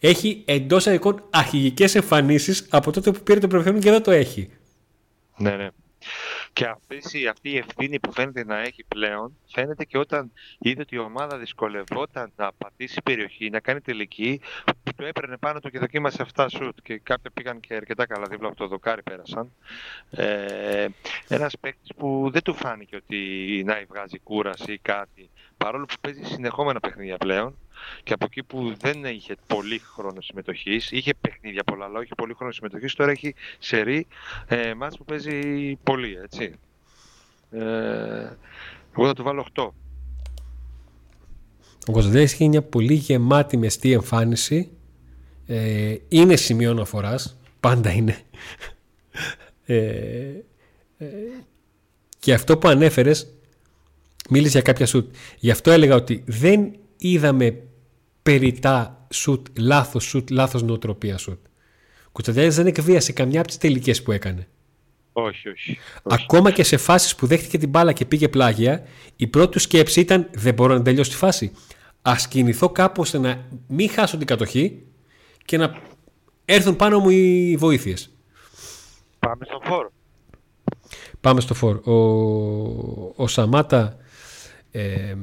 έχει 0.00 0.42
εντός 0.44 0.86
εικόν 0.86 1.22
αρχηγικές 1.30 1.94
εμφανίσεις 1.94 2.66
από 2.70 2.90
τότε 2.92 3.10
που 3.10 3.22
πήρε 3.22 3.40
τον 3.40 3.48
Περαγιόνιο 3.48 3.80
και 3.80 3.90
δεν 3.90 4.02
το 4.02 4.10
έχει. 4.10 4.48
Ναι, 5.36 5.50
ναι. 5.50 5.68
Και 6.54 6.66
αυτή, 6.66 7.28
αυτή 7.28 7.50
η 7.50 7.56
ευθύνη 7.56 8.00
που 8.00 8.12
φαίνεται 8.12 8.44
να 8.44 8.58
έχει 8.58 8.84
πλέον, 8.84 9.36
φαίνεται 9.46 9.84
και 9.84 9.98
όταν 9.98 10.32
είδε 10.58 10.80
ότι 10.80 10.94
η 10.94 10.98
ομάδα 10.98 11.38
δυσκολευόταν 11.38 12.32
να 12.36 12.52
πατήσει 12.52 13.02
περιοχή, 13.02 13.50
να 13.50 13.60
κάνει 13.60 13.80
τελική, 13.80 14.40
που 14.82 14.92
το 14.96 15.04
έπαιρνε 15.04 15.36
πάνω 15.36 15.60
του 15.60 15.70
και 15.70 15.78
δοκίμασε 15.78 16.26
7 16.34 16.46
σουτ 16.50 16.78
και 16.82 16.98
κάποιοι 16.98 17.32
πήγαν 17.34 17.60
και 17.60 17.74
αρκετά 17.74 18.06
καλά 18.06 18.26
δίπλα 18.30 18.48
από 18.48 18.56
το 18.56 18.66
δοκάρι 18.66 19.02
πέρασαν. 19.02 19.52
Ε, 20.10 20.86
Ένας 21.28 21.58
παίκτης 21.60 21.90
που 21.96 22.28
δεν 22.32 22.42
του 22.42 22.54
φάνηκε 22.54 22.96
ότι 22.96 23.62
να 23.66 23.82
βγάζει 23.88 24.18
κούραση 24.18 24.72
ή 24.72 24.78
κάτι, 24.78 25.30
παρόλο 25.56 25.84
που 25.84 25.94
παίζει 26.00 26.24
συνεχόμενα 26.24 26.80
παιχνίδια 26.80 27.16
πλέον, 27.16 27.58
και 28.02 28.12
από 28.12 28.24
εκεί 28.24 28.42
που 28.42 28.74
δεν 28.80 29.04
είχε 29.04 29.34
πολύ 29.46 29.78
χρόνο 29.78 30.20
συμμετοχής, 30.20 30.90
είχε 30.90 31.14
παιχνίδια 31.20 31.64
πολλά, 31.64 31.84
αλλά 31.84 31.98
όχι 31.98 32.14
πολύ 32.16 32.34
χρόνο 32.34 32.52
συμμετοχής, 32.52 32.94
τώρα 32.94 33.10
έχει 33.10 33.34
σερή 33.58 34.06
ε, 34.46 34.74
μάτς 34.74 34.96
που 34.96 35.04
παίζει 35.04 35.76
πολύ, 35.82 36.18
έτσι. 36.22 36.54
Ε, 37.50 38.36
εγώ 38.96 39.06
θα 39.06 39.12
του 39.12 39.22
βάλω 39.22 39.46
8. 39.54 39.68
Ο 41.86 41.92
Κωνσταντέλης 41.92 42.32
έχει 42.32 42.48
μια 42.48 42.62
πολύ 42.62 42.94
γεμάτη 42.94 43.56
μεστή 43.56 43.92
εμφάνιση. 43.92 44.70
Ε, 45.46 45.96
είναι 46.08 46.36
σημείο 46.36 46.70
αναφοράς. 46.70 47.38
Πάντα 47.60 47.90
είναι. 47.92 48.18
Ε, 49.66 49.76
ε, 50.98 51.06
και 52.18 52.32
αυτό 52.32 52.58
που 52.58 52.68
ανέφερες 52.68 53.34
μίλησε 54.30 54.50
για 54.50 54.62
κάποια 54.62 54.86
σουτ. 54.86 55.14
Γι' 55.38 55.50
αυτό 55.50 55.70
έλεγα 55.70 55.94
ότι 55.94 56.22
δεν 56.26 56.74
είδαμε 56.98 57.62
περιτά 58.24 59.06
σουτ, 59.12 59.46
λάθος 59.58 60.04
σουτ, 60.04 60.30
λάθος 60.30 60.62
νοοτροπία 60.62 61.18
σουτ. 61.18 61.38
Κουτσαντέλης 62.12 62.54
δεν 62.56 62.66
εκβίασε 62.66 63.12
καμιά 63.12 63.38
από 63.38 63.48
τις 63.48 63.58
τελικές 63.58 64.02
που 64.02 64.12
έκανε. 64.12 64.48
Όχι, 65.12 65.48
όχι, 65.48 65.78
Ακόμα 66.02 66.50
και 66.50 66.62
σε 66.62 66.76
φάσεις 66.76 67.14
που 67.14 67.26
δέχτηκε 67.26 67.58
την 67.58 67.68
μπάλα 67.68 67.92
και 67.92 68.04
πήγε 68.04 68.28
πλάγια, 68.28 68.86
η 69.16 69.26
πρώτη 69.26 69.50
του 69.50 69.58
σκέψη 69.58 70.00
ήταν 70.00 70.28
δεν 70.32 70.54
μπορώ 70.54 70.74
να 70.74 70.82
τελειώσω 70.82 71.10
τη 71.10 71.16
φάση. 71.16 71.52
Α 72.02 72.14
κινηθώ 72.28 72.68
κάπου 72.68 73.00
ώστε 73.00 73.18
να 73.18 73.48
μην 73.66 73.90
χάσω 73.90 74.16
την 74.16 74.26
κατοχή 74.26 74.82
και 75.44 75.56
να 75.56 75.78
έρθουν 76.44 76.76
πάνω 76.76 76.98
μου 76.98 77.10
οι 77.10 77.56
βοήθειες. 77.58 78.10
Πάμε 79.18 79.44
στο 79.44 79.60
φόρ. 79.62 79.88
Πάμε 81.20 81.40
στο 81.40 81.54
φόρ. 81.54 81.88
Ο, 81.88 81.94
ο 83.16 83.26
Σαμάτα 83.26 83.96
ε, 84.70 85.14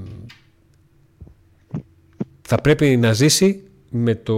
θα 2.54 2.62
πρέπει 2.62 2.98
να 2.98 3.14
ζήσει 3.14 3.64
με 3.90 4.16
το, 4.16 4.38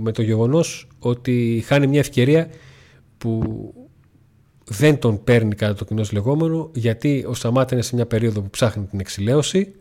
με 0.00 0.12
το 0.12 0.22
γεγονός 0.22 0.88
ότι 0.98 1.64
χάνει 1.66 1.86
μια 1.86 1.98
ευκαιρία 1.98 2.48
που 3.18 3.42
δεν 4.64 4.98
τον 4.98 5.24
παίρνει 5.24 5.54
κατά 5.54 5.74
το 5.74 5.84
κοινό 5.84 6.04
λεγόμενο 6.12 6.70
γιατί 6.74 7.24
ο 7.28 7.34
Σαμάτα 7.34 7.74
είναι 7.74 7.82
σε 7.82 7.94
μια 7.94 8.06
περίοδο 8.06 8.40
που 8.40 8.50
ψάχνει 8.50 8.84
την 8.86 9.00
εξηλαίωση 9.00 9.74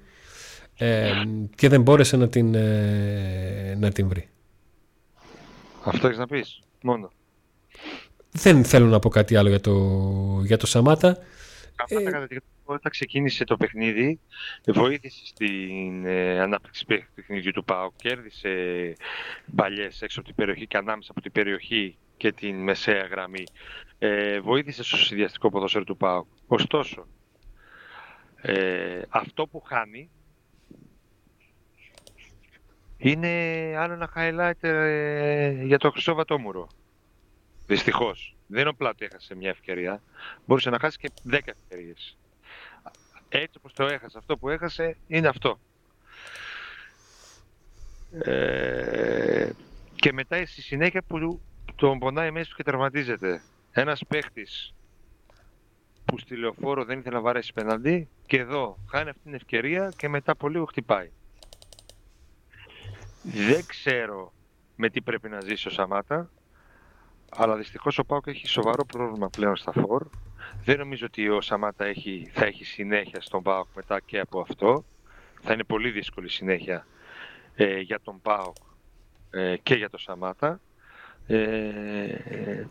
ε, 0.77 1.11
και 1.55 1.69
δεν 1.69 1.81
μπόρεσε 1.81 2.17
να 2.17 2.27
την, 2.27 2.55
ε, 2.55 3.75
να 3.79 3.91
την 3.91 4.07
βρει. 4.07 4.29
Αυτό 5.83 6.07
έχεις 6.07 6.19
να 6.19 6.27
πεις, 6.27 6.59
μόνο. 6.81 7.11
Δεν 8.31 8.63
θέλω 8.63 8.85
να 8.85 8.99
πω 8.99 9.09
κάτι 9.09 9.35
άλλο 9.35 9.49
για 9.49 9.59
το, 9.59 9.73
για 10.45 10.57
το 10.57 10.67
Σαμάτα. 10.67 11.17
Σαμάτα 11.83 12.27
ε, 12.29 12.37
όταν 12.63 12.91
ξεκίνησε 12.91 13.43
το 13.43 13.57
παιχνίδι, 13.57 14.19
βοήθησε 14.65 15.25
στην 15.25 16.05
ε, 16.05 16.39
ανάπτυξη 16.39 16.85
του 16.85 17.05
παιχνιδιού 17.15 17.51
του 17.51 17.63
ΠΑΟ. 17.63 17.91
Κέρδισε 17.95 18.93
παλιές 19.55 20.01
έξω 20.01 20.19
από 20.19 20.27
την 20.27 20.37
περιοχή 20.37 20.67
και 20.67 20.77
ανάμεσα 20.77 21.11
από 21.11 21.21
την 21.21 21.31
περιοχή 21.31 21.97
και 22.17 22.31
την 22.31 22.55
μεσαία 22.55 23.05
γραμμή. 23.05 23.43
Ε, 23.99 24.39
βοήθησε 24.39 24.83
στο 24.83 24.97
συνδυαστικό 24.97 25.49
ποδόσφαιρο 25.49 25.83
του 25.83 25.97
ΠΑΟ. 25.97 26.25
Ωστόσο, 26.47 27.07
ε, 28.41 29.01
αυτό 29.09 29.47
που 29.47 29.61
χάνει 29.61 30.09
είναι 32.97 33.27
άλλο 33.77 33.93
ένα 33.93 34.09
highlight 34.15 34.63
ε, 34.63 35.63
για 35.63 35.77
το 35.77 35.91
Χρυσό 35.91 36.13
Βατόμουρο. 36.13 36.67
Δυστυχώς. 37.67 38.35
Δεν 38.47 38.59
είναι 38.59 38.69
απλά 38.69 38.89
ότι 38.89 39.05
έχασε 39.05 39.35
μια 39.35 39.49
ευκαιρία. 39.49 40.01
Μπορούσε 40.45 40.69
να 40.69 40.79
χάσει 40.79 40.97
και 40.97 41.11
10 41.31 41.39
ευκαιρίες. 41.45 42.17
Έτσι 43.29 43.57
όπως 43.57 43.73
το 43.73 43.83
έχασε, 43.83 44.17
αυτό 44.17 44.37
που 44.37 44.49
έχασε 44.49 44.97
είναι 45.07 45.27
αυτό. 45.27 45.59
Ε, 48.23 49.49
και 49.95 50.13
μετά 50.13 50.45
στη 50.45 50.61
συνέχεια 50.61 51.01
που 51.01 51.41
τον 51.75 51.99
πονάει 51.99 52.31
μέσα 52.31 52.49
του 52.49 52.55
και 52.55 52.63
τερματίζεται. 52.63 53.41
Ένας 53.71 54.01
παίχτης 54.07 54.73
που 56.05 56.17
στη 56.19 56.35
λεωφόρο 56.35 56.85
δεν 56.85 56.99
ήθελε 56.99 57.15
να 57.15 57.21
βαρέσει 57.21 57.53
πέναντι 57.53 58.07
και 58.25 58.37
εδώ 58.37 58.77
χάνει 58.89 59.09
αυτή 59.09 59.21
την 59.23 59.33
ευκαιρία 59.33 59.93
και 59.97 60.09
μετά 60.09 60.31
από 60.31 60.47
λίγο 60.47 60.65
χτυπάει. 60.65 61.11
Δεν 63.23 63.65
ξέρω 63.65 64.33
με 64.75 64.89
τι 64.89 65.01
πρέπει 65.01 65.29
να 65.29 65.41
ζήσει 65.41 65.67
ο 65.67 65.71
Σαμάτα, 65.71 66.29
αλλά 67.37 67.55
δυστυχώς 67.55 67.97
ο 67.97 68.03
Πάουκ 68.03 68.27
έχει 68.27 68.47
σοβαρό 68.47 68.85
πρόβλημα 68.85 69.29
πλέον 69.29 69.55
στα 69.55 69.71
φόρ 69.71 70.07
δεν 70.63 70.77
νομίζω 70.77 71.05
ότι 71.05 71.29
ο 71.29 71.41
Σαμάτα 71.41 71.85
έχει, 71.85 72.29
θα 72.33 72.45
έχει 72.45 72.65
συνέχεια 72.65 73.21
στον 73.21 73.43
ΠΑΟΚ 73.43 73.67
μετά 73.75 73.99
και 73.99 74.19
από 74.19 74.39
αυτό. 74.39 74.85
Θα 75.41 75.53
είναι 75.53 75.63
πολύ 75.63 75.91
δύσκολη 75.91 76.29
συνέχεια 76.29 76.87
ε, 77.55 77.79
για 77.79 77.99
τον 78.03 78.21
ΠΑΟΚ 78.21 78.55
ε, 79.29 79.57
και 79.63 79.75
για 79.75 79.89
τον 79.89 79.99
Σαμάτα. 79.99 80.59
Ε, 81.27 82.65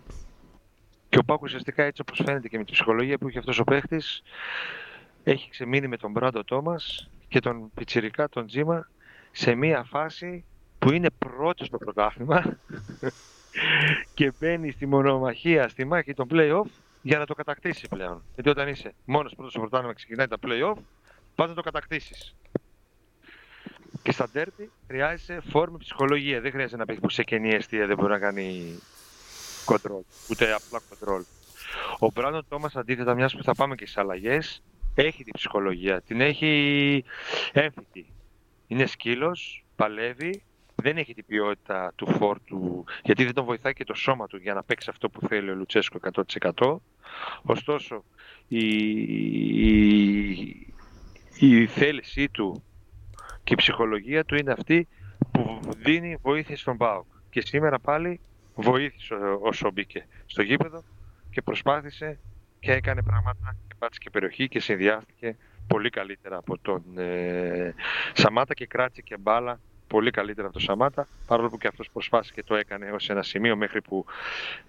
και 1.09 1.19
ο 1.19 1.25
ΠΑΟΚ 1.27 1.43
ουσιαστικά 1.43 1.85
έτσι 1.85 2.01
όπως 2.01 2.21
φαίνεται 2.25 2.49
και 2.49 2.59
με 2.59 2.65
τη 2.65 2.73
ψυχολογία 2.73 3.19
που 3.19 3.29
έχει 3.29 3.39
αυτός 3.39 3.59
ο 3.59 3.65
παίχτης 3.65 4.23
έχει 5.25 5.51
ξεμείνει 5.51 5.89
με 5.89 5.97
τον 5.97 6.11
Μπράντο 6.11 6.45
Τόμας 6.45 7.11
και 7.29 7.41
τον 7.41 7.71
Πιτσιρικά, 7.75 8.29
τον 8.29 8.47
Τζίμα 8.47 8.89
σε 9.31 9.55
μία 9.55 9.85
φάση 9.85 10.45
που 10.79 10.93
είναι 10.93 11.11
πρώτος 11.19 11.67
στο 11.67 11.79
πρωτάθλημα 11.79 12.59
και 14.15 14.33
μπαίνει 14.39 14.71
στη 14.71 14.87
μονομαχία, 14.87 15.69
στη 15.69 15.85
μάχη 15.85 16.15
των 16.15 16.29
play-off 16.31 16.71
για 17.03 17.19
να 17.19 17.27
το 17.27 17.35
κατακτήσει 17.35 17.89
πλέον. 17.89 18.23
Γιατί 18.35 18.51
όταν 18.51 18.69
είσαι 18.69 18.95
μόνος 19.05 19.35
πρώτος 19.35 19.53
στο 19.53 19.61
πρωτάθλημα 19.61 19.93
και 19.93 19.99
ξεκινάει 19.99 20.27
τα 20.27 20.37
playoff, 20.43 20.83
πας 21.35 21.49
να 21.49 21.55
το 21.55 21.63
κατακτήσεις. 21.63 22.35
Και 24.03 24.13
στα 24.13 24.29
ντέρμπι 24.33 24.71
χρειάζεσαι 24.87 25.41
φόρμα 25.51 25.79
ψυχολογία. 25.79 26.41
Δεν 26.41 26.51
χρειάζεται 26.51 26.77
να 26.77 26.85
πεις 26.85 26.99
που 26.99 27.09
σε 27.09 27.23
κενή 27.23 27.55
αιστεία 27.55 27.87
δεν 27.87 27.97
μπορεί 27.97 28.13
να 28.13 28.19
κάνει 28.19 28.79
κοντρόλ. 29.65 30.03
Ούτε 30.31 30.53
απλά 30.53 30.81
κοντρόλ. 30.89 31.23
Ο 31.99 32.11
Μπράντον 32.11 32.47
Τόμας 32.49 32.77
αντίθετα, 32.77 33.15
μιας 33.15 33.37
που 33.37 33.43
θα 33.43 33.55
πάμε 33.55 33.75
και 33.75 33.85
στις 33.85 33.97
αλλαγές, 33.97 34.63
έχει 34.95 35.25
την 35.25 35.33
ψυχολογία. 35.33 36.01
Την 36.01 36.21
έχει 36.21 37.05
έμφυτη. 37.53 38.07
Είναι 38.67 38.87
σκύλος, 38.87 39.65
παλεύει, 39.77 40.43
δεν 40.85 40.97
έχει 40.97 41.15
την 41.15 41.25
ποιότητα 41.27 41.93
του 41.97 42.07
φόρτου, 42.07 42.85
γιατί 43.03 43.25
δεν 43.25 43.35
τον 43.35 43.45
βοηθάει 43.45 43.73
και 43.73 43.85
το 43.85 43.95
σώμα 43.95 44.27
του 44.27 44.37
για 44.37 44.55
να 44.55 44.63
παίξει 44.63 44.91
αυτό 44.91 45.11
που 45.11 45.27
θέλει 45.29 45.51
ο 45.51 45.55
Λουτσέσκο 45.55 45.99
100%. 46.55 46.77
Ωστόσο, 47.43 48.05
η, 48.49 48.67
η, 49.69 50.67
η 51.39 51.67
θέλησή 51.67 52.29
του 52.29 52.63
και 53.45 53.53
η 53.53 53.57
ψυχολογία 53.57 54.25
του 54.25 54.35
είναι 54.35 54.53
αυτή 54.53 54.89
που 55.31 55.61
δίνει 55.77 56.17
βοήθεια 56.23 56.57
στον 56.57 56.77
ΠΑΟΚ. 56.77 57.07
Και 57.31 57.41
σήμερα 57.41 57.79
πάλι 57.79 58.21
βοήθησε 58.55 59.15
όσο 59.41 59.71
μπήκε 59.71 60.07
στο 60.27 60.43
γήπεδο 60.43 60.85
και 61.31 61.43
προσπάθησε 61.43 62.19
και 62.61 62.73
έκανε 62.73 63.03
πράγματα 63.03 63.57
και 63.69 63.75
πάτησε 63.79 64.01
και 64.03 64.11
περιοχή 64.11 64.49
και 64.49 64.61
συνδυάστηκε 64.61 65.37
πολύ 65.67 65.91
καλύτερα 65.91 66.37
από 66.37 66.59
τον 66.59 66.83
ε, 66.99 67.75
Σαμάτα 68.13 68.55
και 68.55 68.67
κράτησε 68.67 69.01
και 69.01 69.17
μπάλα 69.17 69.61
πολύ 69.87 70.11
καλύτερα 70.11 70.47
από 70.47 70.57
τον 70.57 70.67
Σαμάτα, 70.67 71.09
παρόλο 71.27 71.49
που 71.49 71.59
και 71.59 71.67
αυτός 71.67 71.91
προσπάθησε 71.93 72.33
και 72.35 72.43
το 72.43 72.55
έκανε 72.55 72.91
ως 72.91 73.11
ένα 73.11 73.23
σημείο 73.23 73.57
μέχρι 73.57 73.83
που 73.83 74.05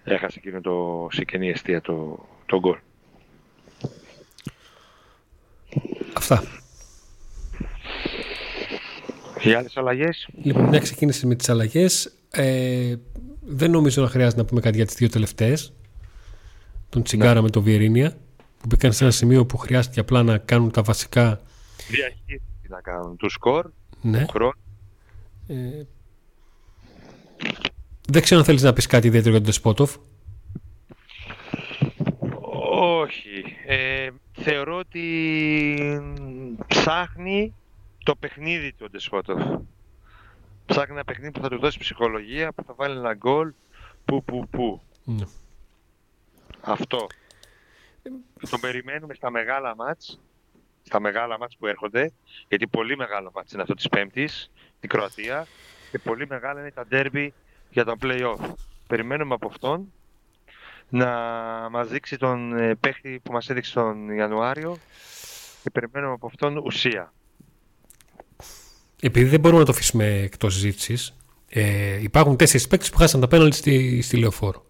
έχασε 0.04 0.38
εκείνο 0.38 0.60
το 0.60 1.08
σικενή 1.10 1.48
αιστεία 1.48 1.80
το, 1.80 2.26
το 2.46 2.58
γκολ. 2.58 2.78
Αυτά. 6.12 6.42
Οι 9.42 9.52
άλλες 9.52 9.76
αλλαγές; 9.76 10.28
Λοιπόν, 10.42 10.64
μια 10.64 10.78
ξεκίνησε 10.78 11.26
με 11.26 11.34
τις 11.34 11.48
αλλαγές. 11.48 12.14
Ε, 12.30 12.94
δεν 13.40 13.70
νομίζω 13.70 14.02
να 14.02 14.08
χρειάζεται 14.08 14.40
να 14.40 14.46
πούμε 14.46 14.60
κάτι 14.60 14.76
για 14.76 14.86
τις 14.86 14.94
δύο 14.94 15.08
τελευταίες. 15.08 15.72
Τον 16.88 17.02
Τσιγκάρα 17.02 17.34
ναι. 17.34 17.40
με 17.40 17.50
τον 17.50 17.62
Βιερίνια 17.62 18.10
που 18.60 18.66
μπήκαν 18.68 18.92
σε 18.92 19.04
ένα 19.04 19.12
σημείο 19.12 19.46
που 19.46 19.56
χρειάστηκε 19.56 20.00
απλά 20.00 20.22
να 20.22 20.38
κάνουν 20.38 20.70
τα 20.70 20.82
βασικά 20.82 21.40
διαχείριση 21.88 22.42
να 22.68 22.80
κάνουν 22.80 23.16
του 23.16 23.30
σκορ, 23.30 23.70
ναι. 24.02 24.26
Ε, 25.46 25.82
δεν 28.08 28.22
ξέρω 28.22 28.40
αν 28.40 28.46
θέλεις 28.46 28.62
να 28.62 28.72
πεις 28.72 28.86
κάτι 28.86 29.06
ιδιαίτερο 29.06 29.30
για 29.30 29.40
τον 29.40 29.46
Τεσπότοφ. 29.46 29.96
Όχι. 32.78 33.56
Ε, 33.66 34.08
θεωρώ 34.32 34.76
ότι 34.78 35.04
ψάχνει 36.66 37.54
το 38.04 38.14
παιχνίδι 38.14 38.72
του 38.72 38.90
Ντεσπότοφ. 38.90 39.42
Ψάχνει 40.66 40.94
ένα 40.94 41.04
παιχνίδι 41.04 41.30
που 41.30 41.40
θα 41.40 41.48
του 41.48 41.58
δώσει 41.58 41.78
ψυχολογία, 41.78 42.52
που 42.52 42.64
θα 42.66 42.74
βάλει 42.74 42.96
ένα 42.98 43.14
γκολ, 43.14 43.52
που, 44.04 44.24
που, 44.24 44.48
που. 44.50 44.80
Ναι. 45.04 45.24
Αυτό. 46.60 47.06
Τον 48.50 48.60
περιμένουμε 48.60 49.14
στα 49.14 49.30
μεγάλα 49.30 49.76
μάτς, 49.76 50.20
στα 50.82 51.00
μεγάλα 51.00 51.38
μάτς 51.38 51.56
που 51.56 51.66
έρχονται, 51.66 52.12
γιατί 52.48 52.66
πολύ 52.66 52.96
μεγάλο 52.96 53.30
μάτς 53.34 53.52
είναι 53.52 53.62
αυτό 53.62 53.74
της 53.74 53.88
Πέμπτης, 53.88 54.50
την 54.80 54.88
Κροατία, 54.88 55.46
και 55.90 55.98
πολύ 55.98 56.26
μεγάλα 56.28 56.60
είναι 56.60 56.70
τα 56.70 56.86
ντέρμπι 56.86 57.34
για 57.70 57.84
τα 57.84 57.96
play-off. 58.02 58.54
Περιμένουμε 58.86 59.34
από 59.34 59.46
αυτόν 59.46 59.92
να 60.88 61.08
μας 61.70 61.88
δείξει 61.88 62.16
τον 62.16 62.56
ε, 62.58 62.74
παίχτη 62.74 63.20
που 63.22 63.32
μας 63.32 63.50
έδειξε 63.50 63.72
τον 63.72 64.08
Ιανουάριο 64.10 64.76
και 65.62 65.70
περιμένουμε 65.70 66.12
από 66.12 66.26
αυτόν 66.26 66.56
ουσία. 66.56 67.12
Επειδή 69.00 69.28
δεν 69.28 69.40
μπορούμε 69.40 69.60
να 69.60 69.66
το 69.66 69.72
αφήσουμε 69.72 70.04
εκτός 70.04 70.54
συζήτηση, 70.54 71.14
ε, 71.48 72.02
υπάρχουν 72.02 72.36
τέσσερις 72.36 72.66
παίκτες 72.66 72.90
που 72.90 72.96
χάσαν 72.98 73.20
τα 73.20 73.28
πέναλτι 73.28 73.56
στη, 73.56 74.02
στη 74.02 74.16
Λεωφόρο. 74.16 74.64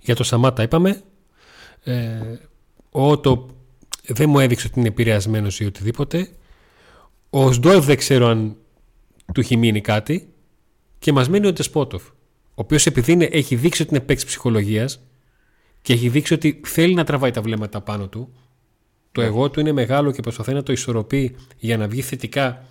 Για 0.00 0.14
το 0.14 0.24
Σαμάτα 0.24 0.62
είπαμε, 0.62 1.02
ε, 1.84 2.20
ο 2.90 3.10
Ότο 3.10 3.48
δεν 4.06 4.28
μου 4.28 4.38
έδειξε 4.38 4.66
ότι 4.66 4.78
είναι 4.78 4.88
επηρεασμένος 4.88 5.60
ή 5.60 5.64
οτιδήποτε. 5.64 6.30
Ο 7.30 7.52
Σντόεφ 7.52 7.84
δεν 7.84 7.96
ξέρω 7.96 8.26
αν 8.26 8.56
του 9.34 9.40
έχει 9.40 9.56
μείνει 9.56 9.80
κάτι. 9.80 10.28
Και 10.98 11.12
μας 11.12 11.28
μένει 11.28 11.46
ο 11.46 11.52
Ντεσπότοφ. 11.52 12.02
Ο 12.54 12.54
οποίος 12.54 12.86
επειδή 12.86 13.28
έχει 13.32 13.56
δείξει 13.56 13.82
ότι 13.82 13.94
είναι 13.94 14.04
παίκτης 14.04 14.24
ψυχολογίας 14.24 15.00
και 15.82 15.92
έχει 15.92 16.08
δείξει 16.08 16.34
ότι 16.34 16.60
θέλει 16.64 16.94
να 16.94 17.04
τραβάει 17.04 17.30
τα 17.30 17.42
βλέμματα 17.42 17.80
πάνω 17.80 18.08
του. 18.08 18.32
Το 19.12 19.20
ναι. 19.20 19.26
εγώ 19.26 19.50
του 19.50 19.60
είναι 19.60 19.72
μεγάλο 19.72 20.12
και 20.12 20.22
προσπαθεί 20.22 20.52
να 20.52 20.62
το 20.62 20.72
ισορροπεί 20.72 21.36
για 21.58 21.76
να 21.76 21.88
βγει 21.88 22.00
θετικά 22.00 22.64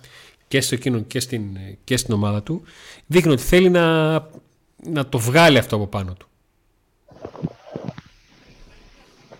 και 0.48 0.60
στο 0.60 0.74
εκείνο 0.74 1.00
και 1.00 1.20
στην, 1.20 1.56
και 1.84 1.96
στην 1.96 2.14
ομάδα 2.14 2.42
του. 2.42 2.62
Δείχνει 3.06 3.32
ότι 3.32 3.42
θέλει 3.42 3.70
να, 3.70 4.12
να 4.76 5.06
το 5.08 5.18
βγάλει 5.18 5.58
αυτό 5.58 5.76
από 5.76 5.86
πάνω 5.86 6.12
του. 6.12 6.26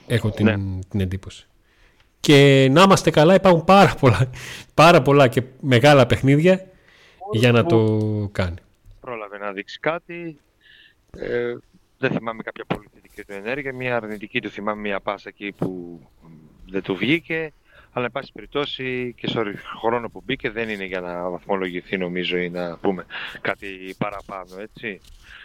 Έχω 0.06 0.30
την, 0.30 0.44
ναι. 0.44 0.80
την 0.88 1.00
εντύπωση. 1.00 1.46
Και 2.20 2.68
να 2.70 2.82
είμαστε 2.82 3.10
καλά 3.10 3.34
υπάρχουν 3.34 3.64
πάρα 3.64 3.94
πολλά, 3.94 4.30
πάρα 4.74 5.02
πολλά 5.02 5.28
και 5.28 5.42
μεγάλα 5.60 6.06
παιχνίδια 6.06 6.66
για 7.32 7.52
να 7.52 7.64
το 7.64 7.78
κάνει. 8.32 8.56
Πρόλαβε 9.00 9.38
να 9.38 9.52
δείξει 9.52 9.78
κάτι. 9.78 10.38
Ε, 11.18 11.54
δεν 11.98 12.10
θυμάμαι 12.10 12.42
κάποια 12.42 12.64
πολύ 12.64 12.88
θετική 12.94 13.24
του 13.24 13.32
ενέργεια. 13.32 13.74
Μια 13.74 13.96
αρνητική 13.96 14.40
του 14.40 14.50
θυμάμαι 14.50 14.80
μια 14.80 15.00
πάσα 15.00 15.28
εκεί 15.28 15.52
που 15.52 16.00
δεν 16.66 16.82
του 16.82 16.96
βγήκε. 16.96 17.52
Αλλά, 17.92 18.04
εν 18.04 18.12
πάση 18.12 18.32
περιπτώσει, 18.32 19.14
και 19.16 19.26
στο 19.26 19.42
χρόνο 19.80 20.10
που 20.10 20.22
μπήκε 20.24 20.50
δεν 20.50 20.68
είναι 20.68 20.84
για 20.84 21.00
να 21.00 21.30
βαθμολογηθεί, 21.30 21.96
νομίζω, 21.96 22.36
ή 22.36 22.50
να 22.50 22.76
πούμε 22.76 23.06
κάτι 23.40 23.94
παραπάνω, 23.98 24.60
έτσι. 24.60 25.00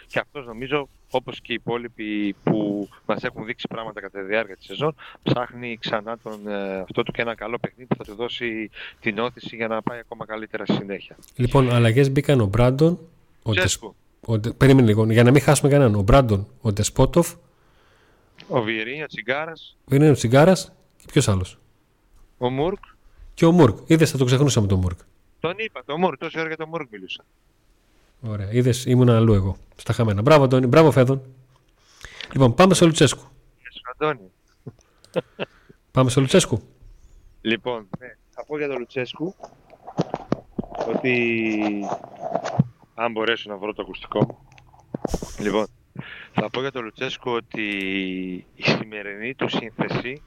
Και 0.06 0.18
αυτός 0.18 0.46
νομίζω, 0.46 0.88
όπως 1.10 1.40
και 1.40 1.52
οι 1.52 1.54
υπόλοιποι 1.54 2.34
που 2.42 2.88
μας 3.06 3.22
έχουν 3.22 3.44
δείξει 3.44 3.66
πράγματα 3.68 4.00
κατά 4.00 4.18
τη 4.18 4.24
διάρκεια 4.24 4.56
της 4.56 4.66
σεζόν, 4.66 4.94
ψάχνει 5.22 5.78
ξανά 5.80 6.18
τον 6.22 6.48
ε, 6.48 6.80
αυτό 6.80 7.02
του 7.02 7.12
και 7.12 7.22
ένα 7.22 7.34
καλό 7.34 7.58
παιχνίδι 7.58 7.88
που 7.88 7.96
θα 7.96 8.04
του 8.04 8.14
δώσει 8.14 8.70
την 9.00 9.18
όθηση 9.18 9.56
για 9.56 9.68
να 9.68 9.82
πάει 9.82 9.98
ακόμα 9.98 10.26
καλύτερα 10.26 10.64
στη 10.66 10.74
συνέχεια. 10.74 11.16
Λοιπόν, 11.36 11.72
αλλαγές 11.72 12.10
μπήκαν 12.10 12.40
ο 12.40 12.46
Μπράντον, 12.46 12.98
ο 13.42 13.52
Τσέσκου. 13.52 13.94
Ο... 14.26 14.38
Περίμενε 14.38 14.86
λίγο, 14.86 15.12
για 15.12 15.22
να 15.22 15.30
μην 15.30 15.40
χάσουμε 15.40 15.70
κανέναν. 15.70 15.94
Ο 15.94 16.02
Μπράντον, 16.02 16.46
ο 16.60 16.72
Ντεσπότοφ. 16.72 17.34
Ο 18.48 18.62
Βιερίνια, 18.62 19.04
ο 19.04 19.06
Τσιγκάρας. 19.06 19.76
Ο 19.90 20.12
Τσιγκάρας 20.12 20.72
και 20.96 21.06
ποιος 21.12 21.28
άλλος; 21.28 21.58
Ο 22.38 22.50
Μουρκ. 22.50 22.84
Και 23.34 23.44
ο 23.44 23.52
Μουρκ. 23.52 23.78
Είδες, 23.86 24.10
θα 24.10 24.18
το 24.18 24.24
ξεχνούσαμε 24.24 24.66
τον 24.66 24.78
Μουρκ. 24.78 24.98
Τον 25.40 25.54
είπα, 25.56 25.82
τον 25.84 26.00
Μουρκ. 26.00 26.18
Τόση 26.18 26.38
ώρα 26.38 26.48
για 26.48 26.56
τον 26.56 26.68
Μουρκ 26.68 26.88
μιλούσα. 26.90 27.24
Ωραία. 28.20 28.52
Είδες, 28.52 28.84
ήμουν 28.84 29.08
αλλού 29.08 29.32
εγώ. 29.32 29.56
Στα 29.76 29.92
χαμένα. 29.92 30.22
Μπράβο, 30.22 30.44
Αντώνη. 30.44 30.66
Μπράβο, 30.66 30.90
Φέδων. 30.90 31.22
Λοιπόν, 32.32 32.54
πάμε 32.54 32.74
στο 32.74 32.86
Λουτσέσκου. 32.86 33.22
Αντώνη. 33.92 34.30
Πάμε 35.90 36.10
στο 36.10 36.20
Λουτσέσκου. 36.20 36.62
Λοιπόν, 37.40 37.88
ναι, 37.98 38.16
θα 38.30 38.44
πω 38.44 38.58
για 38.58 38.68
τον 38.68 38.78
Λουτσέσκου 38.78 39.34
ότι 40.88 41.62
αν 42.94 43.12
μπορέσω 43.12 43.50
να 43.50 43.56
βρω 43.56 43.72
το 43.74 43.82
ακουστικό 43.82 44.24
μου. 44.24 44.38
Λοιπόν, 45.38 45.66
θα 46.32 46.50
πω 46.50 46.60
για 46.60 46.72
τον 46.72 46.84
Λουτσέσκου 46.84 47.30
ότι 47.30 47.66
η 48.54 48.62
σημερινή 48.62 49.34
του 49.34 49.48
σύνθεση 49.48 50.22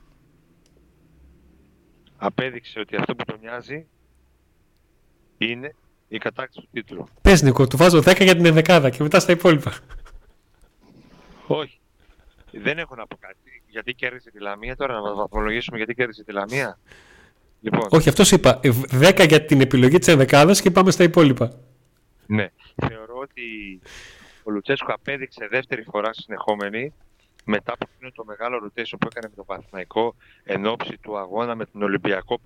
απέδειξε 2.17 2.79
ότι 2.79 2.95
αυτό 2.95 3.15
που 3.15 3.25
τον 3.25 3.39
νοιάζει 3.39 3.87
είναι 5.37 5.75
η 6.11 6.17
κατάκτηση 6.17 6.59
του 6.59 6.69
τίτλου. 6.71 7.07
Πες 7.21 7.41
Νίκο, 7.41 7.67
του 7.67 7.77
βάζω 7.77 7.99
10 7.99 8.23
για 8.23 8.35
την 8.35 8.45
ενδεκάδα 8.45 8.89
και 8.89 9.03
μετά 9.03 9.19
στα 9.19 9.31
υπόλοιπα. 9.31 9.73
Όχι. 11.47 11.79
Δεν 12.51 12.77
έχω 12.77 12.95
να 12.95 13.07
πω 13.07 13.17
κάτι. 13.19 13.63
Γιατί 13.67 13.93
κέρδισε 13.93 14.31
τη 14.31 14.39
Λαμία 14.39 14.75
τώρα, 14.75 14.99
να 14.99 15.13
βαθμολογήσουμε 15.13 15.77
γιατί 15.77 15.93
κέρδισε 15.93 16.23
τη 16.23 16.31
Λαμία. 16.31 16.79
Λοιπόν. 17.61 17.87
Όχι, 17.89 18.09
αυτός 18.09 18.31
είπα. 18.31 18.59
10 18.91 19.25
για 19.27 19.45
την 19.45 19.61
επιλογή 19.61 19.97
της 19.97 20.07
ενδεκάδας 20.07 20.61
και 20.61 20.71
πάμε 20.71 20.91
στα 20.91 21.03
υπόλοιπα. 21.03 21.51
Ναι. 22.25 22.47
Θεωρώ 22.87 23.15
ότι 23.21 23.79
ο 24.43 24.51
Λουτσέσκο 24.51 24.93
απέδειξε 24.93 25.47
δεύτερη 25.49 25.83
φορά 25.83 26.13
συνεχόμενη 26.13 26.93
μετά 27.43 27.73
από 27.73 27.85
αυτό 27.93 28.11
το 28.15 28.25
μεγάλο 28.25 28.57
ρωτήσιο 28.57 28.97
που 28.97 29.07
έκανε 29.11 29.27
με 29.29 29.35
τον 29.35 29.45
Παναθηναϊκό 29.45 30.15
εν 30.43 30.65
ώψη 30.65 30.97
του 30.97 31.17
αγώνα 31.17 31.55
με 31.55 31.65
τον 31.65 31.81
Ολυμπιακό 31.81 32.39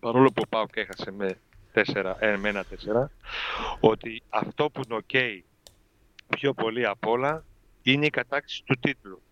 παρόλο 0.00 0.32
που 0.32 0.42
ο 0.44 0.48
Πάουκ 0.48 0.76
έχασε 0.76 1.10
με, 1.10 1.38
4, 1.86 2.16
ε, 2.18 2.36
με 2.36 2.48
ένα 2.48 2.64
4 2.64 3.10
ότι 3.80 4.22
αυτό 4.28 4.70
που 4.70 4.82
είναι 4.88 5.00
ok 5.08 5.40
πιο 6.28 6.54
πολύ 6.54 6.86
απ' 6.86 7.06
όλα 7.06 7.44
είναι 7.82 8.06
η 8.06 8.10
κατάκτηση 8.10 8.62
του 8.64 8.76
τίτλου. 8.80 9.22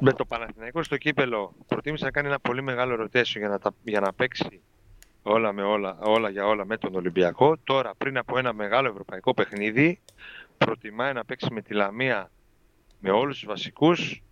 Με 0.00 0.12
το 0.12 0.24
Παναθηναϊκό 0.24 0.82
στο 0.82 0.96
κύπελο 0.96 1.54
προτίμησε 1.66 2.04
να 2.04 2.10
κάνει 2.10 2.26
ένα 2.26 2.40
πολύ 2.40 2.62
μεγάλο 2.62 2.94
ρωτήσιο 2.94 3.40
για 3.40 3.48
να, 3.48 3.58
τα, 3.58 3.74
για 3.84 4.00
να 4.00 4.12
παίξει 4.12 4.60
όλα, 5.22 5.52
με 5.52 5.62
όλα, 5.62 5.98
όλα 6.00 6.28
για 6.28 6.46
όλα 6.46 6.64
με 6.64 6.76
τον 6.76 6.94
Ολυμπιακό. 6.94 7.56
Τώρα 7.64 7.94
πριν 7.98 8.18
από 8.18 8.38
ένα 8.38 8.52
μεγάλο 8.52 8.88
ευρωπαϊκό 8.88 9.34
παιχνίδι 9.34 10.00
προτιμάει 10.58 11.12
να 11.12 11.24
παίξει 11.24 11.52
με 11.52 11.62
τη 11.62 11.74
Λαμία 11.74 12.30
με 13.00 13.10
όλους 13.10 13.38
τους 13.38 13.48
βασικούς, 13.48 14.22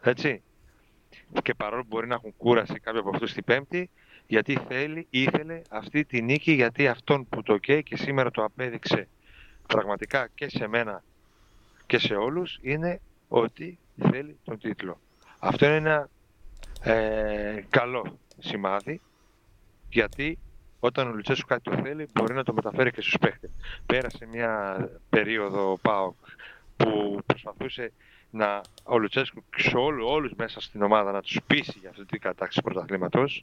έτσι, 0.00 0.42
και 1.42 1.54
παρόλο 1.54 1.82
που 1.82 1.88
μπορεί 1.90 2.06
να 2.06 2.14
έχουν 2.14 2.34
κούραση 2.36 2.78
κάποιοι 2.78 3.00
από 3.00 3.10
αυτούς 3.10 3.32
την 3.32 3.44
Πέμπτη, 3.44 3.90
γιατί 4.26 4.58
θέλει, 4.68 5.06
ήθελε 5.10 5.62
αυτή 5.70 6.04
τη 6.04 6.22
νίκη, 6.22 6.52
γιατί 6.52 6.88
αυτόν 6.88 7.28
που 7.28 7.42
το 7.42 7.58
καίει 7.58 7.82
και 7.82 7.96
σήμερα 7.96 8.30
το 8.30 8.44
απέδειξε 8.44 9.08
πραγματικά 9.66 10.28
και 10.34 10.48
σε 10.48 10.66
μένα 10.66 11.02
και 11.86 11.98
σε 11.98 12.14
όλους, 12.14 12.58
είναι 12.62 13.00
ότι 13.28 13.78
θέλει 14.10 14.38
τον 14.44 14.58
τίτλο. 14.58 15.00
Αυτό 15.38 15.66
είναι 15.66 15.74
ένα 15.74 16.08
ε, 16.82 17.64
καλό 17.70 18.18
σημάδι, 18.38 19.00
γιατί 19.88 20.38
όταν 20.80 21.08
ο 21.08 21.12
Λουτσέσκου 21.12 21.46
κάτι 21.46 21.62
το 21.62 21.82
θέλει, 21.82 22.08
μπορεί 22.12 22.34
να 22.34 22.42
το 22.42 22.52
μεταφέρει 22.52 22.90
και 22.90 23.00
στους 23.00 23.18
παίχτες. 23.20 23.50
Πέρασε 23.86 24.26
μια 24.26 24.76
περίοδο 25.08 25.78
ΠΑΟΚ 25.82 26.16
που 26.76 27.18
προσπαθούσε 27.26 27.92
να, 28.34 28.60
ο 28.84 28.98
Λουτσέσκου 28.98 29.44
σε 29.56 29.76
όλου, 29.76 30.06
όλους 30.06 30.32
μέσα 30.36 30.60
στην 30.60 30.82
ομάδα 30.82 31.12
να 31.12 31.20
τους 31.20 31.40
πείσει 31.46 31.78
για 31.80 31.90
αυτή 31.90 32.04
την 32.04 32.20
κατάξη 32.20 32.62
πρωταθλήματος, 32.62 33.42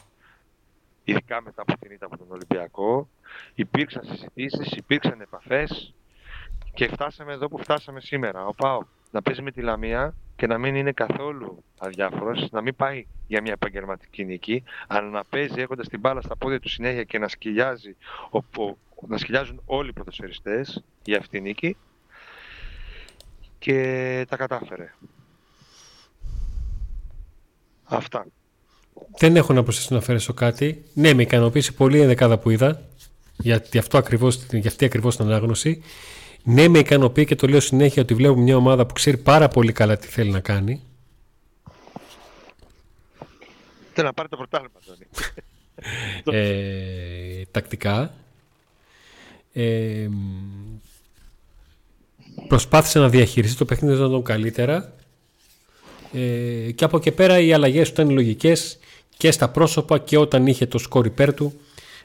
ειδικά 1.04 1.42
μετά 1.42 1.62
από 1.62 1.78
την 1.78 1.92
ήττα 1.92 2.06
από 2.06 2.18
τον 2.18 2.28
Ολυμπιακό. 2.30 3.10
Υπήρξαν 3.56 4.04
συζητήσεις, 4.06 4.72
υπήρξαν 4.72 5.22
επαφές 5.22 5.94
και 6.74 6.88
φτάσαμε 6.88 7.34
εδώ 7.34 7.48
που 7.48 7.58
φτάσαμε 7.58 8.00
σήμερα. 8.00 8.46
Ο 8.46 8.54
ΠΑΟΚ 8.54 8.88
να 9.12 9.22
παίζει 9.22 9.42
με 9.42 9.52
τη 9.52 9.62
Λαμία 9.62 10.16
και 10.36 10.48
να 10.48 10.58
μην 10.58 10.76
είναι 10.76 10.92
καθόλου 10.92 11.64
αδιάφορος, 11.80 12.52
να 12.52 12.62
μην 12.62 12.76
πάει 12.76 13.06
για 13.28 13.42
μια 13.42 13.52
επαγγελματική 13.52 14.26
νίκη, 14.26 14.64
αλλά 14.88 15.10
να 15.10 15.24
παίζει 15.24 15.62
έχοντας 15.62 15.88
την 15.88 16.00
μπάλα 16.00 16.22
στα 16.22 16.36
πόδια 16.36 16.60
του 16.60 16.70
συνέχεια 16.70 17.04
και 17.04 17.20
να 17.20 17.28
σκυλιάζει, 17.28 17.96
όπου, 18.30 18.78
να 19.08 19.18
σκυλιάζουν 19.18 19.62
όλοι 19.66 19.90
οι 19.90 19.94
πρωτοσφαιριστές 19.94 20.84
για 21.04 21.18
αυτή 21.18 21.38
τη 21.38 21.42
νίκη. 21.42 21.78
Και 23.62 24.26
τα 24.30 24.38
κατάφερε. 24.38 24.94
Αυτά. 27.84 28.26
Δεν 29.18 29.36
έχω 29.36 29.54
να 29.54 29.64
προσθέσω 29.64 29.96
να 29.96 30.02
φέρεσω 30.02 30.34
κάτι. 30.34 30.84
Ναι, 30.94 31.14
με 31.14 31.22
ικανοποίησε 31.22 31.72
πολύ 31.72 31.98
η 31.98 32.06
δεκάδα 32.06 32.38
που 32.38 32.50
είδα. 32.50 32.82
για, 33.38 33.66
για, 33.72 33.80
αυτό 33.80 33.98
ακριβώς, 33.98 34.36
για 34.52 34.70
αυτή 34.70 34.86
ακριβώς 34.86 35.16
την 35.16 35.26
ανάγνωση. 35.26 35.84
Ναι, 36.44 36.68
με 36.68 36.80
ικανοποιεί 36.80 37.26
και 37.26 37.36
το 37.36 37.48
λέω 37.48 37.60
συνέχεια 37.60 38.02
ότι 38.02 38.14
βλέπω 38.14 38.36
μια 38.36 38.56
ομάδα 38.56 38.86
που 38.86 38.94
ξέρει 38.94 39.18
πάρα 39.18 39.48
πολύ 39.48 39.72
καλά 39.72 39.98
τι 39.98 40.08
θέλει 40.08 40.32
να 40.32 40.40
κάνει. 40.40 40.82
Θέλει 43.94 44.08
να 44.08 44.14
πάρει 44.14 44.30
το 44.30 44.38
πρωτάθλημα, 44.38 44.80
ε, 46.24 47.44
τακτικά. 47.52 48.14
Ε, 49.54 50.08
προσπάθησε 52.48 53.00
να 53.00 53.10
διαχειριστεί 53.10 53.58
το 53.58 53.66
παιχνίδι 53.66 54.00
να 54.00 54.10
τον 54.10 54.24
καλύτερα 54.24 54.94
ε, 56.14 56.72
και 56.72 56.84
από 56.84 56.98
εκεί 56.98 57.12
πέρα 57.12 57.40
οι 57.40 57.54
αλλαγές 57.54 57.88
του 57.92 58.02
ήταν 58.02 58.14
λογικές 58.14 58.80
και 59.18 59.32
στα 59.32 59.50
πρόσωπα 59.50 60.00
και 60.00 60.18
όταν 60.18 60.48
είχε 60.48 60.66
το 60.66 60.78
σκορ 60.78 61.06
υπέρ 61.06 61.34
του 61.34 61.60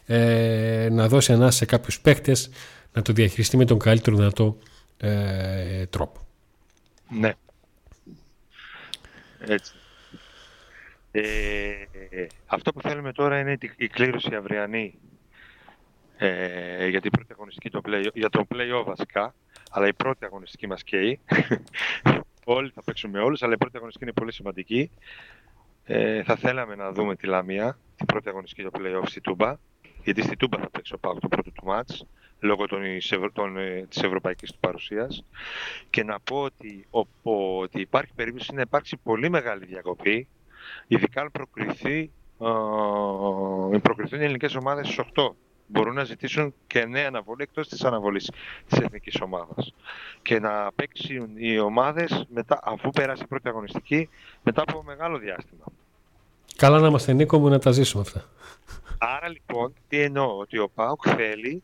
ε, 0.06 0.88
να 0.90 1.08
δώσει 1.08 1.32
ανάσα 1.32 1.56
σε 1.56 1.64
κάποιους 1.64 2.00
παίχτες 2.00 2.50
να 2.92 3.02
το 3.02 3.12
διαχειριστεί 3.12 3.56
με 3.56 3.64
τον 3.64 3.78
καλύτερο 3.78 4.16
δυνατό 4.16 4.58
ε, 4.96 5.86
τρόπο. 5.86 6.20
Ναι. 7.08 7.32
Έτσι. 9.38 9.72
Ε, 11.10 12.26
αυτό 12.46 12.72
που 12.72 12.80
θέλουμε 12.80 13.12
τώρα 13.12 13.38
είναι 13.38 13.58
η 13.76 13.86
κλήρωση 13.86 14.34
αυριανή 14.34 14.98
ε, 16.16 16.88
για 16.88 17.00
την 17.00 17.10
πρώτη 17.10 17.32
αγωνιστική 17.32 17.70
το 17.70 17.80
play, 17.84 18.10
για 18.14 18.30
το 18.30 18.46
play 18.54 18.84
βασικά, 18.84 19.34
αλλά 19.76 19.86
η 19.86 19.92
πρώτη 19.92 20.24
αγωνιστική 20.24 20.66
μας 20.66 20.82
καίει. 20.82 21.20
Όλοι 22.44 22.70
θα 22.74 22.82
παίξουμε 22.82 23.20
όλους, 23.20 23.42
αλλά 23.42 23.54
η 23.54 23.56
πρώτη 23.56 23.76
αγωνιστική 23.76 24.04
είναι 24.04 24.14
πολύ 24.14 24.32
σημαντική. 24.32 24.90
Ε, 25.84 26.22
θα 26.22 26.36
θέλαμε 26.36 26.74
να 26.74 26.92
δούμε 26.92 27.16
τη 27.16 27.26
Λαμία, 27.26 27.78
την 27.96 28.06
πρώτη 28.06 28.28
αγωνιστική 28.28 28.62
το 28.62 28.70
play-off 28.72 29.02
στη 29.06 29.20
Τούμπα, 29.20 29.56
γιατί 30.04 30.22
στη 30.22 30.36
Τούμπα 30.36 30.58
θα 30.58 30.70
παίξει 30.70 30.94
ο 30.94 30.98
Πάκ 30.98 31.18
το 31.18 31.28
πρώτο 31.28 31.50
του 31.50 31.64
μάτς, 31.64 32.06
λόγω 32.40 32.66
των, 32.66 32.80
των, 33.32 33.56
ε, 33.56 33.86
της 33.88 34.02
ευρωπαϊκής 34.02 34.52
του 34.52 34.58
παρουσίας. 34.60 35.24
Και 35.90 36.04
να 36.04 36.20
πω 36.20 36.42
ότι, 36.42 36.86
ο, 36.90 37.06
ότι 37.60 37.80
υπάρχει 37.80 38.12
περίπτωση 38.14 38.54
να 38.54 38.60
υπάρξει 38.60 38.96
πολύ 38.96 39.30
μεγάλη 39.30 39.64
διακοπή, 39.64 40.28
ειδικά 40.86 41.20
αν 41.20 41.30
προκριθεί, 41.32 42.10
ε, 43.72 43.78
προκριθούν 43.78 44.20
οι 44.20 44.24
ελληνικές 44.24 44.54
ομάδες 44.54 44.86
στις 44.86 44.98
8 44.98 45.36
μπορούν 45.66 45.94
να 45.94 46.04
ζητήσουν 46.04 46.54
και 46.66 46.84
νέα 46.84 47.06
αναβολή 47.06 47.42
εκτός 47.42 47.68
της 47.68 47.84
αναβολής 47.84 48.30
της 48.68 48.78
εθνικής 48.78 49.20
ομάδας 49.20 49.74
και 50.22 50.40
να 50.40 50.72
παίξουν 50.74 51.30
οι 51.34 51.58
ομάδες 51.58 52.26
μετά, 52.28 52.60
αφού 52.62 52.90
περάσει 52.90 53.22
η 53.22 53.26
πρώτη 53.26 53.48
αγωνιστική 53.48 54.08
μετά 54.42 54.62
από 54.62 54.82
μεγάλο 54.82 55.18
διάστημα. 55.18 55.64
Καλά 56.56 56.78
να 56.78 56.86
είμαστε 56.86 57.12
Νίκο 57.12 57.38
μου 57.38 57.48
να 57.48 57.58
τα 57.58 57.70
ζήσουμε 57.70 58.02
αυτά. 58.02 58.24
Άρα 58.98 59.28
λοιπόν 59.28 59.74
τι 59.88 60.00
εννοώ 60.00 60.38
ότι 60.38 60.58
ο 60.58 60.68
ΠΑΟΚ 60.74 61.02
θέλει 61.06 61.62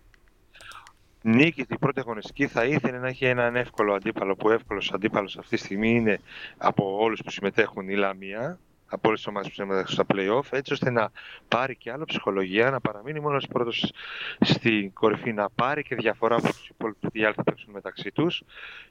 νίκη 1.22 1.64
την 1.64 1.78
πρώτη 1.78 2.00
αγωνιστική 2.00 2.46
θα 2.46 2.64
ήθελε 2.64 2.98
να 2.98 3.08
έχει 3.08 3.24
έναν 3.24 3.56
εύκολο 3.56 3.94
αντίπαλο 3.94 4.36
που 4.36 4.50
εύκολος 4.50 4.92
αντίπαλος 4.92 5.38
αυτή 5.38 5.56
τη 5.56 5.62
στιγμή 5.62 5.90
είναι 5.90 6.20
από 6.56 6.96
όλους 6.98 7.22
που 7.22 7.30
συμμετέχουν 7.30 7.88
η 7.88 7.94
Λαμία 7.94 8.58
από 8.92 9.08
όλες 9.08 9.20
τις 9.20 9.28
ομάδες 9.28 9.48
που 9.48 9.54
συμμετέχουν 9.54 9.94
στα 9.94 10.04
playoff, 10.08 10.52
έτσι 10.58 10.72
ώστε 10.72 10.90
να 10.90 11.10
πάρει 11.48 11.76
και 11.76 11.92
άλλο 11.92 12.04
ψυχολογία, 12.04 12.70
να 12.70 12.80
παραμείνει 12.80 13.20
μόνος 13.20 13.46
πρώτος 13.46 13.92
στην 14.40 14.92
κορυφή, 14.92 15.32
να 15.32 15.50
πάρει 15.50 15.82
και 15.82 15.94
διαφορά 15.94 16.36
από 16.36 16.48
τους 16.48 16.68
υπόλοιπους 16.68 17.10
τι 17.12 17.24
άλλοι 17.24 17.34
θα 17.34 17.42
παίξουν 17.42 17.72
μεταξύ 17.72 18.12
τους. 18.12 18.42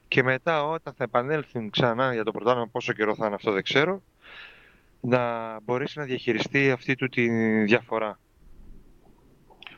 Και 0.07 0.23
μετά, 0.23 0.63
όταν 0.67 0.93
θα 0.97 1.03
επανέλθουν 1.03 1.69
ξανά 1.69 2.13
για 2.13 2.23
το 2.23 2.31
πρωτάθλημα, 2.31 2.67
πόσο 2.67 2.93
καιρό 2.93 3.15
θα 3.15 3.25
είναι 3.25 3.35
αυτό 3.35 3.51
δεν 3.51 3.63
ξέρω, 3.63 4.01
να 5.01 5.59
μπορέσει 5.59 5.99
να 5.99 6.05
διαχειριστεί 6.05 6.71
αυτή 6.71 6.95
του 6.95 7.07
τη 7.07 7.29
διαφορά. 7.63 8.19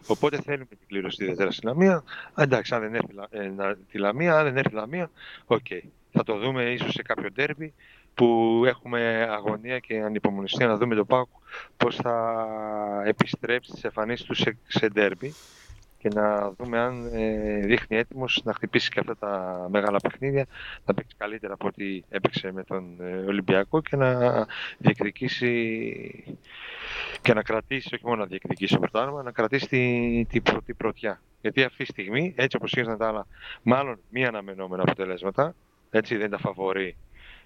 Οπότε 0.07 0.41
θέλουμε 0.41 0.65
την 0.65 0.87
κλήρωση 0.87 1.17
τη 1.17 1.25
Δευτέρα 1.25 1.51
στη 1.51 1.65
Λαμία. 1.65 2.03
Εντάξει, 2.37 2.75
αν 2.75 2.81
δεν 2.81 2.95
έρθει 2.95 3.13
ε, 3.29 3.75
τη 3.91 3.97
Λαμία, 3.97 4.37
αν 4.37 4.43
δεν 4.43 4.57
έρθει 4.57 4.73
η 4.73 4.77
Λαμία, 4.77 5.09
OK. 5.45 5.65
Okay. 5.69 5.81
Θα 6.15 6.23
το 6.23 6.37
δούμε 6.37 6.63
ίσως 6.63 6.93
σε 6.93 7.01
κάποιο 7.01 7.31
ντέρμπι 7.31 7.73
που 8.13 8.61
έχουμε 8.65 9.27
αγωνία 9.29 9.79
και 9.79 10.01
ανυπομονησία 10.01 10.67
να 10.67 10.77
δούμε 10.77 10.95
τον 10.95 11.05
ΠΑΟΚ 11.05 11.29
πώς 11.77 11.95
θα 11.95 12.45
επιστρέψει 13.05 13.71
τις 13.71 13.83
εμφανίσεις 13.83 14.25
του 14.25 14.33
σε, 14.33 14.57
σε 14.67 14.87
ντέρμπι 14.87 15.33
και 16.03 16.09
να 16.13 16.51
δούμε 16.51 16.79
αν 16.79 17.09
ε, 17.13 17.59
δείχνει 17.59 17.97
έτοιμος 17.97 18.41
να 18.43 18.53
χτυπήσει 18.53 18.89
και 18.89 18.99
αυτά 18.99 19.17
τα 19.17 19.65
μεγάλα 19.71 19.99
παιχνίδια, 19.99 20.45
να 20.85 20.93
παίξει 20.93 21.15
καλύτερα 21.17 21.53
από 21.53 21.67
ό,τι 21.67 22.01
έπαιξε 22.09 22.51
με 22.51 22.63
τον 22.63 22.97
ε, 23.01 23.17
Ολυμπιακό 23.27 23.81
και 23.81 23.95
να 23.95 24.45
διεκδικήσει 24.77 26.37
και 27.21 27.33
να 27.33 27.41
κρατήσει, 27.41 27.95
όχι 27.95 28.05
μόνο 28.05 28.21
να 28.21 28.25
διεκδικήσει 28.25 28.73
το 28.73 28.79
πρωτάθλημα, 28.79 29.23
να 29.23 29.31
κρατήσει 29.31 29.67
την 29.67 30.27
τη 30.27 30.41
πρώτη 30.41 30.73
πρωτιά. 30.73 31.21
Γιατί 31.41 31.63
αυτή 31.63 31.83
τη 31.83 31.91
στιγμή, 31.91 32.33
έτσι 32.37 32.57
όπως 32.57 32.71
ήρθαν 32.71 32.97
τα 32.97 33.07
άλλα, 33.07 33.27
μάλλον 33.61 33.99
μη 34.09 34.25
αναμενόμενα 34.25 34.81
αποτελέσματα, 34.81 35.55
έτσι 35.89 36.17
δεν 36.17 36.29
τα 36.29 36.37
φαβορεί 36.37 36.95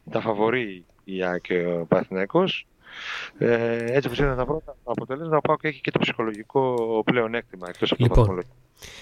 τα 0.09 0.21
φαβορεί 0.21 0.85
η 1.03 1.23
ΑΕΚ 1.23 1.41
και 1.41 1.65
ο 1.65 1.85
Παθηναϊκός. 1.85 2.67
Ε, 3.37 3.85
έτσι 3.93 4.07
όπως 4.07 4.19
είναι 4.19 4.35
τα 4.35 4.45
πρώτα 4.45 4.75
αποτελέσματα, 4.83 5.37
ο 5.37 5.41
ΠΑΟΚ 5.41 5.63
έχει 5.63 5.81
και 5.81 5.91
το 5.91 5.99
ψυχολογικό 5.99 6.75
πλεονέκτημα 7.05 7.67
εκτός 7.69 7.91
από 7.91 8.03
λοιπόν, 8.03 8.25
το 8.25 8.41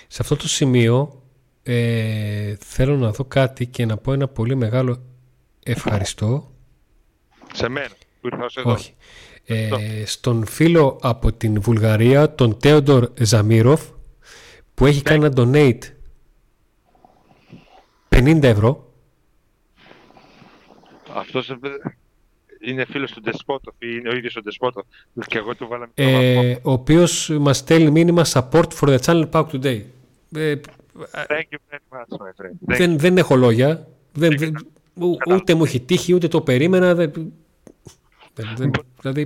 Σε 0.07 0.21
αυτό 0.21 0.35
το 0.35 0.47
σημείο 0.47 1.21
ε, 1.63 2.55
θέλω 2.59 2.97
να 2.97 3.11
δω 3.11 3.23
κάτι 3.23 3.65
και 3.65 3.85
να 3.85 3.97
πω 3.97 4.13
ένα 4.13 4.27
πολύ 4.27 4.55
μεγάλο 4.55 5.01
ευχαριστώ. 5.63 6.51
Σε 7.53 7.69
μένα 7.69 7.89
που 8.21 8.27
ήρθα 8.27 8.45
εδώ. 8.55 8.71
Όχι. 8.71 8.93
Ε, 9.45 10.05
στον 10.05 10.45
φίλο 10.45 10.99
από 11.01 11.33
την 11.33 11.61
Βουλγαρία, 11.61 12.35
τον 12.35 12.59
Τέοντορ 12.59 13.11
Ζαμίροφ, 13.19 13.81
που 14.73 14.85
έχει 14.85 15.01
κάνει 15.01 15.25
ένα 15.25 15.33
donate 15.37 15.79
50 18.09 18.43
ευρώ 18.43 18.84
αυτός 21.15 21.57
είναι 22.65 22.85
φίλος 22.85 23.11
του 23.11 23.21
Ντεσπότοφ 23.21 23.75
ή 23.79 23.87
είναι 23.89 24.09
ο 24.09 24.15
ίδιος 24.15 24.35
ο 24.35 24.41
Ντεσπότοφ. 24.41 24.85
Και 25.27 25.37
εγώ 25.37 25.55
του 25.55 25.67
βάλαμε. 25.67 25.91
Ε, 25.95 26.55
ο 26.61 26.71
οποίος 26.71 27.29
μας 27.39 27.57
στέλνει 27.57 27.91
μήνυμα 27.91 28.25
support 28.25 28.67
for 28.79 28.87
the 28.87 28.97
channel 28.97 29.29
Pack 29.31 29.45
Today. 29.45 29.81
Ε, 30.35 30.55
Thank 31.13 31.47
you 31.51 31.59
very 31.69 31.97
much, 31.97 32.17
my 32.17 32.31
friend. 32.41 32.51
Δεν, 32.59 32.99
δεν 32.99 33.17
έχω 33.17 33.35
λόγια. 33.35 33.87
Δεν, 34.13 34.37
δεν, 34.37 34.53
ούτε 35.27 35.53
μου 35.53 35.63
έχει 35.63 35.79
τύχει, 35.79 36.13
ούτε 36.13 36.27
το 36.27 36.41
περίμενα. 36.41 36.95
Δεν, 36.95 37.11
δεν, 38.55 38.71
δηλαδή, 39.01 39.25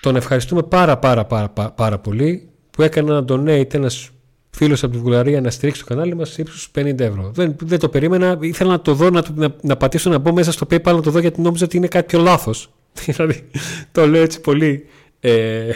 τον 0.00 0.16
ευχαριστούμε 0.16 0.62
πάρα 0.62 0.98
πάρα 0.98 1.24
πάρα, 1.24 1.48
πάρα 1.70 1.98
πολύ 1.98 2.48
που 2.70 2.82
έκανε 2.82 3.10
ένα 3.10 3.24
donate 3.28 3.74
ένας 3.74 4.10
φίλος 4.62 4.82
από 4.82 4.92
τη 4.92 4.98
Βουλγαρία 4.98 5.40
να 5.40 5.50
στηρίξει 5.50 5.80
το 5.80 5.86
κανάλι 5.86 6.14
μας 6.14 6.38
ύψου 6.38 6.70
50 6.74 7.00
ευρώ. 7.00 7.30
Δεν, 7.30 7.56
δεν 7.60 7.78
το 7.78 7.88
περίμενα. 7.88 8.38
Ήθελα 8.40 8.70
να 8.70 8.80
το 8.80 8.94
δω, 8.94 9.10
να, 9.10 9.22
να, 9.34 9.54
να 9.62 9.76
πατήσω 9.76 10.10
να 10.10 10.18
μπω 10.18 10.32
μέσα 10.32 10.52
στο 10.52 10.66
PayPal 10.70 10.82
να 10.82 11.00
το 11.00 11.10
δω 11.10 11.18
γιατί 11.18 11.40
νόμιζα 11.40 11.64
ότι 11.64 11.76
είναι 11.76 11.88
κάτι 11.88 12.06
πιο 12.06 12.18
λάθος. 12.18 12.70
δηλαδή 13.04 13.48
το 13.92 14.06
λέω 14.06 14.22
έτσι 14.22 14.40
πολύ 14.40 14.88
ε, 15.20 15.72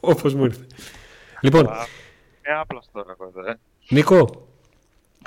όπως 0.00 0.34
μου 0.34 0.44
ήρθε. 0.44 0.66
λοιπόν. 1.40 1.60
Είναι 1.64 2.58
άπλα 2.60 2.82
τώρα 2.92 3.16
εδώ, 3.20 3.50
ε. 3.50 3.58
Νίκο. 3.88 4.46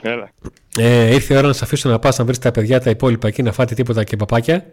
Έλα. 0.02 0.32
Ε, 0.78 1.14
ήρθε 1.14 1.34
η 1.34 1.38
ώρα 1.38 1.48
να 1.48 1.54
σε 1.54 1.64
αφήσω 1.64 1.90
να 1.90 2.00
πας 2.00 2.18
να 2.18 2.26
βρεις 2.26 2.40
τα 2.40 2.52
παιδιά 2.52 2.80
τα 2.80 2.90
υπόλοιπα 2.90 3.28
εκεί 3.28 3.44
να 3.44 3.52
φάτε 3.52 3.76
τίποτα 3.76 4.04
και 4.04 4.16
παπάκια. 4.16 4.66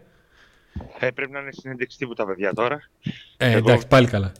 Ε, 0.99 1.11
πρέπει 1.11 1.31
να 1.31 1.41
είναι 1.41 1.53
συνέντευξη 1.53 1.99
τύπου 1.99 2.15
τα 2.15 2.27
παιδιά 2.27 2.55
τώρα. 2.55 2.89
Ε, 3.37 3.57
εντάξει, 3.57 3.87
πάλι 3.87 4.07
καλά. 4.07 4.33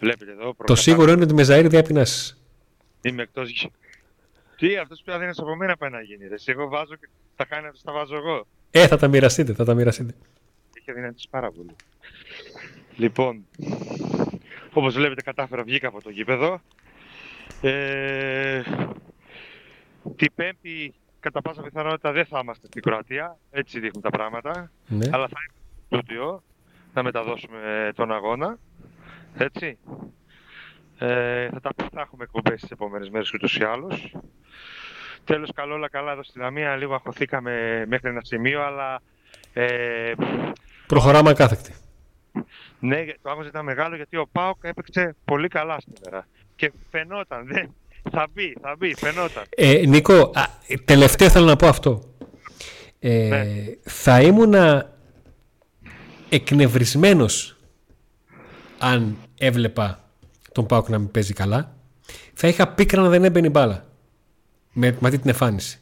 Βλέπετε 0.00 0.30
εδώ. 0.30 0.54
Το 0.64 0.74
σίγουρο 0.74 1.12
είναι 1.12 1.22
ότι 1.22 1.34
με 1.34 1.42
Ζαήρ 1.42 1.68
δεν 1.68 1.80
απεινάσει. 1.80 2.36
Είμαι 3.04 3.22
εκτός. 3.22 3.68
Τι, 4.56 4.76
αυτός 4.76 5.02
που 5.04 5.10
είναι 5.10 5.30
από 5.36 5.56
μένα 5.56 5.76
πάει 5.76 5.90
να 5.90 6.00
γίνει. 6.00 6.26
Ρε. 6.26 6.34
Εγώ 6.44 6.68
βάζω 6.68 6.96
και 6.96 7.08
τα 7.36 7.44
κάνει 7.44 7.66
να 7.66 7.72
τα 7.84 7.92
βάζω 7.92 8.16
εγώ. 8.16 8.46
Ε, 8.70 8.86
θα 8.86 8.96
τα 8.96 9.08
μοιραστείτε, 9.08 9.54
θα 9.54 9.64
τα 9.64 9.74
μοιραστείτε. 9.74 10.14
Είχε 10.80 10.92
δυνατήσει 10.92 11.28
πάρα 11.30 11.50
πολύ. 11.50 11.76
Λοιπόν, 12.96 13.46
όπως 14.72 14.94
βλέπετε, 14.94 15.22
κατάφερα 15.22 15.62
βγήκα 15.62 15.88
από 15.88 16.02
το 16.02 16.10
γήπεδο. 16.10 16.60
Ε, 17.60 18.62
την 20.16 20.32
Πέμπτη, 20.34 20.94
κατά 21.20 21.42
πάσα 21.42 21.62
πιθανότητα, 21.62 22.12
δεν 22.12 22.26
θα 22.26 22.40
είμαστε 22.42 22.66
στην 22.66 22.82
Κροατία. 22.82 23.38
Έτσι 23.50 23.80
δείχνουν 23.80 24.02
τα 24.02 24.10
πράγματα. 24.10 24.70
Ναι. 24.86 25.08
Αλλά 25.12 25.28
θα 25.28 25.36
είμαστε 25.90 26.14
στο 26.14 26.42
Θα 26.92 27.02
μεταδώσουμε 27.02 27.92
τον 27.94 28.12
αγώνα. 28.12 28.58
Έτσι. 29.36 29.78
Ε, 30.98 31.48
θα, 31.48 31.60
τα, 31.60 31.70
θα 31.92 32.00
έχουμε 32.00 32.24
εκπομπές 32.24 32.60
τις 32.60 32.70
επόμενες 32.70 33.10
μέρες 33.10 33.32
ούτως 33.32 33.56
ή 33.56 33.62
άλλως. 33.64 34.16
Τέλος, 35.24 35.52
καλό 35.54 35.74
όλα 35.74 35.88
καλά 35.88 36.12
εδώ 36.12 36.22
στην 36.22 36.42
Λαμία. 36.42 36.76
Λίγο 36.76 36.94
αχωθήκαμε 36.94 37.84
μέχρι 37.88 38.08
ένα 38.08 38.20
σημείο, 38.24 38.62
αλλά... 38.62 39.02
Ε, 39.52 40.12
Προχωράμε 40.86 41.30
ακάθεκτη. 41.30 41.74
Ναι, 42.78 43.04
το 43.22 43.30
άγχος 43.30 43.46
ήταν 43.46 43.64
μεγάλο 43.64 43.96
γιατί 43.96 44.16
ο 44.16 44.28
Πάοκ 44.32 44.56
έπαιξε 44.60 45.16
πολύ 45.24 45.48
καλά 45.48 45.76
σήμερα. 45.80 46.26
Και 46.56 46.72
φαινόταν, 46.90 47.46
δεν, 47.46 47.74
θα 48.10 48.26
μπει, 48.32 48.56
θα 48.60 48.74
μπει, 48.78 48.94
φαινόταν. 48.94 49.44
Ε, 49.50 49.82
Νίκο, 49.86 50.14
α, 50.34 50.42
τελευταία 50.84 51.30
θέλω 51.30 51.46
να 51.46 51.56
πω 51.56 51.66
αυτό. 51.66 52.14
Ε, 52.98 53.28
ναι. 53.28 53.44
Θα 53.82 54.22
ήμουνα 54.22 54.92
εκνευρισμένος 56.28 57.56
αν 58.78 59.16
έβλεπα 59.38 60.03
τον 60.54 60.66
Πάουκ 60.66 60.88
να 60.88 60.98
μην 60.98 61.10
παίζει 61.10 61.32
καλά. 61.32 61.76
Θα 62.34 62.48
είχα 62.48 62.68
πίκρα 62.68 63.02
να 63.02 63.08
δεν 63.08 63.24
έμπαινε 63.24 63.48
μπάλα. 63.48 63.86
Με, 64.72 64.90
με 65.00 65.08
αυτή 65.08 65.18
την 65.18 65.30
εμφάνιση. 65.30 65.80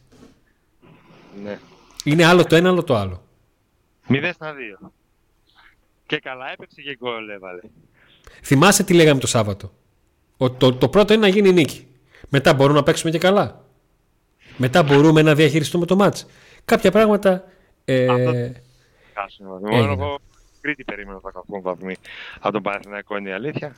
Ναι. 1.43 1.59
Είναι 2.05 2.25
άλλο 2.25 2.45
το 2.45 2.57
ένα, 2.57 2.68
άλλο 2.68 2.83
το 2.83 2.97
άλλο. 2.97 3.23
0 4.09 4.31
στα 4.35 4.55
2. 4.83 4.91
Και 6.07 6.18
καλά 6.18 6.53
έπαιξε 6.53 6.83
και 6.83 6.97
γκολ 6.97 7.29
έβαλε. 7.29 7.61
Θυμάσαι 8.43 8.85
τι 8.85 8.95
λέγαμε 8.95 9.20
το 9.20 9.27
Σάββατο; 9.27 9.73
Ο, 10.37 10.51
το, 10.51 10.75
το 10.75 10.89
πρώτο 10.89 11.12
είναι 11.12 11.23
να 11.23 11.29
γίνει 11.29 11.53
νίκη. 11.53 11.87
Μετά 12.29 12.55
μπορούμε 12.55 12.79
να 12.79 12.85
παίξουμε 12.85 13.11
και 13.11 13.18
καλά. 13.18 13.64
Μετά 14.57 14.83
μπορούμε 14.83 15.23
να 15.23 15.35
διαχειριστούμε 15.35 15.87
το 15.87 15.97
μάτς. 15.97 16.27
Κάποια 16.64 16.91
πράγματα... 16.91 17.45
Ε, 17.85 18.53
Χάσουμε. 19.14 19.51
Μόνο 19.61 19.93
εγώ 19.93 20.18
Κρήτη 20.62 20.85
περίμενα 20.85 21.18
θα 21.18 21.31
καθούν 21.31 21.62
βαθμοί 21.62 21.95
από 22.41 22.53
τον 22.53 22.62
Παναθηναϊκό 22.62 23.16
είναι 23.16 23.29
η 23.29 23.33
αλήθεια. 23.33 23.75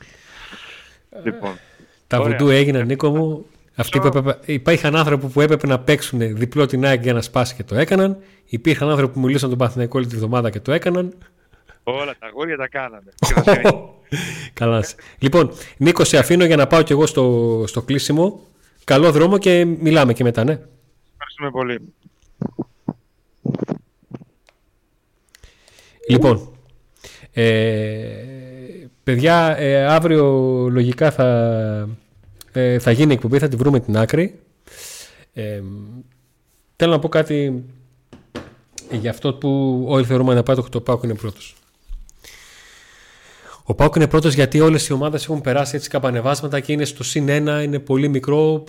Λοιπόν, 1.23 1.59
τα 2.07 2.21
βουντού 2.21 2.49
έγιναν, 2.49 2.85
Νίκο 2.85 3.09
μου. 3.09 3.45
Αυτοί 3.77 3.99
που 3.99 4.07
έπρεπε, 4.07 4.39
υπήρχαν 4.45 4.95
άνθρωποι 4.95 5.27
που 5.27 5.41
έπρεπε 5.41 5.67
να 5.67 5.79
παίξουν 5.79 6.19
διπλό 6.19 6.65
την 6.65 6.85
ΑΕΚ 6.85 7.01
για 7.01 7.13
να 7.13 7.21
σπάσει 7.21 7.55
και 7.55 7.63
το 7.63 7.75
έκαναν. 7.75 8.17
Υπήρχαν 8.45 8.89
άνθρωποι 8.89 9.13
που 9.13 9.19
μιλήσαν 9.19 9.49
τον 9.49 9.57
Παναθηναϊκό 9.57 9.97
όλη 9.97 10.07
τη 10.07 10.15
βδομάδα 10.15 10.49
και 10.49 10.59
το 10.59 10.71
έκαναν. 10.71 11.13
Όλα 11.83 12.15
τα 12.19 12.27
αγόρια 12.27 12.57
τα 12.57 12.67
κάνανε. 12.67 13.13
Καλάς. 14.53 14.95
λοιπόν, 15.17 15.51
Νίκο, 15.77 16.03
σε 16.03 16.17
αφήνω 16.17 16.45
για 16.45 16.55
να 16.55 16.67
πάω 16.67 16.81
κι 16.81 16.91
εγώ 16.91 17.05
στο, 17.05 17.63
στο 17.67 17.81
κλείσιμο. 17.81 18.41
Καλό 18.83 19.11
δρόμο 19.11 19.37
και 19.37 19.65
μιλάμε 19.65 20.13
και 20.13 20.23
μετά, 20.23 20.43
ναι. 20.43 20.59
Ευχαριστούμε 21.11 21.51
πολύ. 21.51 21.93
Λοιπόν, 26.09 26.49
ε, 27.33 28.34
παιδιά, 29.05 29.57
ε, 29.57 29.85
αύριο 29.85 30.25
λογικά 30.71 31.11
θα, 31.11 31.89
ε, 32.51 32.79
θα 32.79 32.91
γίνει 32.91 33.13
εκπομπή, 33.13 33.39
θα 33.39 33.47
τη 33.47 33.55
βρούμε 33.55 33.79
την 33.79 33.97
άκρη. 33.97 34.39
Ε, 35.33 35.61
θέλω 36.75 36.91
να 36.91 36.99
πω 36.99 37.09
κάτι 37.09 37.63
για 38.91 39.09
αυτό 39.09 39.33
που 39.33 39.83
όλοι 39.87 40.05
θεωρούμε 40.05 40.33
να 40.33 40.43
πάει 40.43 40.55
το 40.69 40.81
Πάουκ 40.81 41.03
είναι 41.03 41.15
πρώτος. 41.15 41.55
Ο 43.63 43.73
Πάουκ 43.73 43.95
είναι 43.95 44.07
πρώτος 44.07 44.33
γιατί 44.33 44.59
όλες 44.59 44.87
οι 44.87 44.93
ομάδες 44.93 45.23
έχουν 45.23 45.41
περάσει 45.41 45.75
έτσι 45.75 45.89
καπανεβάσματα 45.89 46.59
και 46.59 46.71
είναι 46.71 46.85
στο 46.85 47.03
συν 47.03 47.29
ένα, 47.29 47.63
είναι 47.63 47.79
πολύ 47.79 48.07
μικρό. 48.07 48.63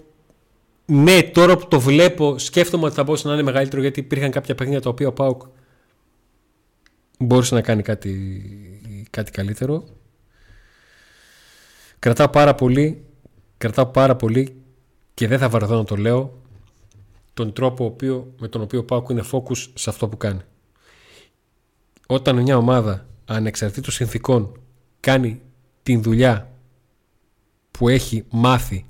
Ναι, 0.87 1.23
τώρα 1.23 1.57
που 1.57 1.69
το 1.69 1.81
βλέπω, 1.81 2.39
σκέφτομαι 2.39 2.85
ότι 2.85 2.95
θα 2.95 3.05
μπορούσε 3.05 3.29
να 3.29 3.35
είναι 3.35 3.43
μεγαλύτερο 3.43 3.83
γιατί 3.83 4.01
υπήρχαν 4.01 4.31
κάποια 4.31 4.55
παιχνίδια 4.55 4.81
τα 4.81 4.89
οποία 4.89 5.09
ο 5.09 5.13
Πάουκ 5.13 5.43
μπορούσε 7.19 7.55
να 7.55 7.61
κάνει 7.61 7.83
κάτι, 7.83 8.43
κάτι 9.11 9.31
καλύτερο. 9.31 9.85
Κρατάω 12.07 12.29
πάρα 12.29 12.55
πολύ, 12.55 13.05
κρατάω 13.59 13.87
πάρα 13.87 14.17
πολύ 14.17 14.63
και 15.15 15.29
δεν 15.29 15.39
θα 15.39 15.49
βαρεθώ 15.49 15.77
να 15.77 15.85
το 15.85 15.97
λέω 15.97 16.43
τον 17.35 17.53
τρόπο 17.53 17.85
οποίο, 17.85 18.35
με 18.39 18.49
τον 18.49 18.61
οποίο 18.63 18.79
ο 18.79 18.85
Πάουκ 18.85 19.09
είναι 19.09 19.25
focus 19.33 19.57
σε 19.75 19.91
αυτό 19.91 20.09
που 20.09 20.17
κάνει. 20.17 20.41
Όταν 22.07 22.43
μια 22.43 22.57
ομάδα 22.57 23.07
ανεξαρτήτως 23.25 23.95
συνθήκων 23.95 24.61
κάνει 25.01 25.41
την 25.83 26.03
δουλειά 26.03 26.53
που 27.71 27.89
έχει 27.89 28.25
μάθει, 28.31 28.87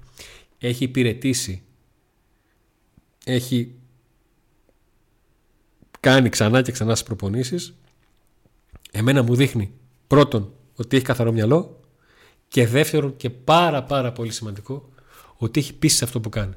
έχει 0.58 0.84
υπηρετήσει, 0.84 1.62
έχει 3.24 3.74
κάνει 6.00 6.28
ξανά 6.28 6.62
και 6.62 6.72
ξανά 6.72 6.94
στις 6.94 7.06
προπονήσεις, 7.06 7.76
εμένα 8.92 9.22
μου 9.22 9.34
δείχνει 9.34 9.72
πρώτον 10.06 10.52
ότι 10.76 10.96
έχει 10.96 11.04
καθαρό 11.04 11.32
μυαλό 11.32 11.80
και 12.48 12.66
δεύτερον 12.66 13.16
και 13.16 13.30
πάρα 13.30 13.82
πάρα 13.82 14.12
πολύ 14.12 14.32
σημαντικό 14.32 14.88
ότι 15.36 15.60
έχει 15.60 15.74
πίσει 15.74 15.96
σε 15.96 16.04
αυτό 16.04 16.20
που 16.20 16.28
κάνει. 16.28 16.54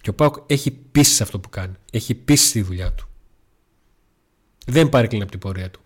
Και 0.00 0.10
ο 0.10 0.14
Πάουκ 0.14 0.36
έχει 0.46 0.70
πίσει 0.70 1.14
σε 1.14 1.22
αυτό 1.22 1.40
που 1.40 1.48
κάνει. 1.48 1.74
Έχει 1.92 2.14
πίσει 2.14 2.46
στη 2.46 2.62
δουλειά 2.62 2.92
του. 2.92 3.08
Δεν 4.66 4.88
παρέκλεινε 4.88 5.22
από 5.22 5.32
την 5.32 5.40
πορεία 5.40 5.70
του. 5.70 5.80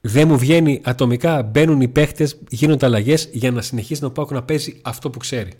Δεν 0.00 0.28
μου 0.28 0.38
βγαίνει 0.38 0.80
ατομικά, 0.84 1.42
μπαίνουν 1.42 1.80
οι 1.80 1.88
παίχτες, 1.88 2.38
γίνονται 2.48 2.86
αλλαγές 2.86 3.28
για 3.32 3.50
να 3.50 3.62
συνεχίσει 3.62 4.04
ο 4.04 4.10
Πάουκ 4.10 4.30
να 4.30 4.42
παίζει 4.42 4.80
αυτό 4.82 5.10
που 5.10 5.18
ξέρει. 5.18 5.52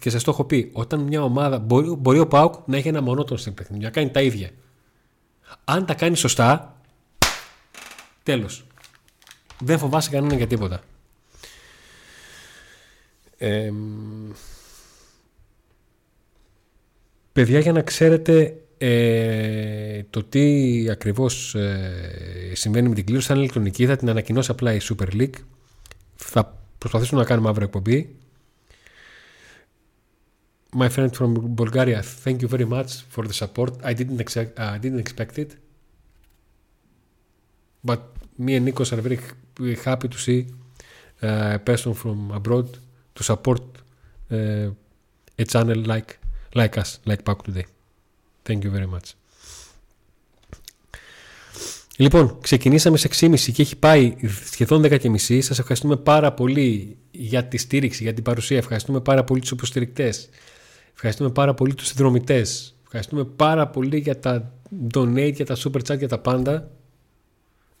Και 0.00 0.10
σας 0.10 0.22
το 0.22 0.30
έχω 0.30 0.44
πει, 0.44 0.70
όταν 0.72 1.00
μια 1.00 1.22
ομάδα 1.22 1.58
μπορεί, 1.58 1.90
μπορεί 1.90 2.18
ο 2.18 2.26
Πάουκ 2.26 2.54
να 2.66 2.76
έχει 2.76 2.88
ένα 2.88 3.02
μονότονο 3.02 3.38
στην 3.38 3.54
παιχνίδι, 3.54 3.84
να 3.84 3.90
κάνει 3.90 4.10
τα 4.10 4.22
ίδια. 4.22 4.50
Αν 5.64 5.86
τα 5.86 5.94
κάνει 5.94 6.16
σωστά, 6.16 6.80
τέλος. 8.24 8.66
Δεν 9.60 9.78
φοβάσαι 9.78 10.10
κανέναν 10.10 10.36
για 10.36 10.46
τίποτα. 10.46 10.82
παιδιά, 17.32 17.58
για 17.58 17.72
να 17.72 17.82
ξέρετε 17.82 18.56
ε, 18.78 20.02
το 20.10 20.24
τι 20.24 20.86
ακριβώς 20.90 21.54
ε, 21.54 22.52
συμβαίνει 22.52 22.88
με 22.88 22.94
την 22.94 23.04
κλήρωση 23.04 23.26
θα 23.26 23.32
είναι 23.32 23.42
ηλεκτρονική, 23.42 23.86
θα 23.86 23.96
την 23.96 24.08
ανακοινώσει 24.08 24.50
απλά 24.50 24.74
η 24.74 24.78
Super 24.82 25.08
League. 25.12 25.34
Θα 26.14 26.58
προσπαθήσουμε 26.78 27.20
να 27.20 27.26
κάνουμε 27.26 27.48
αύριο 27.48 27.66
εκπομπή. 27.66 28.16
My 30.78 30.88
friend 30.88 31.10
from 31.18 31.32
Bulgaria, 31.54 32.02
thank 32.24 32.40
you 32.40 32.48
very 32.48 32.68
much 32.68 32.90
for 33.14 33.24
the 33.26 33.32
support. 33.32 33.70
I 33.84 33.92
didn't, 33.94 34.20
expect, 34.20 34.58
uh, 34.58 34.76
didn't 34.82 35.02
expect 35.06 35.38
it. 35.38 35.50
But 37.88 38.00
me 38.38 38.56
and 38.56 38.66
Nikos 38.66 38.92
are 38.92 39.00
very 39.00 39.18
happy 39.84 40.08
to 40.08 40.18
see 40.18 40.46
uh, 41.22 41.54
a 41.54 41.58
person 41.58 41.94
from 41.94 42.30
abroad 42.30 42.68
to 43.14 43.22
support 43.22 43.62
uh, 44.30 44.70
a 45.38 45.44
channel 45.44 45.78
like 45.92 46.18
like 46.54 46.78
us, 46.78 47.00
like 47.04 47.24
Pauk 47.24 47.44
Today. 47.44 47.66
Thank 48.44 48.64
you 48.64 48.70
very 48.70 48.86
much. 48.86 49.14
Λοιπόν, 51.96 52.38
ξεκινήσαμε 52.40 52.96
σε 52.96 53.08
6.30 53.20 53.38
και 53.52 53.62
έχει 53.62 53.76
πάει 53.76 54.16
σχεδόν 54.50 54.82
10.30. 54.84 55.16
Σας 55.18 55.58
ευχαριστούμε 55.58 55.96
πάρα 55.96 56.32
πολύ 56.32 56.96
για 57.10 57.44
τη 57.44 57.56
στήριξη, 57.56 58.02
για 58.02 58.14
την 58.14 58.22
παρουσία. 58.22 58.56
Ευχαριστούμε 58.56 59.00
πάρα 59.00 59.24
πολύ 59.24 59.40
τους 59.40 59.50
υποστηρικτές. 59.50 60.28
Ευχαριστούμε 60.94 61.30
πάρα 61.30 61.54
πολύ 61.54 61.74
τους 61.74 61.86
συνδρομητές. 61.86 62.74
Ευχαριστούμε 62.82 63.24
πάρα 63.24 63.68
πολύ 63.68 63.98
για 63.98 64.18
τα 64.18 64.52
donate, 64.94 65.32
για 65.34 65.46
τα 65.46 65.56
super 65.56 65.80
chat, 65.88 65.98
για 65.98 66.08
τα 66.08 66.18
πάντα. 66.18 66.70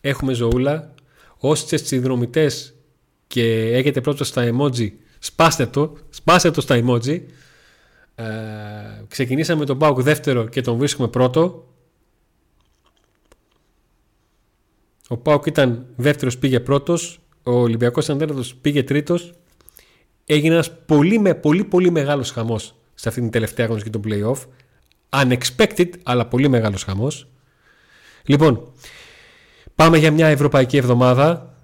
Έχουμε 0.06 0.32
ζωούλα. 0.32 0.94
Όσοι 1.38 1.62
είστε 1.64 1.76
συνδρομητές 1.76 2.74
και 3.26 3.74
έχετε 3.74 4.00
πρώτο 4.00 4.24
στα 4.24 4.50
emoji, 4.52 4.92
σπάστε 5.18 5.66
το. 5.66 5.96
Σπάστε 6.10 6.50
το 6.50 6.60
στα 6.60 6.82
emoji. 6.84 7.22
Ε, 8.14 8.24
ξεκινήσαμε 9.08 9.58
με 9.58 9.66
τον 9.66 9.78
Πάουκ 9.78 10.02
δεύτερο 10.02 10.46
και 10.48 10.60
τον 10.60 10.76
βρίσκουμε 10.76 11.08
πρώτο. 11.08 11.68
Ο 15.08 15.16
Πάουκ 15.16 15.46
ήταν 15.46 15.86
δεύτερος, 15.96 16.38
πήγε 16.38 16.60
πρώτος. 16.60 17.20
Ο 17.42 17.52
Ολυμπιακός 17.52 18.04
ήταν 18.08 18.44
πήγε 18.60 18.82
τρίτος. 18.82 19.32
Έγινε 20.24 20.54
ένας 20.54 20.78
πολύ, 20.86 21.18
με, 21.18 21.34
πολύ, 21.34 21.64
πολύ 21.64 21.90
μεγάλος 21.90 22.30
χαμός 22.30 22.74
σε 22.94 23.08
αυτή 23.08 23.20
την 23.20 23.30
τελευταία 23.30 23.66
αγωνιστική 23.66 23.98
των 23.98 24.12
playoff. 24.12 24.46
Unexpected, 25.22 25.88
αλλά 26.02 26.26
πολύ 26.26 26.48
μεγάλος 26.48 26.84
χαμός. 26.84 27.28
Λοιπόν, 28.24 28.72
πάμε 29.74 29.98
για 29.98 30.10
μια 30.10 30.26
ευρωπαϊκή 30.26 30.76
εβδομάδα. 30.76 31.54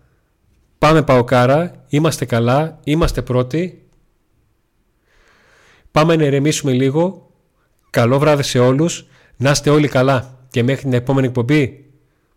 Πάμε 0.79 1.03
Παοκάρα, 1.03 1.85
είμαστε 1.89 2.25
καλά, 2.25 2.79
είμαστε 2.85 3.23
πρώτοι. 3.23 3.89
Πάμε 5.91 6.17
να 6.17 6.25
ηρεμήσουμε 6.25 6.73
λίγο. 6.73 7.31
Καλό 7.91 8.19
βράδυ 8.19 8.43
σε 8.43 8.59
όλους. 8.59 9.07
Να 9.37 9.51
είστε 9.51 9.71
όλοι 9.71 9.89
καλά. 9.89 10.39
Και 10.51 10.63
μέχρι 10.63 10.83
την 10.83 10.93
επόμενη 10.93 11.27
εκπομπή, 11.27 11.91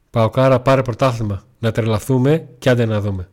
πάω 0.09 0.29
κάρα 0.29 0.59
πάρε 0.59 0.81
πρωτάθλημα. 0.81 1.43
Να 1.59 1.71
τρελαθούμε 1.71 2.47
και 2.59 2.69
άντε 2.69 2.85
να 2.85 3.01
δούμε. 3.01 3.29